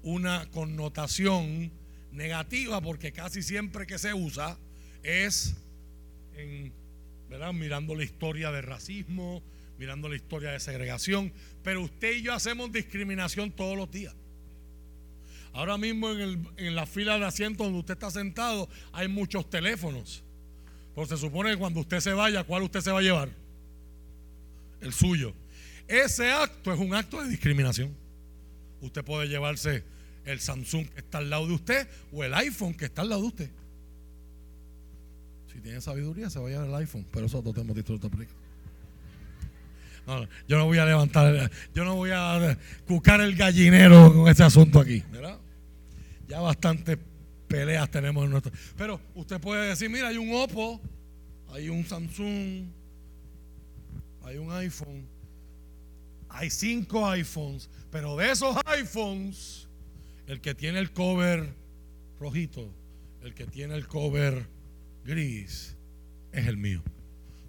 una 0.04 0.46
connotación 0.52 1.72
negativa 2.12 2.82
porque 2.82 3.14
casi 3.14 3.42
siempre 3.42 3.88
que 3.88 3.98
se 3.98 4.14
usa 4.14 4.58
es 5.04 5.56
en, 6.36 6.74
mirando 7.54 7.96
la 7.96 8.04
historia 8.04 8.52
de 8.52 8.62
racismo, 8.62 9.42
mirando 9.78 10.10
la 10.10 10.18
historia 10.18 10.52
de 10.52 10.60
segregación, 10.60 11.32
pero 11.64 11.82
usted 11.82 12.18
y 12.18 12.22
yo 12.22 12.34
hacemos 12.34 12.74
discriminación 12.74 13.52
todos 13.52 13.78
los 13.78 13.90
días. 13.90 14.14
Ahora 15.54 15.78
mismo 15.78 16.10
en, 16.10 16.46
en 16.58 16.76
la 16.76 16.86
fila 16.86 17.18
de 17.18 17.26
asientos 17.26 17.66
donde 17.66 17.80
usted 17.80 17.94
está 17.94 18.12
sentado 18.12 18.68
hay 18.92 19.08
muchos 19.08 19.50
teléfonos. 19.50 20.26
Porque 20.94 21.16
se 21.16 21.18
supone 21.18 21.52
que 21.52 21.58
cuando 21.58 21.80
usted 21.80 22.02
se 22.02 22.12
vaya, 22.12 22.44
¿cuál 22.44 22.64
usted 22.64 22.82
se 22.82 22.92
va 22.92 23.00
a 23.00 23.02
llevar? 23.02 23.49
El 24.82 24.94
suyo. 24.94 25.34
Ese 25.88 26.32
acto 26.32 26.72
es 26.72 26.80
un 26.80 26.94
acto 26.94 27.22
de 27.22 27.30
discriminación. 27.30 27.96
Usted 28.82 29.04
puede 29.04 29.28
llevarse 29.28 29.84
el 30.26 30.40
Samsung 30.40 30.88
que 30.88 31.00
está 31.00 31.18
al 31.18 31.30
lado 31.30 31.48
de 31.48 31.54
usted 31.54 31.88
o 32.12 32.24
el 32.24 32.34
iPhone 32.34 32.74
que 32.74 32.86
está 32.86 33.02
al 33.02 33.10
lado 33.10 33.22
de 33.24 33.28
usted. 33.28 33.50
Si 35.52 35.60
tiene 35.60 35.82
sabiduría, 35.82 36.30
se 36.30 36.40
va 36.40 36.48
a 36.48 36.50
llevar 36.50 36.68
el 36.68 36.76
iPhone, 36.76 37.06
pero 37.12 37.26
eso 37.26 37.42
no 37.44 37.52
tenemos 37.52 37.76
dicho 37.76 37.94
otra 37.96 38.10
No, 40.06 40.28
yo 40.48 40.58
no 40.58 40.66
voy 40.66 40.78
a 40.78 40.86
levantar, 40.86 41.52
yo 41.74 41.84
no 41.84 41.96
voy 41.96 42.12
a 42.14 42.58
cucar 42.88 43.20
el 43.22 43.36
gallinero 43.36 44.14
con 44.14 44.28
ese 44.28 44.44
asunto 44.44 44.80
aquí, 44.80 45.04
¿verdad? 45.12 45.40
Ya 46.28 46.40
bastantes 46.40 47.00
peleas 47.48 47.90
tenemos 47.90 48.24
en 48.24 48.32
nuestro. 48.32 48.52
Pero 48.78 49.02
usted 49.16 49.42
puede 49.42 49.70
decir, 49.70 49.90
mira, 49.90 50.10
hay 50.10 50.18
un 50.18 50.32
Oppo, 50.34 50.80
hay 51.52 51.68
un 51.70 51.84
Samsung, 51.84 52.68
hay 54.30 54.38
un 54.38 54.52
iPhone 54.52 55.08
hay 56.30 56.50
cinco 56.50 57.08
iPhones, 57.08 57.70
pero 57.92 58.16
de 58.16 58.32
esos 58.32 58.56
iPhones, 58.66 59.68
el 60.28 60.40
que 60.42 60.54
tiene 60.54 60.80
el 60.80 60.92
cover 60.92 61.54
rojito, 62.20 62.72
el 63.24 63.34
que 63.34 63.46
tiene 63.48 63.76
el 63.76 63.88
cover 63.88 64.48
gris, 65.04 65.76
es 66.32 66.48
el 66.48 66.58
mío. 66.58 66.84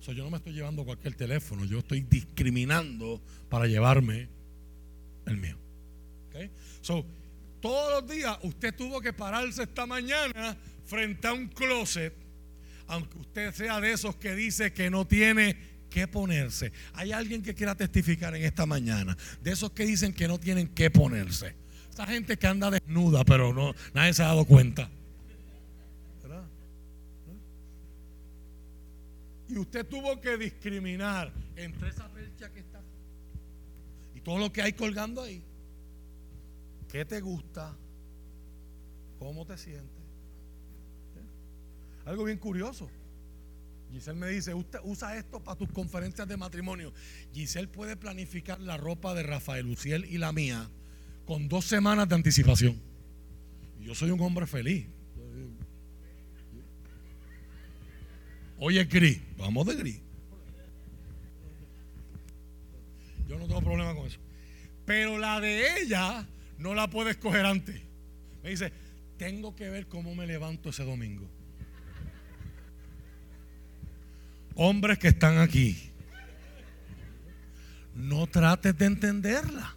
So, 0.01 0.13
yo 0.13 0.25
no 0.25 0.31
me 0.31 0.39
estoy 0.39 0.55
llevando 0.55 0.85
cualquier 0.85 1.15
teléfono, 1.15 1.67
yo 1.67 1.81
estoy 1.81 2.01
discriminando 2.01 3.21
para 3.51 3.67
llevarme 3.67 4.29
el 5.27 5.37
mío. 5.37 5.59
Okay? 6.31 6.51
So, 6.81 7.05
todos 7.61 8.01
los 8.01 8.11
días 8.11 8.39
usted 8.43 8.75
tuvo 8.75 9.03
que 9.03 9.13
pararse 9.13 9.65
esta 9.65 9.85
mañana 9.85 10.57
frente 10.87 11.29
a 11.29 11.35
un 11.35 11.49
closet, 11.49 12.15
aunque 12.87 13.19
usted 13.19 13.53
sea 13.53 13.79
de 13.79 13.93
esos 13.93 14.17
que 14.17 14.35
dice 14.35 14.73
que 14.73 14.89
no 14.89 15.07
tiene 15.07 15.70
qué 15.91 16.09
ponerse. 16.09 16.73
Hay 16.95 17.13
alguien 17.13 17.43
que 17.43 17.55
quiera 17.55 17.75
testificar 17.75 18.35
en 18.35 18.45
esta 18.45 18.65
mañana, 18.65 19.17
de 19.43 19.51
esos 19.51 19.73
que 19.73 19.85
dicen 19.85 20.15
que 20.15 20.29
no 20.29 20.39
tienen 20.39 20.69
qué 20.69 20.91
ponerse. 20.91 21.55
Esa 21.91 22.07
gente 22.07 22.39
que 22.39 22.47
anda 22.47 22.71
desnuda, 22.71 23.25
pero 23.25 23.53
no, 23.53 23.75
nadie 23.93 24.15
se 24.15 24.23
ha 24.23 24.27
dado 24.27 24.45
cuenta. 24.45 24.89
¿Verdad? 26.23 26.45
Y 29.49 29.59
usted 29.59 29.85
tuvo 29.87 30.21
que 30.21 30.39
discriminar 30.39 31.33
entre 31.57 31.89
esa 31.91 32.09
percha 32.09 32.51
que 32.53 32.61
está 32.61 32.81
y 34.15 34.21
todo 34.21 34.39
lo 34.39 34.53
que 34.53 34.63
hay 34.63 34.73
colgando 34.73 35.23
ahí. 35.23 35.43
¿Qué 36.91 37.05
te 37.05 37.21
gusta? 37.21 37.77
¿Cómo 39.19 39.45
te 39.45 39.59
sientes? 39.59 40.01
Algo 42.05 42.25
bien 42.25 42.39
curioso. 42.39 42.91
Giselle 43.93 44.19
me 44.19 44.29
dice, 44.29 44.55
usted 44.55 44.79
usa 44.85 45.17
esto 45.17 45.43
para 45.43 45.57
tus 45.57 45.71
conferencias 45.73 46.27
de 46.29 46.37
matrimonio. 46.37 46.93
Giselle 47.33 47.69
puede 47.69 47.97
planificar 47.97 48.61
la 48.61 48.77
ropa 48.77 49.15
de 49.15 49.23
Rafael 49.23 49.67
Luciel 49.67 50.05
y 50.05 50.19
la 50.19 50.33
mía 50.33 50.71
con 51.27 51.49
dos 51.49 51.65
semanas 51.65 52.09
de 52.09 52.15
anticipación. 52.15 52.81
yo 53.81 53.95
soy 53.95 54.11
un 54.11 54.21
hombre 54.21 54.47
feliz. 54.47 54.87
Hoy 58.59 58.79
es 58.79 58.89
gris, 58.89 59.21
vamos 59.39 59.67
de 59.67 59.75
gris. 59.75 60.01
Yo 63.27 63.39
no 63.39 63.47
tengo 63.47 63.63
problema 63.63 63.95
con 63.95 64.07
eso. 64.07 64.19
Pero 64.85 65.19
la 65.19 65.41
de 65.41 65.81
ella 65.81 66.27
no 66.59 66.75
la 66.75 66.91
puede 66.91 67.13
escoger 67.13 67.47
antes. 67.47 67.81
Me 68.43 68.51
dice, 68.51 68.73
tengo 69.17 69.55
que 69.57 69.71
ver 69.71 69.87
cómo 69.87 70.15
me 70.15 70.27
levanto 70.27 70.71
ese 70.71 70.85
domingo. 70.85 71.31
Hombres 74.63 74.99
que 74.99 75.09
están 75.09 75.39
aquí, 75.39 75.91
no 77.95 78.27
trates 78.27 78.77
de 78.77 78.85
entenderla. 78.85 79.75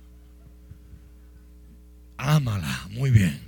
Ámala, 2.17 2.87
muy 2.91 3.09
bien. 3.09 3.39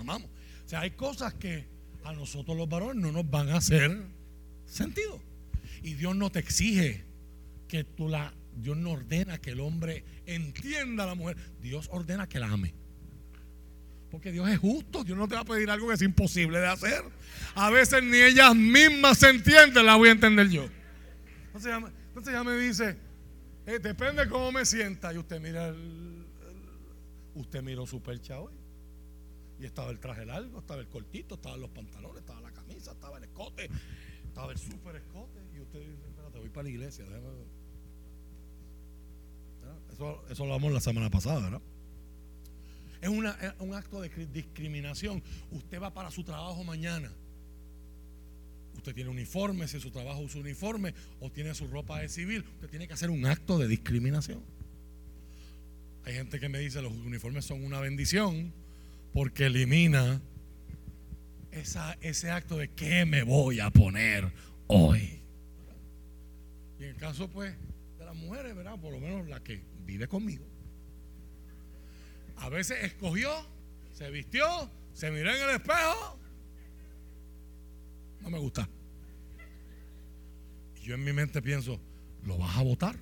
amamos. 0.00 0.30
O 0.64 0.68
sea, 0.68 0.80
hay 0.80 0.92
cosas 0.92 1.34
que 1.34 1.66
a 2.04 2.14
nosotros 2.14 2.56
los 2.56 2.70
varones 2.70 2.96
no 2.96 3.12
nos 3.12 3.30
van 3.30 3.50
a 3.50 3.58
hacer 3.58 4.02
sentido. 4.64 5.20
Y 5.82 5.92
Dios 5.94 6.16
no 6.16 6.32
te 6.32 6.38
exige 6.38 7.04
que 7.68 7.84
tú 7.84 8.08
la, 8.08 8.32
Dios 8.56 8.78
no 8.78 8.92
ordena 8.92 9.38
que 9.42 9.50
el 9.50 9.60
hombre 9.60 10.04
entienda 10.24 11.04
a 11.04 11.08
la 11.08 11.14
mujer. 11.16 11.36
Dios 11.60 11.90
ordena 11.92 12.30
que 12.30 12.40
la 12.40 12.50
ame. 12.50 12.72
Porque 14.10 14.32
Dios 14.32 14.48
es 14.48 14.58
justo. 14.58 15.04
Dios 15.04 15.16
no 15.16 15.28
te 15.28 15.34
va 15.34 15.42
a 15.42 15.44
pedir 15.44 15.70
algo 15.70 15.88
que 15.88 15.94
es 15.94 16.02
imposible 16.02 16.58
de 16.58 16.66
hacer. 16.66 17.04
A 17.54 17.70
veces 17.70 18.02
ni 18.02 18.18
ellas 18.18 18.54
mismas 18.54 19.18
se 19.18 19.30
entienden, 19.30 19.86
la 19.86 19.96
voy 19.96 20.08
a 20.08 20.12
entender 20.12 20.48
yo. 20.48 20.64
Entonces 21.46 21.72
ella, 22.28 22.44
me 22.44 22.56
dice, 22.56 22.96
eh, 23.66 23.78
depende 23.78 24.28
cómo 24.28 24.52
me 24.52 24.64
sienta. 24.64 25.12
Y 25.12 25.18
usted 25.18 25.40
mira 25.40 25.68
el, 25.68 26.26
usted 27.34 27.62
miró 27.62 27.86
su 27.86 28.02
percha 28.02 28.40
hoy. 28.40 28.52
Y 29.60 29.66
estaba 29.66 29.90
el 29.90 30.00
traje 30.00 30.24
largo, 30.24 30.60
estaba 30.60 30.80
el 30.80 30.88
cortito, 30.88 31.34
estaban 31.34 31.60
los 31.60 31.70
pantalones, 31.70 32.20
estaba 32.20 32.40
la 32.40 32.50
camisa, 32.50 32.92
estaba 32.92 33.18
el 33.18 33.24
escote, 33.24 33.68
estaba 34.24 34.52
el 34.52 34.58
super 34.58 34.96
escote. 34.96 35.38
Y 35.54 35.60
usted 35.60 35.80
dice, 35.80 36.08
espérate, 36.08 36.38
voy 36.38 36.48
para 36.48 36.64
la 36.64 36.70
iglesia. 36.70 37.04
Eso, 39.92 40.24
eso 40.30 40.46
lo 40.46 40.54
hablamos 40.54 40.72
la 40.72 40.80
semana 40.80 41.10
pasada, 41.10 41.40
¿verdad? 41.40 41.60
Es, 43.00 43.08
un 43.08 43.74
acto 43.74 44.00
de 44.00 44.10
discriminación. 44.26 45.22
Usted 45.50 45.80
va 45.80 45.92
para 45.92 46.10
su 46.10 46.22
trabajo 46.22 46.62
mañana. 46.64 47.10
usted 48.76 48.94
tiene 48.94 49.10
uniforme, 49.10 49.68
si 49.68 49.80
su 49.80 49.90
trabajo 49.90 50.20
usa 50.20 50.40
uniforme 50.40 50.94
o 51.20 51.30
tiene 51.30 51.54
su 51.54 51.66
ropa 51.66 52.00
de 52.00 52.08
civil, 52.08 52.44
usted 52.54 52.68
tiene 52.68 52.86
que 52.86 52.94
hacer 52.94 53.10
un 53.10 53.26
acto 53.26 53.58
de 53.58 53.68
discriminación. 53.68 54.42
Hay 56.04 56.14
gente 56.14 56.40
que 56.40 56.48
me 56.48 56.58
dice 56.58 56.80
los 56.80 56.92
uniformes 56.92 57.44
son 57.44 57.62
una 57.62 57.80
bendición 57.80 58.52
porque 59.12 59.46
elimina 59.46 60.20
ese 61.52 62.30
acto 62.30 62.56
de 62.56 62.70
qué 62.70 63.04
me 63.04 63.22
voy 63.22 63.60
a 63.60 63.70
poner 63.70 64.32
hoy. 64.66 65.20
Y 66.78 66.84
en 66.84 66.90
el 66.90 66.96
caso 66.96 67.28
pues 67.28 67.54
de 67.98 68.04
las 68.04 68.14
mujeres, 68.14 68.54
¿verdad? 68.54 68.78
Por 68.80 68.92
lo 68.92 69.00
menos 69.00 69.28
la 69.28 69.42
que 69.42 69.62
vive 69.84 70.08
conmigo. 70.08 70.49
A 72.40 72.48
veces 72.48 72.82
escogió, 72.82 73.30
se 73.92 74.10
vistió, 74.10 74.46
se 74.92 75.10
miró 75.10 75.30
en 75.30 75.42
el 75.42 75.50
espejo. 75.56 76.18
No 78.22 78.30
me 78.30 78.38
gusta. 78.38 78.68
Yo 80.82 80.94
en 80.94 81.04
mi 81.04 81.12
mente 81.12 81.42
pienso, 81.42 81.78
¿lo 82.24 82.38
vas 82.38 82.56
a 82.56 82.62
votar? 82.62 82.96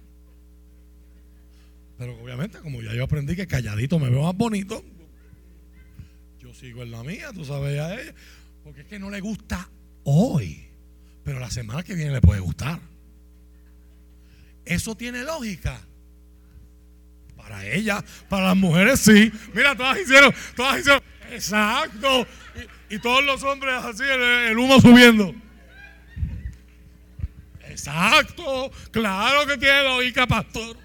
Pero 1.97 2.21
obviamente, 2.21 2.59
como 2.59 2.83
ya 2.83 2.93
yo 2.95 3.05
aprendí 3.05 3.35
que 3.35 3.47
calladito 3.47 3.99
me 3.99 4.11
veo 4.11 4.23
más 4.23 4.37
bonito, 4.37 4.85
yo 6.39 6.53
sigo 6.53 6.83
en 6.83 6.91
la 6.91 7.03
mía, 7.03 7.31
tú 7.33 7.45
sabes 7.45 7.81
a 7.81 7.95
ella. 7.95 8.15
Porque 8.65 8.83
es 8.83 8.87
que 8.87 8.99
no 8.99 9.11
le 9.11 9.21
gusta 9.21 9.69
hoy, 10.05 10.69
pero 11.25 11.39
la 11.39 11.51
semana 11.51 11.83
que 11.83 11.95
viene 11.95 12.13
le 12.13 12.21
puede 12.21 12.41
gustar. 12.41 12.81
Eso 14.65 14.97
tiene 14.97 15.23
lógica. 15.25 15.81
Para 17.49 17.67
ella, 17.67 18.05
para 18.29 18.49
las 18.49 18.57
mujeres 18.57 19.01
sí. 19.01 19.33
Mira, 19.55 19.75
todas 19.75 19.99
hicieron, 19.99 20.35
todas 20.55 20.81
hicieron, 20.81 21.03
exacto. 21.31 22.27
Y, 22.91 22.99
todos 22.99 23.25
los 23.25 23.43
hombres 23.43 23.73
así, 23.85 24.03
el, 24.03 24.59
humo 24.59 24.79
subiendo. 24.79 25.35
Exacto, 27.67 28.71
claro 28.91 29.47
que 29.47 29.57
tiene 29.57 29.83
lógica, 29.85 30.27
pastor. 30.27 30.77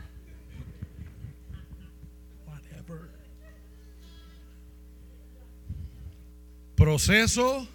Proceso 6.76 7.68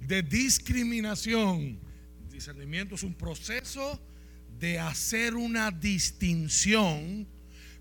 de 0.00 0.22
discriminación. 0.22 1.80
Discernimiento 2.30 2.94
es 2.94 3.02
un 3.02 3.14
proceso 3.14 4.00
de 4.60 4.78
hacer 4.78 5.34
una 5.34 5.72
distinción, 5.72 7.26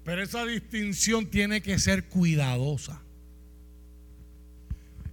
pero 0.04 0.24
esa 0.24 0.46
distinción 0.46 1.28
tiene 1.28 1.62
que 1.62 1.80
ser 1.80 2.06
cuidadosa. 2.06 3.02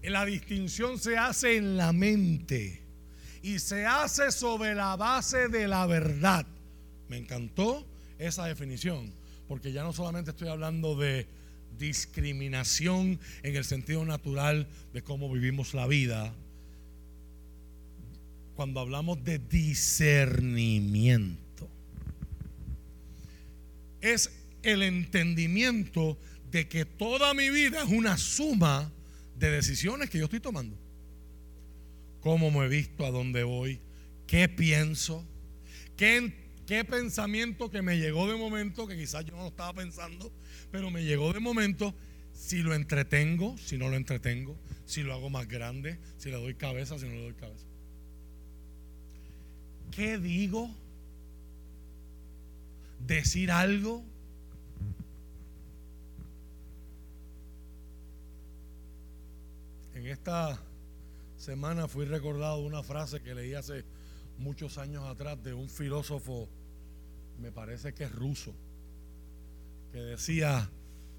La 0.03 0.25
distinción 0.25 0.99
se 0.99 1.19
hace 1.19 1.57
en 1.57 1.77
la 1.77 1.93
mente 1.93 2.81
y 3.43 3.59
se 3.59 3.85
hace 3.85 4.33
sobre 4.33 4.75
la 4.75 4.97
base 4.97 5.49
de 5.49 5.69
la 5.69 5.85
verdad. 5.87 6.47
Me 7.09 7.19
encantó 7.19 7.87
esa 8.19 8.47
definición, 8.47 9.13
porque 9.47 9.73
ya 9.73 9.83
no 9.83 9.93
solamente 9.93 10.31
estoy 10.31 10.49
hablando 10.49 10.97
de 10.97 11.27
discriminación 11.79 13.21
en 13.43 13.57
el 13.57 13.65
sentido 13.65 14.05
natural 14.05 14.67
de 14.93 15.03
cómo 15.03 15.33
vivimos 15.33 15.73
la 15.75 15.87
vida, 15.87 16.35
cuando 18.57 18.81
hablamos 18.81 19.23
de 19.23 19.39
discernimiento. 19.39 21.69
Es 24.01 24.38
el 24.73 24.83
entendimiento 24.83 26.19
de 26.51 26.69
que 26.69 26.85
toda 26.85 27.35
mi 27.35 27.51
vida 27.51 27.83
es 27.83 27.89
una 27.89 28.17
suma 28.17 28.93
de 29.37 29.51
decisiones 29.51 30.11
que 30.11 30.19
yo 30.19 30.25
estoy 30.25 30.41
tomando. 30.41 30.77
Cómo 32.21 32.51
me 32.51 32.67
he 32.67 32.69
visto, 32.69 33.07
a 33.07 33.11
dónde 33.11 33.45
voy, 33.45 33.81
qué 34.27 34.49
pienso, 34.49 35.25
qué, 35.97 36.33
qué 36.67 36.85
pensamiento 36.85 37.71
que 37.71 37.83
me 37.83 37.99
llegó 37.99 38.29
de 38.29 38.37
momento, 38.37 38.87
que 38.87 38.97
quizás 38.97 39.25
yo 39.25 39.37
no 39.37 39.49
estaba 39.49 39.73
pensando, 39.73 40.33
pero 40.71 40.91
me 40.91 41.05
llegó 41.05 41.33
de 41.33 41.41
momento, 41.41 41.95
si 42.33 42.63
lo 42.63 42.75
entretengo, 42.75 43.57
si 43.59 43.79
no 43.79 43.89
lo 43.89 43.97
entretengo, 43.97 44.57
si 44.85 45.03
lo 45.03 45.15
hago 45.15 45.31
más 45.31 45.49
grande, 45.49 45.99
si 46.19 46.31
le 46.31 46.37
doy 46.37 46.55
cabeza, 46.55 46.99
si 46.99 47.07
no 47.07 47.13
le 47.13 47.23
doy 47.23 47.35
cabeza. 47.35 47.67
¿Qué 49.91 50.19
digo? 50.19 50.71
¿Decir 53.07 53.51
algo? 53.51 54.05
En 59.99 60.07
esta 60.07 60.57
semana 61.37 61.89
fui 61.89 62.05
recordado 62.05 62.61
una 62.61 62.85
frase 62.85 63.21
que 63.21 63.35
leí 63.35 63.55
hace 63.55 63.85
muchos 64.39 64.79
años 64.79 65.03
atrás 65.05 65.43
de 65.43 65.53
un 65.53 65.69
filósofo, 65.69 66.49
me 67.41 67.51
parece 67.51 67.93
que 67.95 68.05
es 68.05 68.13
ruso, 68.13 68.55
que 69.91 69.99
decía, 69.99 70.71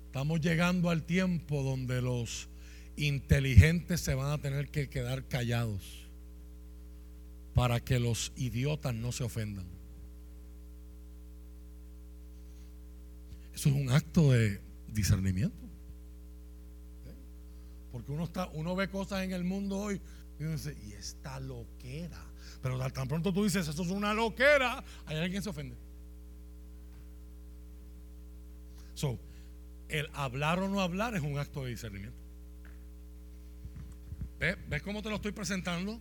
estamos 0.06 0.40
llegando 0.40 0.90
al 0.90 1.04
tiempo 1.04 1.62
donde 1.62 2.02
los 2.02 2.48
inteligentes 2.96 4.00
se 4.00 4.16
van 4.16 4.32
a 4.32 4.38
tener 4.38 4.70
que 4.70 4.90
quedar 4.90 5.28
callados 5.28 6.08
para 7.54 7.82
que 7.82 8.00
los 8.00 8.32
idiotas 8.38 8.96
no 8.96 9.12
se 9.12 9.26
ofendan. 9.26 9.68
Eso 13.54 13.68
es 13.68 13.76
un 13.76 13.90
acto 13.90 14.32
de 14.32 14.62
discernimiento. 14.88 15.69
Porque 17.92 18.12
uno, 18.12 18.24
está, 18.26 18.48
uno 18.54 18.76
ve 18.76 18.90
cosas 18.90 19.24
en 19.24 19.32
el 19.32 19.44
mundo 19.44 19.78
hoy 19.78 20.02
y 20.40 20.44
uno 20.44 20.54
dice, 20.54 20.76
y 20.86 20.94
esta 20.94 21.40
loquera. 21.40 22.24
Pero 22.62 22.78
tan 22.92 23.08
pronto 23.08 23.34
tú 23.34 23.44
dices, 23.44 23.68
eso 23.68 23.84
es 23.84 23.90
una 23.90 24.14
loquera, 24.14 24.84
hay 25.06 25.16
alguien 25.16 25.34
que 25.34 25.42
se 25.42 25.50
ofende. 25.50 25.76
So, 28.94 29.20
el 29.88 30.10
hablar 30.14 30.60
o 30.60 30.70
no 30.70 30.82
hablar 30.82 31.16
es 31.16 31.22
un 31.22 31.38
acto 31.38 31.64
de 31.64 31.72
discernimiento. 31.72 32.18
¿Ves, 34.40 34.58
¿Ves 34.68 34.82
cómo 34.82 35.02
te 35.02 35.10
lo 35.10 35.16
estoy 35.16 35.32
presentando? 35.32 36.00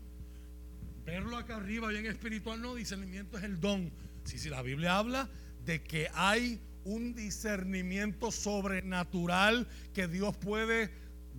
verlo 1.09 1.39
acá 1.39 1.57
arriba 1.57 1.89
bien 1.89 2.05
espiritual, 2.05 2.61
no, 2.61 2.75
discernimiento 2.75 3.39
es 3.39 3.45
el 3.45 3.59
don. 3.61 3.91
Sí, 4.25 4.39
sí, 4.39 4.51
la 4.51 4.61
Biblia 4.61 4.99
habla 4.99 5.31
de 5.65 5.83
que 5.83 6.11
hay 6.13 6.61
un 6.85 7.15
discernimiento 7.15 8.31
sobrenatural 8.31 9.67
que 9.95 10.07
Dios 10.07 10.37
puede 10.37 10.91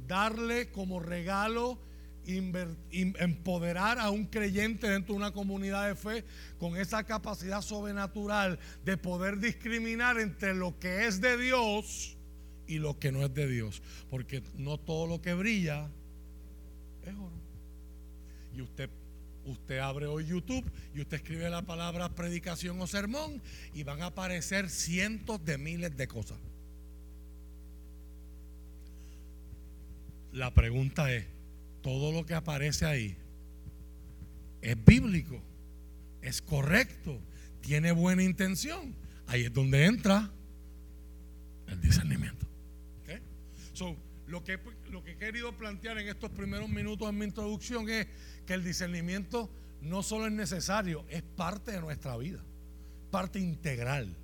darle 0.08 0.72
como 0.72 1.00
regalo, 1.00 1.80
empoderar 2.26 4.00
a 4.00 4.10
un 4.10 4.26
creyente 4.26 4.88
dentro 4.88 5.14
de 5.14 5.18
una 5.18 5.32
comunidad 5.32 5.88
de 5.88 5.96
fe 5.96 6.26
con 6.60 6.78
esa 6.78 7.04
capacidad 7.04 7.62
sobrenatural 7.62 8.60
de 8.86 8.98
poder 8.98 9.40
discriminar 9.40 10.20
entre 10.20 10.54
lo 10.54 10.78
que 10.80 11.08
es 11.08 11.22
de 11.22 11.38
Dios 11.38 12.18
y 12.68 12.78
lo 12.78 13.00
que 13.00 13.12
no 13.12 13.24
es 13.24 13.34
de 13.34 13.48
Dios. 13.48 13.82
Porque 14.10 14.44
no 14.56 14.78
todo 14.78 15.08
lo 15.08 15.22
que 15.22 15.34
brilla 15.34 15.90
es 17.04 17.16
oro. 17.16 17.40
Y 18.54 18.62
usted 18.62 18.90
Usted 19.46 19.80
abre 19.80 20.06
hoy 20.06 20.28
YouTube 20.28 20.70
y 20.94 21.02
usted 21.02 21.18
escribe 21.18 21.50
la 21.50 21.64
palabra 21.64 22.14
predicación 22.14 22.80
o 22.82 22.88
sermón 22.88 23.42
y 23.74 23.84
van 23.84 24.02
a 24.02 24.08
aparecer 24.08 24.70
cientos 24.70 25.44
de 25.44 25.58
miles 25.58 25.96
de 25.98 26.08
cosas. 26.08 26.38
La 30.32 30.54
pregunta 30.54 31.12
es, 31.14 31.26
¿todo 31.82 32.12
lo 32.12 32.26
que 32.26 32.34
aparece 32.34 32.86
ahí 32.86 33.18
es 34.62 34.86
bíblico? 34.86 35.42
¿Es 36.22 36.42
correcto? 36.42 37.20
¿Tiene 37.62 37.92
buena 37.92 38.24
intención? 38.24 38.96
Ahí 39.28 39.44
es 39.44 39.54
donde 39.54 39.86
entra 39.86 40.32
el 41.68 41.82
discernimiento. 41.82 42.48
lo, 44.28 44.44
que, 44.44 44.60
lo 44.92 45.04
que 45.04 45.12
he 45.12 45.18
querido 45.18 45.56
plantear 45.58 45.98
en 45.98 46.08
estos 46.08 46.30
primeros 46.32 46.70
minutos 46.70 47.10
en 47.10 47.18
mi 47.18 47.26
introducción 47.26 47.90
es 47.90 48.08
que 48.46 48.54
el 48.54 48.64
discernimiento 48.64 49.50
no 49.82 50.04
solo 50.04 50.28
es 50.28 50.32
necesario, 50.34 51.06
es 51.10 51.24
parte 51.24 51.72
de 51.72 51.82
nuestra 51.82 52.18
vida, 52.18 52.44
parte 53.12 53.40
integral. 53.40 54.16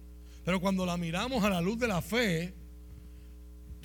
Pero 0.44 0.60
cuando 0.60 0.86
la 0.86 0.98
miramos 0.98 1.44
a 1.44 1.50
la 1.50 1.62
luz 1.62 1.80
de 1.80 1.88
la 1.88 2.02
fe, 2.02 2.54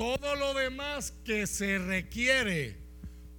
todo 0.00 0.34
lo 0.34 0.54
demás 0.54 1.12
que 1.26 1.46
se 1.46 1.76
requiere 1.76 2.74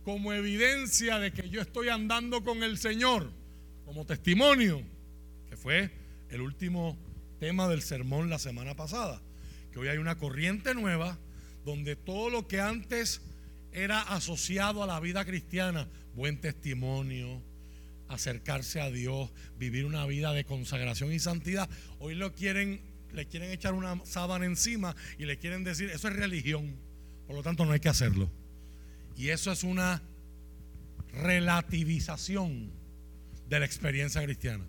como 0.04 0.32
evidencia 0.32 1.18
de 1.18 1.32
que 1.34 1.50
yo 1.50 1.60
estoy 1.60 1.90
andando 1.90 2.44
con 2.44 2.62
el 2.62 2.78
Señor, 2.78 3.32
como 3.84 4.06
testimonio, 4.06 4.84
que 5.50 5.58
fue 5.58 5.90
el 6.30 6.40
último 6.40 7.00
tema 7.40 7.68
del 7.68 7.82
sermón 7.82 8.30
la 8.30 8.38
semana 8.38 8.76
pasada, 8.76 9.24
que 9.72 9.80
hoy 9.80 9.88
hay 9.88 9.98
una 9.98 10.20
corriente 10.20 10.76
nueva 10.76 11.18
donde 11.66 11.96
todo 11.96 12.30
lo 12.30 12.48
que 12.48 12.62
antes 12.62 13.22
era 13.72 14.00
asociado 14.00 14.84
a 14.84 14.88
la 14.88 15.00
vida 15.00 15.26
cristiana, 15.26 15.88
buen 16.14 16.42
testimonio, 16.42 17.42
acercarse 18.08 18.82
a 18.82 18.92
Dios, 18.92 19.32
vivir 19.58 19.86
una 19.86 20.06
vida 20.06 20.32
de 20.32 20.46
consagración 20.46 21.12
y 21.12 21.18
santidad. 21.18 21.68
Hoy 21.98 22.14
lo 22.14 22.36
quieren, 22.36 22.82
le 23.14 23.28
quieren 23.28 23.52
echar 23.52 23.74
una 23.74 24.04
sábana 24.06 24.46
encima 24.46 24.96
y 25.18 25.26
le 25.26 25.38
quieren 25.38 25.64
decir, 25.64 25.90
eso 25.90 26.08
es 26.08 26.16
religión. 26.16 26.76
Por 27.28 27.36
lo 27.36 27.44
tanto, 27.44 27.66
no 27.66 27.72
hay 27.72 27.80
que 27.80 27.90
hacerlo. 27.90 28.30
Y 29.16 29.30
eso 29.30 29.52
es 29.52 29.64
una 29.64 30.02
relativización 31.14 32.72
de 33.48 33.60
la 33.60 33.66
experiencia 33.66 34.24
cristiana. 34.24 34.66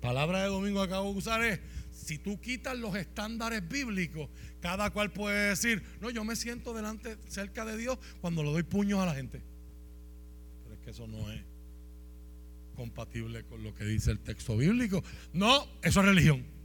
Palabra 0.00 0.42
de 0.42 0.48
domingo 0.48 0.80
que 0.80 0.86
acabo 0.86 1.12
de 1.12 1.18
usar 1.18 1.42
es, 1.42 1.60
si 1.90 2.18
tú 2.18 2.40
quitas 2.40 2.78
los 2.78 2.94
estándares 2.94 3.66
bíblicos, 3.68 4.30
cada 4.60 4.90
cual 4.90 5.12
puede 5.12 5.50
decir, 5.50 5.82
no, 6.00 6.10
yo 6.10 6.24
me 6.24 6.36
siento 6.36 6.72
delante, 6.72 7.16
cerca 7.26 7.64
de 7.64 7.76
Dios 7.76 7.98
cuando 8.20 8.42
le 8.42 8.50
doy 8.50 8.62
puños 8.62 9.00
a 9.00 9.06
la 9.06 9.14
gente. 9.14 9.42
Pero 10.62 10.74
es 10.74 10.80
que 10.80 10.90
eso 10.90 11.06
no 11.06 11.30
es 11.32 11.42
compatible 12.76 13.44
con 13.44 13.64
lo 13.64 13.74
que 13.74 13.84
dice 13.84 14.12
el 14.12 14.20
texto 14.20 14.56
bíblico. 14.56 15.02
No, 15.32 15.66
eso 15.82 16.00
es 16.00 16.06
religión. 16.06 16.57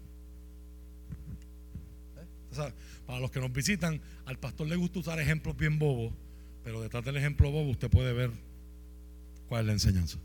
Para 3.06 3.20
los 3.20 3.32
que 3.32 3.40
nos 3.40 3.52
visitan, 3.52 4.02
al 4.26 4.38
pastor 4.40 4.68
le 4.68 4.76
gusta 4.76 5.00
usar 5.00 5.20
ejemplos 5.20 5.56
bien 5.58 5.80
bobos, 5.80 6.14
pero 6.64 6.82
detrás 6.82 7.04
del 7.04 7.18
ejemplo 7.18 7.52
bobo 7.52 7.72
usted 7.72 7.90
puede 7.90 8.14
ver 8.14 8.32
cuál 9.48 9.62
es 9.62 9.68
la 9.68 9.74
enseñanza. 9.74 10.20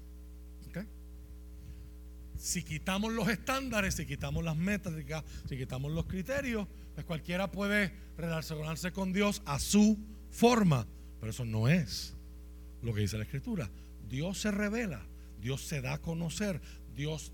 Si 2.38 2.62
quitamos 2.62 3.12
los 3.12 3.28
estándares, 3.28 3.94
si 3.94 4.06
quitamos 4.06 4.44
las 4.44 4.56
métricas, 4.56 5.24
si 5.48 5.56
quitamos 5.56 5.90
los 5.90 6.06
criterios, 6.06 6.68
pues 6.94 7.04
cualquiera 7.04 7.50
puede 7.50 7.92
relacionarse 8.16 8.92
con 8.92 9.12
Dios 9.12 9.42
a 9.44 9.58
su 9.58 9.98
forma. 10.30 10.86
Pero 11.18 11.30
eso 11.30 11.44
no 11.44 11.68
es 11.68 12.14
lo 12.80 12.94
que 12.94 13.00
dice 13.00 13.18
la 13.18 13.24
Escritura. 13.24 13.68
Dios 14.08 14.40
se 14.40 14.52
revela, 14.52 15.04
Dios 15.40 15.62
se 15.62 15.80
da 15.80 15.94
a 15.94 15.98
conocer, 15.98 16.60
Dios 16.94 17.32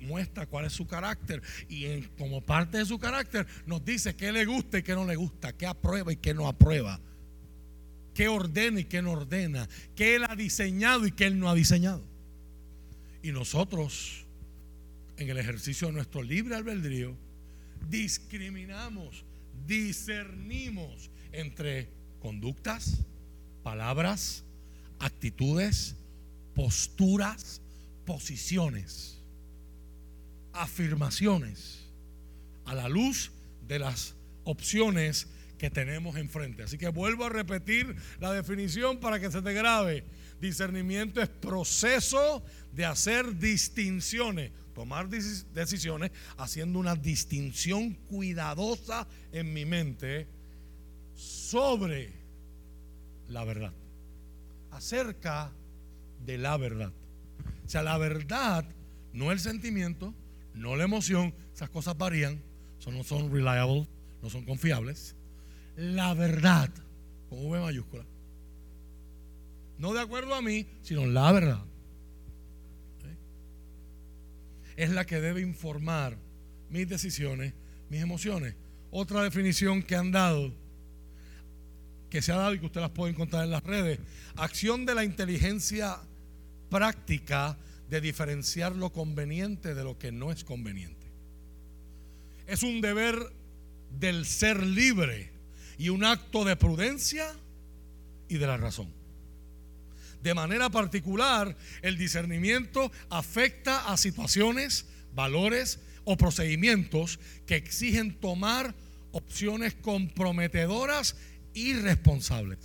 muestra 0.00 0.46
cuál 0.46 0.66
es 0.66 0.72
su 0.72 0.86
carácter 0.86 1.42
y 1.68 2.02
como 2.18 2.40
parte 2.40 2.78
de 2.78 2.86
su 2.86 2.98
carácter 2.98 3.46
nos 3.66 3.84
dice 3.84 4.14
qué 4.14 4.32
le 4.32 4.44
gusta 4.44 4.78
y 4.78 4.82
qué 4.82 4.94
no 4.94 5.04
le 5.04 5.16
gusta, 5.16 5.52
qué 5.52 5.66
aprueba 5.66 6.12
y 6.12 6.16
qué 6.16 6.34
no 6.34 6.48
aprueba, 6.48 7.00
qué 8.14 8.28
ordena 8.28 8.80
y 8.80 8.84
qué 8.84 9.02
no 9.02 9.12
ordena, 9.12 9.68
qué 9.94 10.16
él 10.16 10.24
ha 10.24 10.36
diseñado 10.36 11.06
y 11.06 11.12
qué 11.12 11.26
él 11.26 11.38
no 11.38 11.48
ha 11.48 11.54
diseñado. 11.54 12.04
Y 13.22 13.32
nosotros, 13.32 14.24
en 15.16 15.28
el 15.28 15.38
ejercicio 15.38 15.88
de 15.88 15.94
nuestro 15.94 16.22
libre 16.22 16.54
albedrío, 16.54 17.16
discriminamos, 17.88 19.24
discernimos 19.66 21.10
entre 21.32 21.88
conductas, 22.20 23.04
palabras, 23.62 24.44
actitudes, 24.98 25.96
posturas, 26.54 27.60
posiciones, 28.04 29.17
afirmaciones 30.62 31.86
a 32.64 32.74
la 32.74 32.88
luz 32.88 33.32
de 33.66 33.78
las 33.78 34.14
opciones 34.44 35.28
que 35.58 35.70
tenemos 35.70 36.16
enfrente. 36.16 36.62
Así 36.62 36.78
que 36.78 36.88
vuelvo 36.88 37.24
a 37.24 37.28
repetir 37.28 37.96
la 38.20 38.32
definición 38.32 38.98
para 38.98 39.20
que 39.20 39.30
se 39.30 39.42
te 39.42 39.52
grabe. 39.52 40.04
Discernimiento 40.40 41.20
es 41.20 41.28
proceso 41.28 42.42
de 42.72 42.84
hacer 42.84 43.38
distinciones, 43.38 44.52
tomar 44.74 45.08
decisiones 45.08 46.12
haciendo 46.36 46.78
una 46.78 46.94
distinción 46.94 47.94
cuidadosa 48.08 49.06
en 49.32 49.52
mi 49.52 49.64
mente 49.64 50.28
sobre 51.14 52.12
la 53.28 53.44
verdad, 53.44 53.72
acerca 54.70 55.52
de 56.24 56.38
la 56.38 56.56
verdad. 56.56 56.92
O 57.66 57.68
sea, 57.68 57.82
la 57.82 57.98
verdad 57.98 58.64
no 59.12 59.32
el 59.32 59.40
sentimiento, 59.40 60.14
no 60.58 60.76
la 60.76 60.84
emoción, 60.84 61.34
esas 61.54 61.70
cosas 61.70 61.96
varían, 61.96 62.40
son, 62.78 62.96
no 62.96 63.04
son 63.04 63.32
reliable, 63.32 63.86
no 64.22 64.30
son 64.30 64.44
confiables. 64.44 65.14
La 65.76 66.14
verdad, 66.14 66.70
con 67.28 67.46
V 67.46 67.60
mayúscula, 67.60 68.04
no 69.78 69.92
de 69.92 70.00
acuerdo 70.00 70.34
a 70.34 70.42
mí, 70.42 70.66
sino 70.82 71.06
la 71.06 71.30
verdad, 71.32 71.64
es 74.76 74.90
la 74.90 75.04
que 75.04 75.20
debe 75.20 75.40
informar 75.40 76.16
mis 76.70 76.88
decisiones, 76.88 77.52
mis 77.90 78.00
emociones. 78.00 78.54
Otra 78.90 79.22
definición 79.22 79.82
que 79.82 79.96
han 79.96 80.12
dado 80.12 80.52
que 82.08 82.22
se 82.22 82.32
ha 82.32 82.36
dado 82.36 82.54
y 82.54 82.58
que 82.58 82.66
usted 82.66 82.80
las 82.80 82.90
puede 82.90 83.12
encontrar 83.12 83.44
en 83.44 83.50
las 83.50 83.62
redes. 83.62 83.98
Acción 84.36 84.86
de 84.86 84.94
la 84.94 85.04
inteligencia 85.04 85.98
práctica 86.70 87.58
de 87.90 88.00
diferenciar 88.00 88.76
lo 88.76 88.92
conveniente 88.92 89.74
de 89.74 89.84
lo 89.84 89.98
que 89.98 90.12
no 90.12 90.30
es 90.30 90.44
conveniente. 90.44 91.06
Es 92.46 92.62
un 92.62 92.80
deber 92.80 93.18
del 93.98 94.26
ser 94.26 94.62
libre 94.62 95.30
y 95.78 95.88
un 95.88 96.04
acto 96.04 96.44
de 96.44 96.56
prudencia 96.56 97.32
y 98.28 98.36
de 98.36 98.46
la 98.46 98.56
razón. 98.56 98.92
De 100.22 100.34
manera 100.34 100.68
particular, 100.68 101.56
el 101.82 101.96
discernimiento 101.96 102.90
afecta 103.08 103.90
a 103.90 103.96
situaciones, 103.96 104.86
valores 105.14 105.80
o 106.04 106.16
procedimientos 106.16 107.20
que 107.46 107.56
exigen 107.56 108.14
tomar 108.18 108.74
opciones 109.12 109.74
comprometedoras 109.74 111.16
irresponsables. 111.54 112.58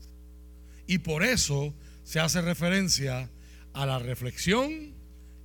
Y 0.88 1.00
por 1.00 1.24
eso 1.24 1.74
se 2.04 2.20
hace 2.20 2.42
referencia 2.42 3.30
a 3.74 3.86
la 3.86 4.00
reflexión 4.00 4.94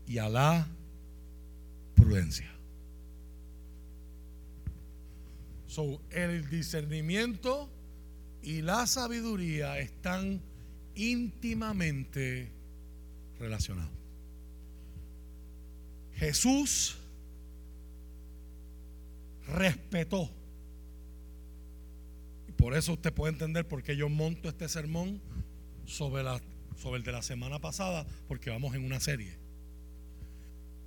y 0.08 0.18
a 0.18 0.28
la 0.28 0.66
prudencia. 1.94 2.50
El 6.10 6.50
discernimiento 6.50 7.70
y 8.42 8.62
la 8.62 8.84
sabiduría 8.88 9.78
están 9.78 10.40
íntimamente 10.96 12.50
relacionados. 13.38 13.92
Jesús 16.16 16.98
respetó 19.46 20.28
por 22.58 22.74
eso 22.74 22.92
usted 22.94 23.12
puede 23.12 23.32
entender 23.32 23.66
por 23.66 23.84
qué 23.84 23.96
yo 23.96 24.08
monto 24.08 24.48
este 24.48 24.68
sermón 24.68 25.22
sobre, 25.86 26.24
la, 26.24 26.42
sobre 26.76 26.98
el 26.98 27.04
de 27.04 27.12
la 27.12 27.22
semana 27.22 27.60
pasada, 27.60 28.04
porque 28.26 28.50
vamos 28.50 28.74
en 28.74 28.84
una 28.84 28.98
serie. 28.98 29.38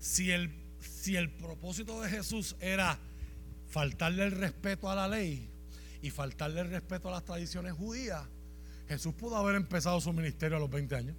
Si 0.02 0.32
el, 0.32 0.52
si 0.80 1.16
el 1.16 1.30
propósito 1.30 2.02
de 2.02 2.10
Jesús 2.10 2.56
era 2.60 2.98
faltarle 3.70 4.24
el 4.24 4.32
respeto 4.32 4.90
a 4.90 4.96
la 4.96 5.08
ley 5.08 5.48
y 6.02 6.10
faltarle 6.10 6.62
el 6.62 6.72
respeto 6.72 7.08
a 7.08 7.12
las 7.12 7.24
tradiciones 7.24 7.74
judías, 7.74 8.24
Jesús 8.90 9.14
pudo 9.14 9.38
haber 9.38 9.56
empezado 9.56 10.02
su 10.02 10.12
ministerio 10.12 10.58
a 10.58 10.60
los 10.60 10.72
20 10.72 10.96
años 10.96 11.16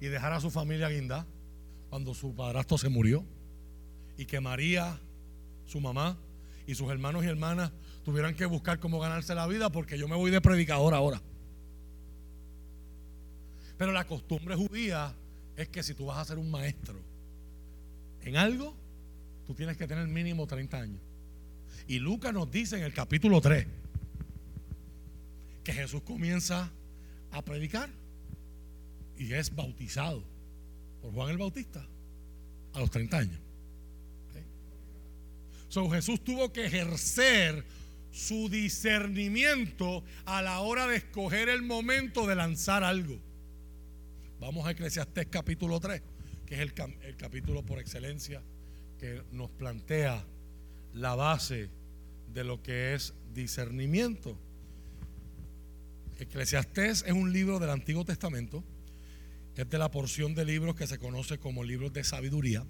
y 0.00 0.06
dejar 0.06 0.32
a 0.32 0.40
su 0.40 0.50
familia 0.50 0.88
guinda 0.88 1.26
cuando 1.90 2.14
su 2.14 2.34
padrastro 2.34 2.78
se 2.78 2.88
murió 2.88 3.22
y 4.16 4.24
que 4.24 4.40
María, 4.40 4.98
su 5.66 5.80
mamá, 5.80 6.16
y 6.66 6.74
sus 6.74 6.90
hermanos 6.90 7.24
y 7.24 7.26
hermanas 7.26 7.72
tuvieran 8.04 8.34
que 8.34 8.46
buscar 8.46 8.78
cómo 8.80 9.00
ganarse 9.00 9.34
la 9.34 9.46
vida 9.46 9.70
porque 9.70 9.98
yo 9.98 10.08
me 10.08 10.16
voy 10.16 10.30
de 10.30 10.40
predicador 10.40 10.94
ahora. 10.94 11.20
Pero 13.76 13.92
la 13.92 14.06
costumbre 14.06 14.56
judía 14.56 15.14
es 15.60 15.68
que 15.68 15.82
si 15.82 15.94
tú 15.94 16.06
vas 16.06 16.18
a 16.18 16.24
ser 16.24 16.38
un 16.38 16.50
maestro 16.50 16.98
en 18.22 18.36
algo, 18.36 18.74
tú 19.46 19.54
tienes 19.54 19.76
que 19.76 19.86
tener 19.86 20.06
mínimo 20.06 20.46
30 20.46 20.78
años. 20.78 21.00
Y 21.86 21.98
Lucas 21.98 22.32
nos 22.32 22.50
dice 22.50 22.76
en 22.76 22.82
el 22.82 22.92
capítulo 22.92 23.40
3 23.40 23.66
que 25.64 25.72
Jesús 25.72 26.02
comienza 26.02 26.70
a 27.32 27.42
predicar 27.42 27.90
y 29.18 29.32
es 29.32 29.54
bautizado 29.54 30.24
por 31.02 31.12
Juan 31.12 31.30
el 31.30 31.38
Bautista 31.38 31.86
a 32.72 32.80
los 32.80 32.90
30 32.90 33.18
años. 33.18 33.40
So, 35.68 35.88
Jesús 35.88 36.24
tuvo 36.24 36.52
que 36.52 36.66
ejercer 36.66 37.64
su 38.10 38.48
discernimiento 38.48 40.02
a 40.24 40.42
la 40.42 40.60
hora 40.60 40.88
de 40.88 40.96
escoger 40.96 41.48
el 41.48 41.62
momento 41.62 42.26
de 42.26 42.34
lanzar 42.34 42.82
algo. 42.82 43.20
Vamos 44.40 44.66
a 44.66 44.70
Eclesiastés 44.70 45.26
capítulo 45.26 45.78
3, 45.80 46.00
que 46.46 46.54
es 46.54 46.60
el, 46.62 46.72
capítulo 47.18 47.62
por 47.62 47.78
excelencia 47.78 48.42
que 48.98 49.22
nos 49.32 49.50
plantea 49.50 50.24
la 50.94 51.14
base 51.14 51.68
de 52.32 52.44
lo 52.44 52.62
que 52.62 52.94
es 52.94 53.12
discernimiento. 53.34 54.40
Eclesiastés 56.18 57.04
es 57.06 57.12
un 57.12 57.34
libro 57.34 57.58
del 57.58 57.68
Antiguo 57.68 58.06
Testamento, 58.06 58.64
es 59.56 59.68
de 59.68 59.78
la 59.78 59.90
porción 59.90 60.34
de 60.34 60.46
libros 60.46 60.74
que 60.74 60.86
se 60.86 60.98
conoce 60.98 61.36
como 61.36 61.62
libros 61.62 61.92
de 61.92 62.02
sabiduría. 62.02 62.64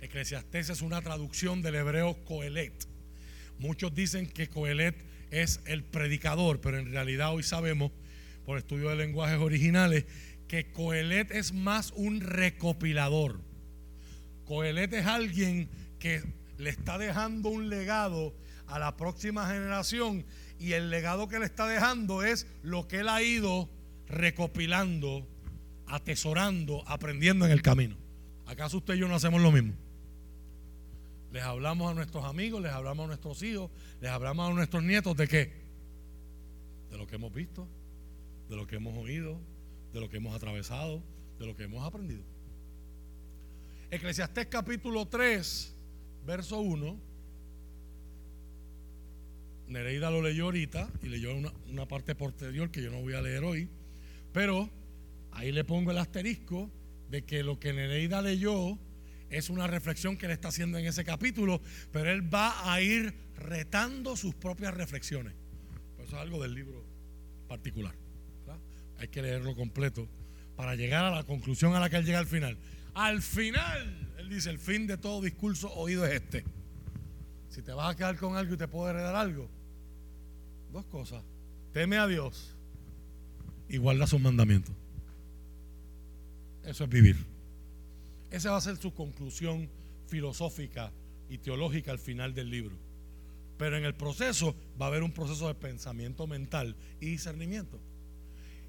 Eclesiastés 0.00 0.70
es 0.70 0.80
una 0.80 1.02
traducción 1.02 1.60
del 1.60 1.74
hebreo 1.74 2.24
Coelet. 2.24 2.88
Muchos 3.58 3.94
dicen 3.94 4.26
que 4.26 4.48
Coelet 4.48 4.96
es 5.30 5.60
el 5.66 5.84
predicador, 5.84 6.62
pero 6.62 6.78
en 6.78 6.90
realidad 6.90 7.34
hoy 7.34 7.42
sabemos, 7.42 7.92
por 8.46 8.56
estudio 8.56 8.88
de 8.88 8.96
lenguajes 8.96 9.38
originales, 9.38 10.06
que 10.48 10.72
Coelet 10.72 11.30
es 11.30 11.52
más 11.52 11.92
un 11.94 12.20
recopilador. 12.20 13.40
Coelet 14.44 14.92
es 14.94 15.06
alguien 15.06 15.68
que 15.98 16.22
le 16.56 16.70
está 16.70 16.98
dejando 16.98 17.50
un 17.50 17.68
legado 17.68 18.34
a 18.66 18.78
la 18.78 18.96
próxima 18.96 19.46
generación 19.46 20.24
y 20.58 20.72
el 20.72 20.90
legado 20.90 21.28
que 21.28 21.38
le 21.38 21.44
está 21.44 21.66
dejando 21.66 22.22
es 22.22 22.46
lo 22.62 22.88
que 22.88 23.00
él 23.00 23.08
ha 23.08 23.22
ido 23.22 23.68
recopilando 24.08 25.26
atesorando, 25.88 26.82
aprendiendo 26.86 27.46
en 27.46 27.52
el 27.52 27.62
camino. 27.62 27.96
¿Acaso 28.46 28.78
usted 28.78 28.94
y 28.94 28.98
yo 28.98 29.08
no 29.08 29.14
hacemos 29.14 29.40
lo 29.40 29.52
mismo? 29.52 29.74
Les 31.32 31.42
hablamos 31.42 31.90
a 31.90 31.94
nuestros 31.94 32.24
amigos, 32.24 32.62
les 32.62 32.72
hablamos 32.72 33.04
a 33.04 33.06
nuestros 33.08 33.42
hijos, 33.42 33.70
les 34.00 34.10
hablamos 34.10 34.50
a 34.50 34.54
nuestros 34.54 34.82
nietos 34.82 35.16
de 35.16 35.28
qué? 35.28 35.52
De 36.90 36.96
lo 36.96 37.06
que 37.06 37.16
hemos 37.16 37.32
visto, 37.32 37.68
de 38.48 38.56
lo 38.56 38.66
que 38.66 38.76
hemos 38.76 38.96
oído, 38.96 39.38
de 39.92 40.00
lo 40.00 40.08
que 40.08 40.18
hemos 40.18 40.34
atravesado, 40.34 41.02
de 41.38 41.46
lo 41.46 41.56
que 41.56 41.64
hemos 41.64 41.84
aprendido. 41.84 42.22
Eclesiastés 43.90 44.46
capítulo 44.46 45.06
3, 45.06 45.74
verso 46.26 46.60
1. 46.60 47.00
Nereida 49.68 50.10
lo 50.10 50.22
leyó 50.22 50.44
ahorita 50.44 50.90
y 51.02 51.08
leyó 51.08 51.34
una, 51.34 51.52
una 51.70 51.86
parte 51.86 52.14
posterior 52.14 52.70
que 52.70 52.82
yo 52.82 52.90
no 52.90 53.00
voy 53.00 53.14
a 53.14 53.22
leer 53.22 53.44
hoy. 53.44 53.68
Pero 54.32 54.68
ahí 55.32 55.52
le 55.52 55.64
pongo 55.64 55.90
el 55.90 55.98
asterisco 55.98 56.70
de 57.10 57.24
que 57.24 57.42
lo 57.42 57.58
que 57.58 57.72
Nereida 57.72 58.22
leyó 58.22 58.78
es 59.30 59.50
una 59.50 59.66
reflexión 59.66 60.16
que 60.16 60.26
él 60.26 60.32
está 60.32 60.48
haciendo 60.48 60.78
en 60.78 60.86
ese 60.86 61.04
capítulo, 61.04 61.60
pero 61.92 62.10
él 62.10 62.32
va 62.32 62.72
a 62.72 62.80
ir 62.80 63.14
retando 63.36 64.16
sus 64.16 64.34
propias 64.34 64.74
reflexiones. 64.74 65.34
eso 65.98 66.04
es 66.04 66.14
algo 66.14 66.42
del 66.42 66.54
libro 66.54 66.84
particular. 67.46 67.94
Hay 68.98 69.08
que 69.08 69.22
leerlo 69.22 69.54
completo 69.54 70.08
para 70.56 70.74
llegar 70.74 71.04
a 71.04 71.10
la 71.10 71.24
conclusión 71.24 71.74
a 71.74 71.80
la 71.80 71.88
que 71.88 71.96
él 71.96 72.04
llega 72.04 72.18
al 72.18 72.26
final. 72.26 72.58
Al 72.94 73.22
final, 73.22 74.12
él 74.18 74.28
dice, 74.28 74.50
el 74.50 74.58
fin 74.58 74.86
de 74.86 74.98
todo 74.98 75.22
discurso 75.22 75.72
oído 75.74 76.04
es 76.04 76.14
este. 76.14 76.44
Si 77.48 77.62
te 77.62 77.72
vas 77.72 77.94
a 77.94 77.96
quedar 77.96 78.16
con 78.16 78.36
algo 78.36 78.54
y 78.54 78.56
te 78.56 78.66
puedo 78.66 78.90
heredar 78.90 79.14
algo, 79.14 79.48
dos 80.72 80.84
cosas. 80.86 81.22
Teme 81.72 81.96
a 81.96 82.06
Dios 82.06 82.56
y 83.68 83.76
guarda 83.76 84.06
sus 84.06 84.20
mandamientos. 84.20 84.74
Eso 86.64 86.84
es 86.84 86.90
vivir. 86.90 87.16
Esa 88.30 88.50
va 88.50 88.58
a 88.58 88.60
ser 88.60 88.76
su 88.76 88.92
conclusión 88.92 89.70
filosófica 90.06 90.92
y 91.30 91.38
teológica 91.38 91.92
al 91.92 91.98
final 91.98 92.34
del 92.34 92.50
libro. 92.50 92.76
Pero 93.58 93.76
en 93.76 93.84
el 93.84 93.94
proceso 93.94 94.56
va 94.80 94.86
a 94.86 94.88
haber 94.88 95.02
un 95.02 95.12
proceso 95.12 95.48
de 95.48 95.54
pensamiento 95.54 96.26
mental 96.26 96.76
y 97.00 97.06
discernimiento. 97.06 97.80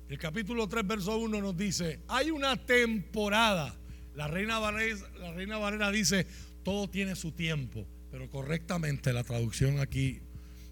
El 0.10 0.18
capítulo 0.18 0.68
3, 0.68 0.88
verso 0.88 1.18
1 1.20 1.40
nos 1.40 1.56
dice, 1.56 2.00
hay 2.08 2.32
una 2.32 2.58
temporada. 2.58 3.76
La 4.16 4.28
reina, 4.28 4.58
Valera, 4.58 5.92
dice, 5.92 6.26
todo 6.64 6.90
tiene 6.90 7.16
su 7.16 7.32
tiempo, 7.32 7.86
pero 8.10 8.28
correctamente 8.28 9.14
la 9.14 9.24
traducción 9.24 9.80
aquí 9.80 10.20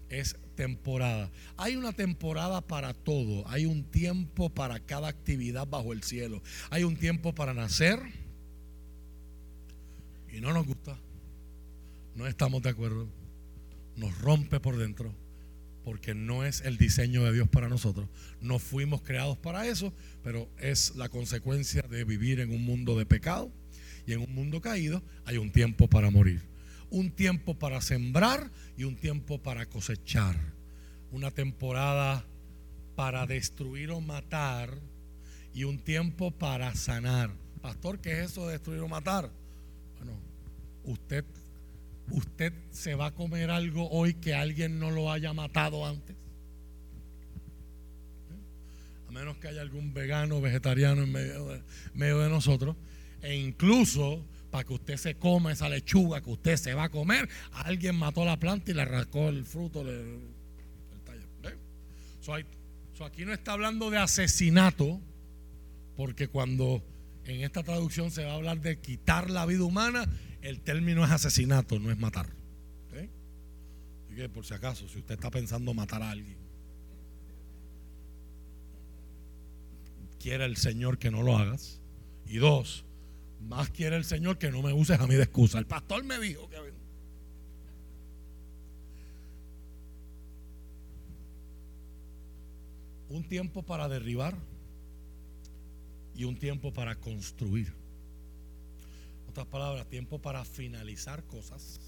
es 0.08 0.36
temporada. 0.56 1.30
Hay 1.56 1.76
una 1.76 1.92
temporada 1.92 2.60
para 2.62 2.92
todo, 2.94 3.46
hay 3.48 3.64
un 3.64 3.84
tiempo 3.84 4.50
para 4.50 4.80
cada 4.80 5.06
actividad 5.06 5.68
bajo 5.68 5.92
el 5.92 6.02
cielo. 6.02 6.42
Hay 6.70 6.82
un 6.82 6.96
tiempo 6.96 7.32
para 7.32 7.54
nacer, 7.54 8.00
y 10.32 10.40
no 10.40 10.52
nos 10.52 10.66
gusta, 10.66 10.98
no 12.16 12.26
estamos 12.26 12.60
de 12.62 12.70
acuerdo, 12.70 13.06
nos 13.94 14.20
rompe 14.20 14.58
por 14.58 14.76
dentro, 14.76 15.14
porque 15.88 16.14
no 16.14 16.44
es 16.44 16.60
el 16.60 16.76
diseño 16.76 17.24
de 17.24 17.32
Dios 17.32 17.48
para 17.48 17.70
nosotros. 17.70 18.10
No 18.42 18.58
fuimos 18.58 19.00
creados 19.00 19.38
para 19.38 19.66
eso, 19.66 19.90
pero 20.22 20.46
es 20.58 20.94
la 20.96 21.08
consecuencia 21.08 21.80
de 21.80 22.04
vivir 22.04 22.40
en 22.40 22.50
un 22.50 22.62
mundo 22.62 22.98
de 22.98 23.06
pecado 23.06 23.50
y 24.06 24.12
en 24.12 24.20
un 24.20 24.34
mundo 24.34 24.60
caído 24.60 25.02
hay 25.24 25.38
un 25.38 25.50
tiempo 25.50 25.88
para 25.88 26.10
morir, 26.10 26.42
un 26.90 27.10
tiempo 27.10 27.58
para 27.58 27.80
sembrar 27.80 28.50
y 28.76 28.84
un 28.84 28.96
tiempo 28.96 29.42
para 29.42 29.64
cosechar, 29.64 30.36
una 31.10 31.30
temporada 31.30 32.26
para 32.94 33.24
destruir 33.24 33.90
o 33.90 34.02
matar 34.02 34.78
y 35.54 35.64
un 35.64 35.78
tiempo 35.78 36.32
para 36.32 36.74
sanar. 36.74 37.30
Pastor, 37.62 37.98
¿qué 37.98 38.12
es 38.12 38.32
eso 38.32 38.44
de 38.44 38.52
destruir 38.52 38.80
o 38.80 38.88
matar? 38.88 39.30
Bueno, 39.96 40.12
usted, 40.84 41.24
usted 42.10 42.52
se 42.70 42.94
va 42.94 43.06
a 43.06 43.14
comer 43.14 43.50
algo 43.50 43.88
hoy 43.90 44.14
que 44.14 44.34
alguien 44.34 44.78
no 44.78 44.90
lo 44.90 45.10
haya 45.10 45.32
matado 45.32 45.86
antes. 45.86 46.16
A 49.08 49.10
menos 49.10 49.38
que 49.38 49.48
haya 49.48 49.62
algún 49.62 49.94
vegano 49.94 50.40
vegetariano 50.40 51.02
en 51.02 51.12
medio 51.94 52.18
de, 52.18 52.28
nosotros. 52.28 52.76
E 53.22 53.34
incluso 53.34 54.24
para 54.50 54.64
que 54.64 54.74
usted 54.74 54.96
se 54.96 55.16
coma 55.16 55.52
esa 55.52 55.68
lechuga 55.68 56.20
que 56.22 56.30
usted 56.30 56.56
se 56.56 56.74
va 56.74 56.84
a 56.84 56.88
comer, 56.88 57.28
alguien 57.52 57.96
mató 57.96 58.24
la 58.24 58.38
planta 58.38 58.70
y 58.70 58.74
le 58.74 58.82
arrancó 58.82 59.28
el 59.28 59.44
fruto 59.44 59.84
del 59.84 60.20
tallo. 61.04 62.46
aquí 63.04 63.24
no 63.24 63.32
está 63.32 63.52
hablando 63.52 63.90
de 63.90 63.98
asesinato, 63.98 65.00
porque 65.96 66.28
cuando 66.28 66.82
en 67.24 67.42
esta 67.42 67.62
traducción 67.62 68.10
se 68.10 68.24
va 68.24 68.32
a 68.32 68.36
hablar 68.36 68.60
de 68.60 68.78
quitar 68.78 69.30
la 69.30 69.44
vida 69.44 69.64
humana, 69.64 70.08
el 70.42 70.60
término 70.60 71.04
es 71.04 71.10
asesinato, 71.10 71.78
no 71.78 71.90
es 71.90 71.98
matar. 71.98 72.26
Así 74.06 74.14
que 74.14 74.28
por 74.28 74.44
si 74.44 74.54
acaso, 74.54 74.88
si 74.88 74.98
usted 74.98 75.14
está 75.14 75.30
pensando 75.30 75.74
matar 75.74 76.02
a 76.02 76.10
alguien, 76.10 76.38
quiere 80.18 80.44
el 80.44 80.56
Señor 80.56 80.98
que 80.98 81.10
no 81.10 81.22
lo 81.22 81.36
hagas. 81.36 81.80
Y 82.26 82.38
dos, 82.38 82.84
más 83.40 83.70
quiere 83.70 83.96
el 83.96 84.04
Señor 84.04 84.38
que 84.38 84.50
no 84.50 84.62
me 84.62 84.72
uses 84.72 84.98
a 85.00 85.06
mí 85.06 85.14
de 85.14 85.22
excusa. 85.22 85.58
El 85.58 85.66
pastor 85.66 86.04
me 86.04 86.18
dijo 86.18 86.48
que... 86.48 86.56
Un 93.10 93.24
tiempo 93.24 93.62
para 93.62 93.88
derribar 93.88 94.36
y 96.14 96.24
un 96.24 96.36
tiempo 96.36 96.72
para 96.72 96.94
construir. 96.96 97.72
Palabras, 99.46 99.88
tiempo 99.88 100.20
para 100.20 100.44
finalizar 100.44 101.24
cosas, 101.24 101.80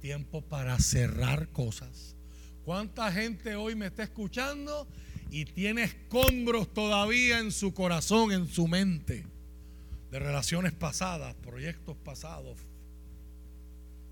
tiempo 0.00 0.42
para 0.42 0.78
cerrar 0.78 1.48
cosas. 1.48 2.16
¿Cuánta 2.64 3.12
gente 3.12 3.56
hoy 3.56 3.74
me 3.74 3.86
está 3.86 4.04
escuchando 4.04 4.88
y 5.30 5.44
tiene 5.44 5.84
escombros 5.84 6.72
todavía 6.72 7.38
en 7.38 7.52
su 7.52 7.74
corazón, 7.74 8.32
en 8.32 8.48
su 8.48 8.66
mente, 8.66 9.26
de 10.10 10.18
relaciones 10.18 10.72
pasadas, 10.72 11.34
proyectos 11.34 11.96
pasados, 11.98 12.58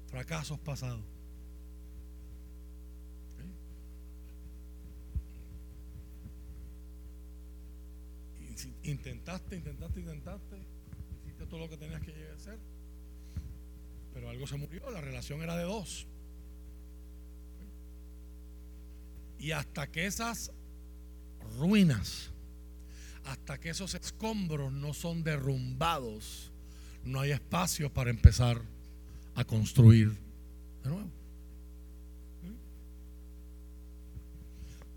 fracasos 0.08 0.58
pasados? 0.58 1.04
Intentaste, 8.84 9.56
intentaste, 9.56 10.00
intentaste. 10.00 10.71
Lo 11.58 11.68
que 11.68 11.76
tenías 11.76 12.00
que 12.00 12.12
hacer. 12.34 12.58
Pero 14.14 14.30
algo 14.30 14.46
se 14.46 14.56
murió. 14.56 14.90
La 14.90 15.00
relación 15.00 15.42
era 15.42 15.56
de 15.56 15.64
dos. 15.64 16.06
Y 19.38 19.50
hasta 19.52 19.86
que 19.86 20.06
esas 20.06 20.50
ruinas, 21.58 22.30
hasta 23.24 23.58
que 23.58 23.70
esos 23.70 23.94
escombros 23.94 24.72
no 24.72 24.94
son 24.94 25.22
derrumbados, 25.24 26.50
no 27.04 27.20
hay 27.20 27.32
espacio 27.32 27.92
para 27.92 28.10
empezar 28.10 28.62
a 29.34 29.44
construir 29.44 30.16
de 30.82 30.90
nuevo. 30.90 31.10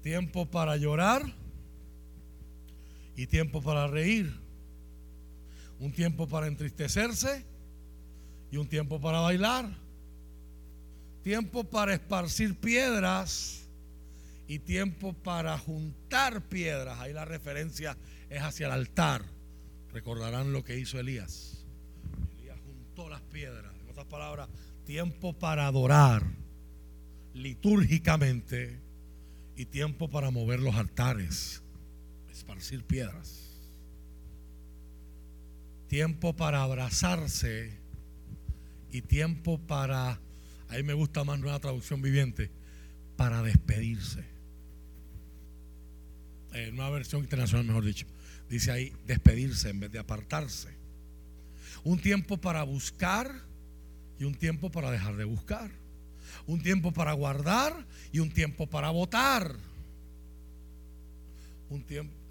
Tiempo 0.01 0.45
para 0.45 0.77
llorar 0.77 1.23
y 3.15 3.27
tiempo 3.27 3.61
para 3.61 3.87
reír. 3.87 4.44
Un 5.79 5.91
tiempo 5.91 6.27
para 6.27 6.47
entristecerse 6.47 7.45
y 8.51 8.57
un 8.57 8.67
tiempo 8.67 8.99
para 8.99 9.19
bailar. 9.19 9.69
Tiempo 11.23 11.63
para 11.63 11.93
esparcir 11.93 12.55
piedras 12.55 13.67
y 14.47 14.59
tiempo 14.59 15.13
para 15.13 15.57
juntar 15.57 16.47
piedras. 16.47 16.99
Ahí 16.99 17.13
la 17.13 17.25
referencia 17.25 17.97
es 18.29 18.41
hacia 18.41 18.67
el 18.67 18.73
altar. 18.73 19.25
Recordarán 19.91 20.53
lo 20.53 20.63
que 20.63 20.77
hizo 20.77 20.99
Elías. 20.99 21.65
Elías 22.37 22.59
juntó 22.65 23.09
las 23.09 23.21
piedras. 23.21 23.73
En 23.81 23.89
otras 23.89 24.05
palabras, 24.05 24.49
tiempo 24.85 25.33
para 25.33 25.67
adorar 25.67 26.23
litúrgicamente 27.33 28.79
y 29.55 29.65
tiempo 29.65 30.09
para 30.09 30.31
mover 30.31 30.59
los 30.59 30.75
altares 30.75 31.63
esparcir 32.35 32.83
piedras. 32.83 33.54
Tiempo 35.95 36.35
para 36.35 36.61
abrazarse 36.61 37.71
y 38.91 39.01
tiempo 39.01 39.59
para, 39.59 40.19
ahí 40.67 40.83
me 40.83 40.93
gusta 40.93 41.23
más 41.23 41.39
nueva 41.39 41.57
traducción 41.61 42.01
viviente, 42.01 42.51
para 43.15 43.41
despedirse. 43.41 44.25
En 46.51 46.73
una 46.73 46.89
versión 46.89 47.21
internacional, 47.21 47.65
mejor 47.65 47.85
dicho, 47.85 48.05
dice 48.49 48.71
ahí 48.71 48.93
despedirse 49.07 49.69
en 49.69 49.79
vez 49.79 49.89
de 49.89 49.99
apartarse. 49.99 50.67
Un 51.85 51.97
tiempo 51.99 52.35
para 52.35 52.63
buscar 52.63 53.31
y 54.19 54.25
un 54.25 54.35
tiempo 54.35 54.69
para 54.69 54.91
dejar 54.91 55.15
de 55.15 55.23
buscar. 55.23 55.71
Un 56.45 56.61
tiempo 56.61 56.91
para 56.91 57.13
guardar 57.13 57.73
y 58.11 58.19
un 58.19 58.31
tiempo 58.31 58.67
para 58.67 58.89
votar. 58.89 59.55
Un 61.69 61.83
tiempo 61.83 62.24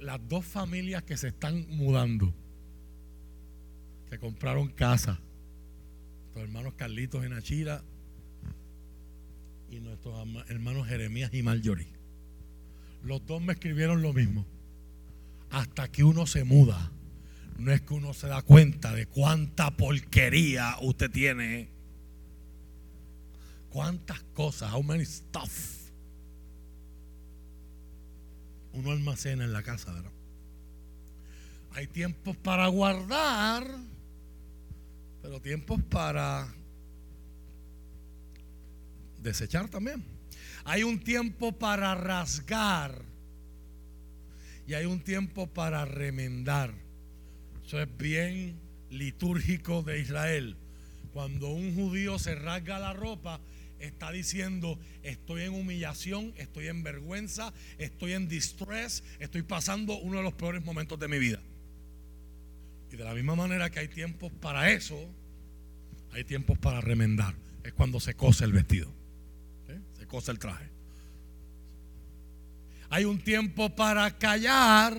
las 0.00 0.20
dos 0.28 0.44
familias 0.44 1.02
que 1.02 1.16
se 1.16 1.28
están 1.28 1.66
mudando, 1.68 2.34
que 4.08 4.18
compraron 4.18 4.68
casa, 4.68 5.20
nuestros 6.20 6.44
hermanos 6.44 6.74
Carlitos 6.74 7.24
y 7.24 7.28
Nachira 7.28 7.82
y 9.70 9.80
nuestros 9.80 10.26
hermanos 10.48 10.88
Jeremías 10.88 11.32
y 11.32 11.42
Marjorie. 11.42 11.92
Los 13.02 13.24
dos 13.26 13.40
me 13.40 13.52
escribieron 13.52 14.02
lo 14.02 14.12
mismo. 14.12 14.44
Hasta 15.50 15.90
que 15.90 16.04
uno 16.04 16.26
se 16.26 16.44
muda, 16.44 16.92
no 17.58 17.72
es 17.72 17.80
que 17.80 17.94
uno 17.94 18.14
se 18.14 18.28
da 18.28 18.42
cuenta 18.42 18.94
de 18.94 19.06
cuánta 19.06 19.76
porquería 19.76 20.76
usted 20.80 21.10
tiene. 21.10 21.68
Cuántas 23.70 24.22
cosas, 24.34 24.72
how 24.72 24.82
many 24.82 25.04
stuff 25.04 25.79
uno 28.72 28.90
almacena 28.90 29.44
en 29.44 29.52
la 29.52 29.62
casa, 29.62 29.92
¿verdad? 29.92 30.12
Hay 31.72 31.86
tiempos 31.86 32.36
para 32.36 32.66
guardar, 32.68 33.66
pero 35.22 35.40
tiempos 35.40 35.80
para 35.84 36.52
desechar 39.22 39.68
también. 39.68 40.04
Hay 40.64 40.82
un 40.82 40.98
tiempo 40.98 41.52
para 41.52 41.94
rasgar 41.94 43.02
y 44.66 44.74
hay 44.74 44.86
un 44.86 45.00
tiempo 45.00 45.46
para 45.46 45.84
remendar. 45.84 46.72
Eso 47.64 47.80
es 47.80 47.88
bien 47.96 48.58
litúrgico 48.90 49.82
de 49.82 50.00
Israel. 50.00 50.56
Cuando 51.12 51.48
un 51.48 51.74
judío 51.74 52.18
se 52.18 52.34
rasga 52.34 52.78
la 52.78 52.92
ropa, 52.92 53.40
está 53.80 54.12
diciendo, 54.12 54.78
estoy 55.02 55.42
en 55.42 55.54
humillación, 55.54 56.32
estoy 56.36 56.68
en 56.68 56.82
vergüenza, 56.82 57.52
estoy 57.78 58.12
en 58.12 58.28
distress, 58.28 59.02
estoy 59.18 59.42
pasando 59.42 59.98
uno 59.98 60.18
de 60.18 60.22
los 60.22 60.34
peores 60.34 60.64
momentos 60.64 60.98
de 60.98 61.08
mi 61.08 61.18
vida. 61.18 61.40
Y 62.92 62.96
de 62.96 63.04
la 63.04 63.14
misma 63.14 63.34
manera 63.34 63.70
que 63.70 63.80
hay 63.80 63.88
tiempos 63.88 64.32
para 64.32 64.70
eso, 64.70 64.98
hay 66.12 66.24
tiempos 66.24 66.58
para 66.58 66.80
remendar. 66.80 67.34
Es 67.64 67.72
cuando 67.72 68.00
se 68.00 68.14
cose 68.14 68.44
el 68.44 68.52
vestido, 68.52 68.92
se 69.98 70.06
cose 70.06 70.30
el 70.30 70.38
traje. 70.38 70.68
Hay 72.90 73.04
un 73.04 73.20
tiempo 73.20 73.74
para 73.76 74.18
callar 74.18 74.96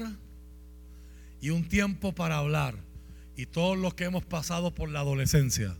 y 1.41 1.49
un 1.49 1.67
tiempo 1.67 2.13
para 2.13 2.37
hablar. 2.37 2.75
Y 3.35 3.47
todos 3.47 3.77
los 3.77 3.93
que 3.95 4.05
hemos 4.05 4.23
pasado 4.23 4.73
por 4.73 4.89
la 4.89 4.99
adolescencia 4.99 5.75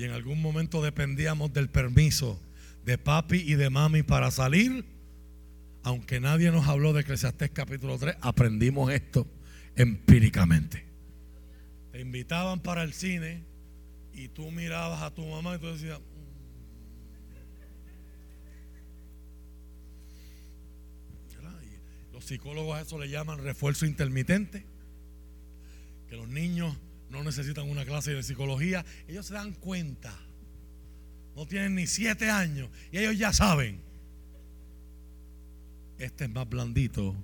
y 0.00 0.04
en 0.04 0.12
algún 0.12 0.40
momento 0.40 0.82
dependíamos 0.82 1.52
del 1.52 1.68
permiso 1.68 2.40
de 2.86 2.96
papi 2.96 3.36
y 3.36 3.56
de 3.56 3.68
mami 3.68 4.02
para 4.02 4.30
salir, 4.30 4.86
aunque 5.82 6.20
nadie 6.20 6.50
nos 6.50 6.66
habló 6.68 6.94
de 6.94 7.02
Eclesiastés 7.02 7.50
capítulo 7.50 7.98
3, 7.98 8.16
aprendimos 8.22 8.90
esto 8.90 9.26
empíricamente. 9.76 10.86
Te 11.92 12.00
invitaban 12.00 12.60
para 12.60 12.82
el 12.82 12.94
cine 12.94 13.44
y 14.14 14.28
tú 14.28 14.50
mirabas 14.50 15.02
a 15.02 15.14
tu 15.14 15.26
mamá 15.26 15.56
y 15.56 15.58
tú 15.58 15.66
decías, 15.66 16.00
Los 22.10 22.24
psicólogos 22.24 22.78
a 22.78 22.80
eso 22.80 22.98
le 22.98 23.10
llaman 23.10 23.44
refuerzo 23.44 23.84
intermitente. 23.84 24.64
Que 26.08 26.16
los 26.16 26.28
niños 26.28 26.74
no 27.10 27.24
necesitan 27.24 27.68
una 27.68 27.84
clase 27.84 28.14
de 28.14 28.22
psicología. 28.22 28.84
Ellos 29.08 29.26
se 29.26 29.34
dan 29.34 29.52
cuenta. 29.52 30.16
No 31.34 31.44
tienen 31.46 31.74
ni 31.74 31.86
siete 31.86 32.30
años. 32.30 32.70
Y 32.92 32.98
ellos 32.98 33.18
ya 33.18 33.32
saben. 33.32 33.82
Este 35.98 36.24
es 36.24 36.30
más 36.30 36.48
blandito. 36.48 37.16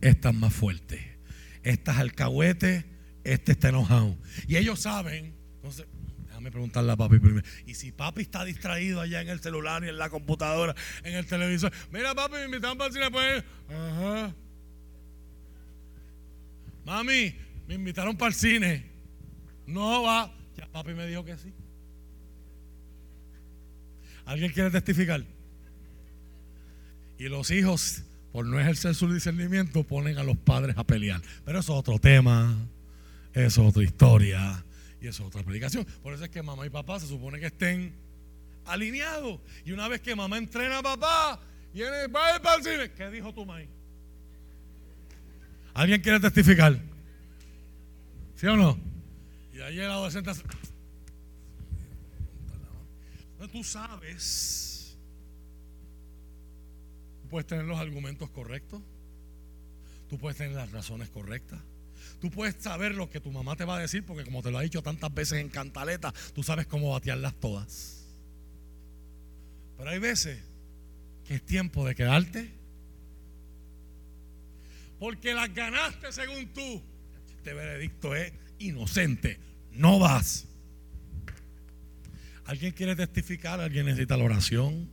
Esta 0.00 0.30
es 0.30 0.34
más 0.34 0.54
fuerte. 0.54 1.18
Esta 1.62 1.92
es 1.92 1.98
alcahuete. 1.98 2.86
Este 3.24 3.52
está 3.52 3.68
enojado. 3.68 4.16
Y 4.46 4.56
ellos 4.56 4.80
saben. 4.80 5.34
Entonces, 5.56 5.86
Déjame 6.40 6.52
preguntarle 6.52 6.92
a 6.92 6.96
papi 6.96 7.18
primero. 7.18 7.46
Y 7.66 7.74
si 7.74 7.92
papi 7.92 8.22
está 8.22 8.44
distraído 8.44 9.00
allá 9.00 9.20
en 9.20 9.28
el 9.28 9.40
celular 9.40 9.84
y 9.84 9.88
en 9.88 9.98
la 9.98 10.08
computadora, 10.08 10.74
en 11.02 11.14
el 11.14 11.26
televisor. 11.26 11.70
Mira, 11.92 12.14
papi, 12.14 12.36
me 12.36 12.44
invitaron 12.44 12.78
para 12.78 12.88
el 12.88 12.94
cine. 12.94 13.10
Pues. 13.10 13.44
Ajá. 13.68 14.34
Mami, 16.86 17.34
me 17.66 17.74
invitaron 17.74 18.16
para 18.16 18.28
el 18.28 18.34
cine. 18.34 18.89
No 19.70 20.02
va. 20.02 20.32
Ya 20.56 20.66
papi 20.66 20.94
me 20.94 21.06
dijo 21.06 21.24
que 21.24 21.36
sí. 21.38 21.52
¿Alguien 24.24 24.52
quiere 24.52 24.70
testificar? 24.70 25.24
Y 27.18 27.28
los 27.28 27.50
hijos, 27.50 28.02
por 28.32 28.46
no 28.46 28.60
ejercer 28.60 28.94
su 28.94 29.12
discernimiento, 29.12 29.84
ponen 29.84 30.18
a 30.18 30.24
los 30.24 30.36
padres 30.36 30.76
a 30.76 30.84
pelear. 30.84 31.20
Pero 31.44 31.60
eso 31.60 31.72
es 31.72 31.78
otro 31.78 31.98
tema. 31.98 32.56
Eso 33.32 33.62
es 33.62 33.68
otra 33.68 33.82
historia. 33.82 34.64
Y 35.00 35.06
eso 35.06 35.22
es 35.22 35.28
otra 35.28 35.42
predicación. 35.42 35.86
Por 36.02 36.14
eso 36.14 36.24
es 36.24 36.30
que 36.30 36.42
mamá 36.42 36.66
y 36.66 36.70
papá 36.70 36.98
se 36.98 37.06
supone 37.06 37.38
que 37.38 37.46
estén 37.46 37.94
alineados. 38.66 39.40
Y 39.64 39.72
una 39.72 39.88
vez 39.88 40.00
que 40.00 40.14
mamá 40.16 40.38
entrena 40.38 40.78
a 40.78 40.82
papá, 40.82 41.40
cine. 41.72 42.90
¿Qué 42.96 43.10
dijo 43.10 43.32
tu 43.32 43.46
mamá? 43.46 43.60
¿Alguien 45.74 46.00
quiere 46.00 46.18
testificar? 46.18 46.78
¿Sí 48.34 48.46
o 48.46 48.56
no? 48.56 48.89
Y 49.60 49.62
ahí 49.62 49.78
el 49.78 49.90
adolescente. 49.90 50.32
Tú 53.52 53.62
sabes, 53.62 54.96
tú 57.20 57.28
puedes 57.28 57.46
tener 57.46 57.66
los 57.66 57.78
argumentos 57.78 58.30
correctos, 58.30 58.80
tú 60.08 60.16
puedes 60.18 60.38
tener 60.38 60.54
las 60.54 60.70
razones 60.70 61.10
correctas, 61.10 61.58
Tú 62.20 62.30
puedes 62.30 62.54
saber 62.62 62.94
lo 62.94 63.08
que 63.08 63.20
tu 63.20 63.32
mamá 63.32 63.56
te 63.56 63.64
va 63.64 63.76
a 63.76 63.80
decir 63.80 64.04
porque 64.04 64.24
como 64.24 64.42
te 64.42 64.50
lo 64.50 64.58
ha 64.58 64.62
dicho 64.62 64.82
tantas 64.82 65.12
veces 65.12 65.40
en 65.40 65.48
cantaleta, 65.48 66.12
tú 66.34 66.42
sabes 66.42 66.66
cómo 66.66 66.92
batearlas 66.92 67.34
todas. 67.34 68.06
Pero 69.78 69.90
hay 69.90 69.98
veces 69.98 70.38
que 71.26 71.34
es 71.36 71.42
tiempo 71.44 71.86
de 71.86 71.94
quedarte. 71.94 72.50
Porque 74.98 75.32
las 75.32 75.52
ganaste 75.54 76.12
según 76.12 76.48
tú. 76.48 76.82
Este 77.36 77.54
veredicto 77.54 78.14
es 78.14 78.32
inocente. 78.58 79.49
No 79.72 79.98
vas. 79.98 80.46
¿Alguien 82.44 82.72
quiere 82.72 82.96
testificar? 82.96 83.60
¿Alguien 83.60 83.86
necesita 83.86 84.16
la 84.16 84.24
oración? 84.24 84.88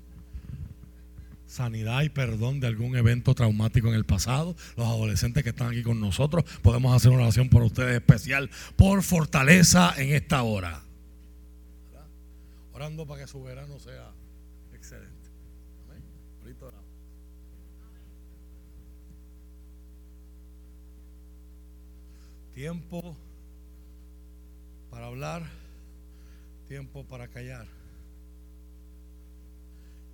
sanidad 1.48 2.04
y 2.04 2.10
perdón 2.10 2.60
de 2.60 2.68
algún 2.68 2.96
evento 2.96 3.34
traumático 3.34 3.88
en 3.88 3.96
el 3.96 4.06
pasado. 4.06 4.56
Los 4.76 4.86
adolescentes 4.86 5.44
que 5.44 5.50
están 5.50 5.70
aquí 5.70 5.82
con 5.82 6.00
nosotros, 6.00 6.44
podemos 6.62 6.96
hacer 6.96 7.12
una 7.12 7.24
oración 7.24 7.50
por 7.50 7.64
ustedes 7.64 7.96
especial, 7.96 8.50
por 8.76 9.02
fortaleza 9.02 9.94
en 9.98 10.14
esta 10.14 10.44
hora. 10.44 10.84
Orando 12.74 13.08
para 13.08 13.22
que 13.22 13.28
su 13.28 13.42
verano 13.42 13.80
sea 13.80 14.12
excelente. 14.74 15.16
Tiempo 22.54 23.16
para 24.98 25.10
hablar, 25.10 25.44
tiempo 26.68 27.04
para 27.04 27.28
callar. 27.28 27.68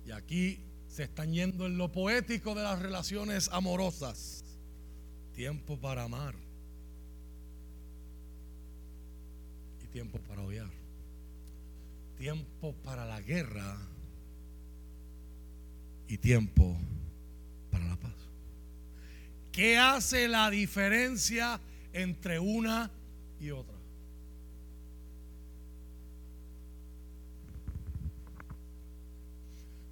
Y 0.04 0.10
aquí 0.10 0.60
se 0.88 1.04
están 1.04 1.32
yendo 1.32 1.64
en 1.64 1.78
lo 1.78 1.90
poético 1.90 2.54
de 2.54 2.64
las 2.64 2.82
relaciones 2.82 3.48
amorosas. 3.50 4.44
Tiempo 5.32 5.80
para 5.80 6.02
amar 6.02 6.34
y 9.82 9.86
tiempo 9.86 10.18
para 10.18 10.42
odiar. 10.42 10.70
Tiempo 12.18 12.74
para 12.84 13.06
la 13.06 13.22
guerra 13.22 13.78
y 16.08 16.18
tiempo 16.18 16.76
para 17.70 17.86
la 17.86 17.96
paz. 17.96 18.12
¿Qué 19.50 19.78
hace 19.78 20.28
la 20.28 20.50
diferencia 20.50 21.58
entre 21.94 22.38
una 22.38 22.90
y 23.40 23.50
otra? 23.50 23.73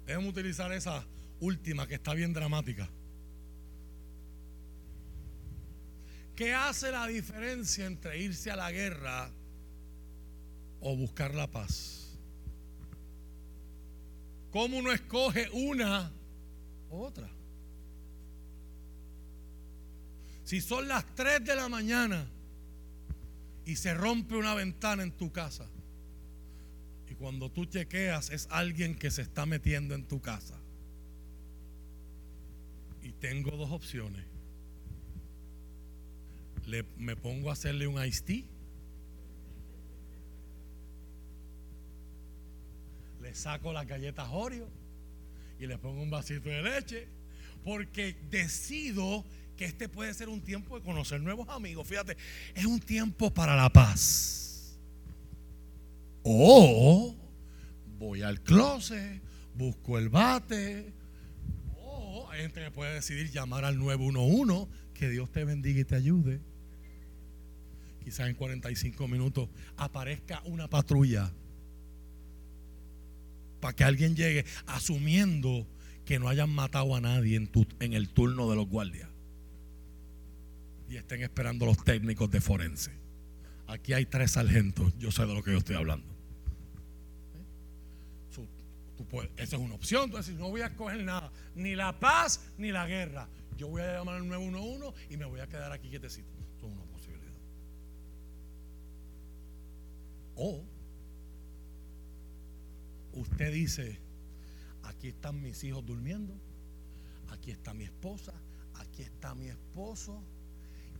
Déjenme 0.05 0.29
utilizar 0.29 0.71
esa 0.71 1.05
última 1.39 1.87
que 1.87 1.95
está 1.95 2.13
bien 2.13 2.33
dramática. 2.33 2.89
¿Qué 6.35 6.53
hace 6.53 6.91
la 6.91 7.07
diferencia 7.07 7.85
entre 7.85 8.17
irse 8.19 8.49
a 8.49 8.55
la 8.55 8.71
guerra 8.71 9.29
o 10.81 10.95
buscar 10.95 11.33
la 11.35 11.49
paz? 11.49 12.17
¿Cómo 14.51 14.77
uno 14.77 14.91
escoge 14.91 15.49
una 15.51 16.11
u 16.89 17.01
otra? 17.01 17.29
Si 20.43 20.59
son 20.59 20.87
las 20.87 21.05
3 21.15 21.43
de 21.45 21.55
la 21.55 21.69
mañana 21.69 22.27
y 23.65 23.75
se 23.75 23.93
rompe 23.93 24.35
una 24.35 24.53
ventana 24.53 25.03
en 25.03 25.11
tu 25.11 25.31
casa, 25.31 25.67
cuando 27.23 27.49
tú 27.49 27.63
chequeas 27.63 28.31
es 28.31 28.49
alguien 28.51 28.95
que 28.95 29.09
se 29.09 29.21
está 29.21 29.45
metiendo 29.45 29.95
en 29.95 30.03
tu 30.03 30.19
casa. 30.19 30.59
Y 33.01 33.13
tengo 33.13 33.51
dos 33.51 33.71
opciones. 33.71 34.25
le, 36.65 36.83
me 36.97 37.15
pongo 37.15 37.49
a 37.49 37.53
hacerle 37.53 37.87
un 37.87 38.03
iced 38.03 38.25
tea. 38.25 38.43
Le 43.21 43.33
saco 43.33 43.71
las 43.71 43.87
galletas 43.87 44.27
Oreo 44.29 44.67
y 45.61 45.65
le 45.65 45.77
pongo 45.77 46.03
un 46.03 46.09
vasito 46.09 46.49
de 46.49 46.61
leche. 46.61 47.07
Porque 47.63 48.17
decido 48.31 49.23
que 49.55 49.63
este 49.63 49.87
puede 49.87 50.13
ser 50.13 50.27
un 50.27 50.41
tiempo 50.41 50.77
de 50.77 50.83
conocer 50.83 51.21
nuevos 51.21 51.47
amigos. 51.47 51.87
Fíjate, 51.87 52.17
es 52.53 52.65
un 52.65 52.81
tiempo 52.81 53.33
para 53.33 53.55
la 53.55 53.69
paz. 53.69 54.42
O 56.23 57.15
voy 57.97 58.21
al 58.21 58.41
closet, 58.41 59.21
busco 59.55 59.97
el 59.97 60.09
bate. 60.09 60.93
O 61.77 62.29
hay 62.31 62.41
gente 62.41 62.63
que 62.63 62.71
puede 62.71 62.93
decidir 62.93 63.29
llamar 63.31 63.65
al 63.65 63.77
911. 63.77 64.67
Que 64.93 65.09
Dios 65.09 65.31
te 65.31 65.43
bendiga 65.43 65.81
y 65.81 65.85
te 65.85 65.95
ayude. 65.95 66.41
Quizás 68.03 68.27
en 68.27 68.35
45 68.35 69.07
minutos 69.07 69.49
aparezca 69.77 70.41
una 70.45 70.69
patrulla 70.69 71.31
para 73.61 73.73
que 73.73 73.85
alguien 73.85 74.15
llegue 74.15 74.45
asumiendo 74.65 75.65
que 76.03 76.19
no 76.19 76.27
hayan 76.27 76.49
matado 76.49 76.95
a 76.95 77.01
nadie 77.01 77.37
en, 77.37 77.49
en 77.79 77.93
el 77.93 78.09
turno 78.09 78.49
de 78.49 78.57
los 78.57 78.67
guardias 78.67 79.09
y 80.89 80.97
estén 80.97 81.23
esperando 81.23 81.65
los 81.65 81.83
técnicos 81.83 82.29
de 82.29 82.41
forense. 82.41 82.91
Aquí 83.67 83.93
hay 83.93 84.05
tres 84.05 84.31
sargentos, 84.31 84.93
yo 84.99 85.11
sé 85.11 85.25
de 85.25 85.33
lo 85.33 85.41
que 85.41 85.51
yo 85.51 85.57
estoy 85.57 85.75
hablando. 85.75 86.12
Esa 89.37 89.55
es 89.55 89.61
una 89.61 89.75
opción, 89.75 90.11
tú 90.11 90.17
no 90.37 90.49
voy 90.49 90.61
a 90.61 90.67
escoger 90.67 91.03
nada, 91.03 91.31
ni 91.55 91.75
la 91.75 91.99
paz 91.99 92.41
ni 92.57 92.71
la 92.71 92.87
guerra. 92.87 93.27
Yo 93.57 93.67
voy 93.67 93.81
a 93.81 93.97
llamar 93.97 94.15
al 94.15 94.27
911 94.27 95.13
y 95.13 95.17
me 95.17 95.25
voy 95.25 95.39
a 95.39 95.47
quedar 95.47 95.71
aquí 95.71 95.89
quietecito. 95.89 96.31
Eso 96.57 96.67
es 96.67 96.73
una 96.73 96.85
posibilidad. 96.85 97.33
O 100.35 100.63
usted 103.13 103.53
dice, 103.53 103.99
aquí 104.83 105.09
están 105.09 105.41
mis 105.41 105.63
hijos 105.63 105.85
durmiendo, 105.85 106.33
aquí 107.29 107.51
está 107.51 107.73
mi 107.73 107.83
esposa, 107.83 108.33
aquí 108.73 109.03
está 109.03 109.35
mi 109.35 109.47
esposo 109.47 110.23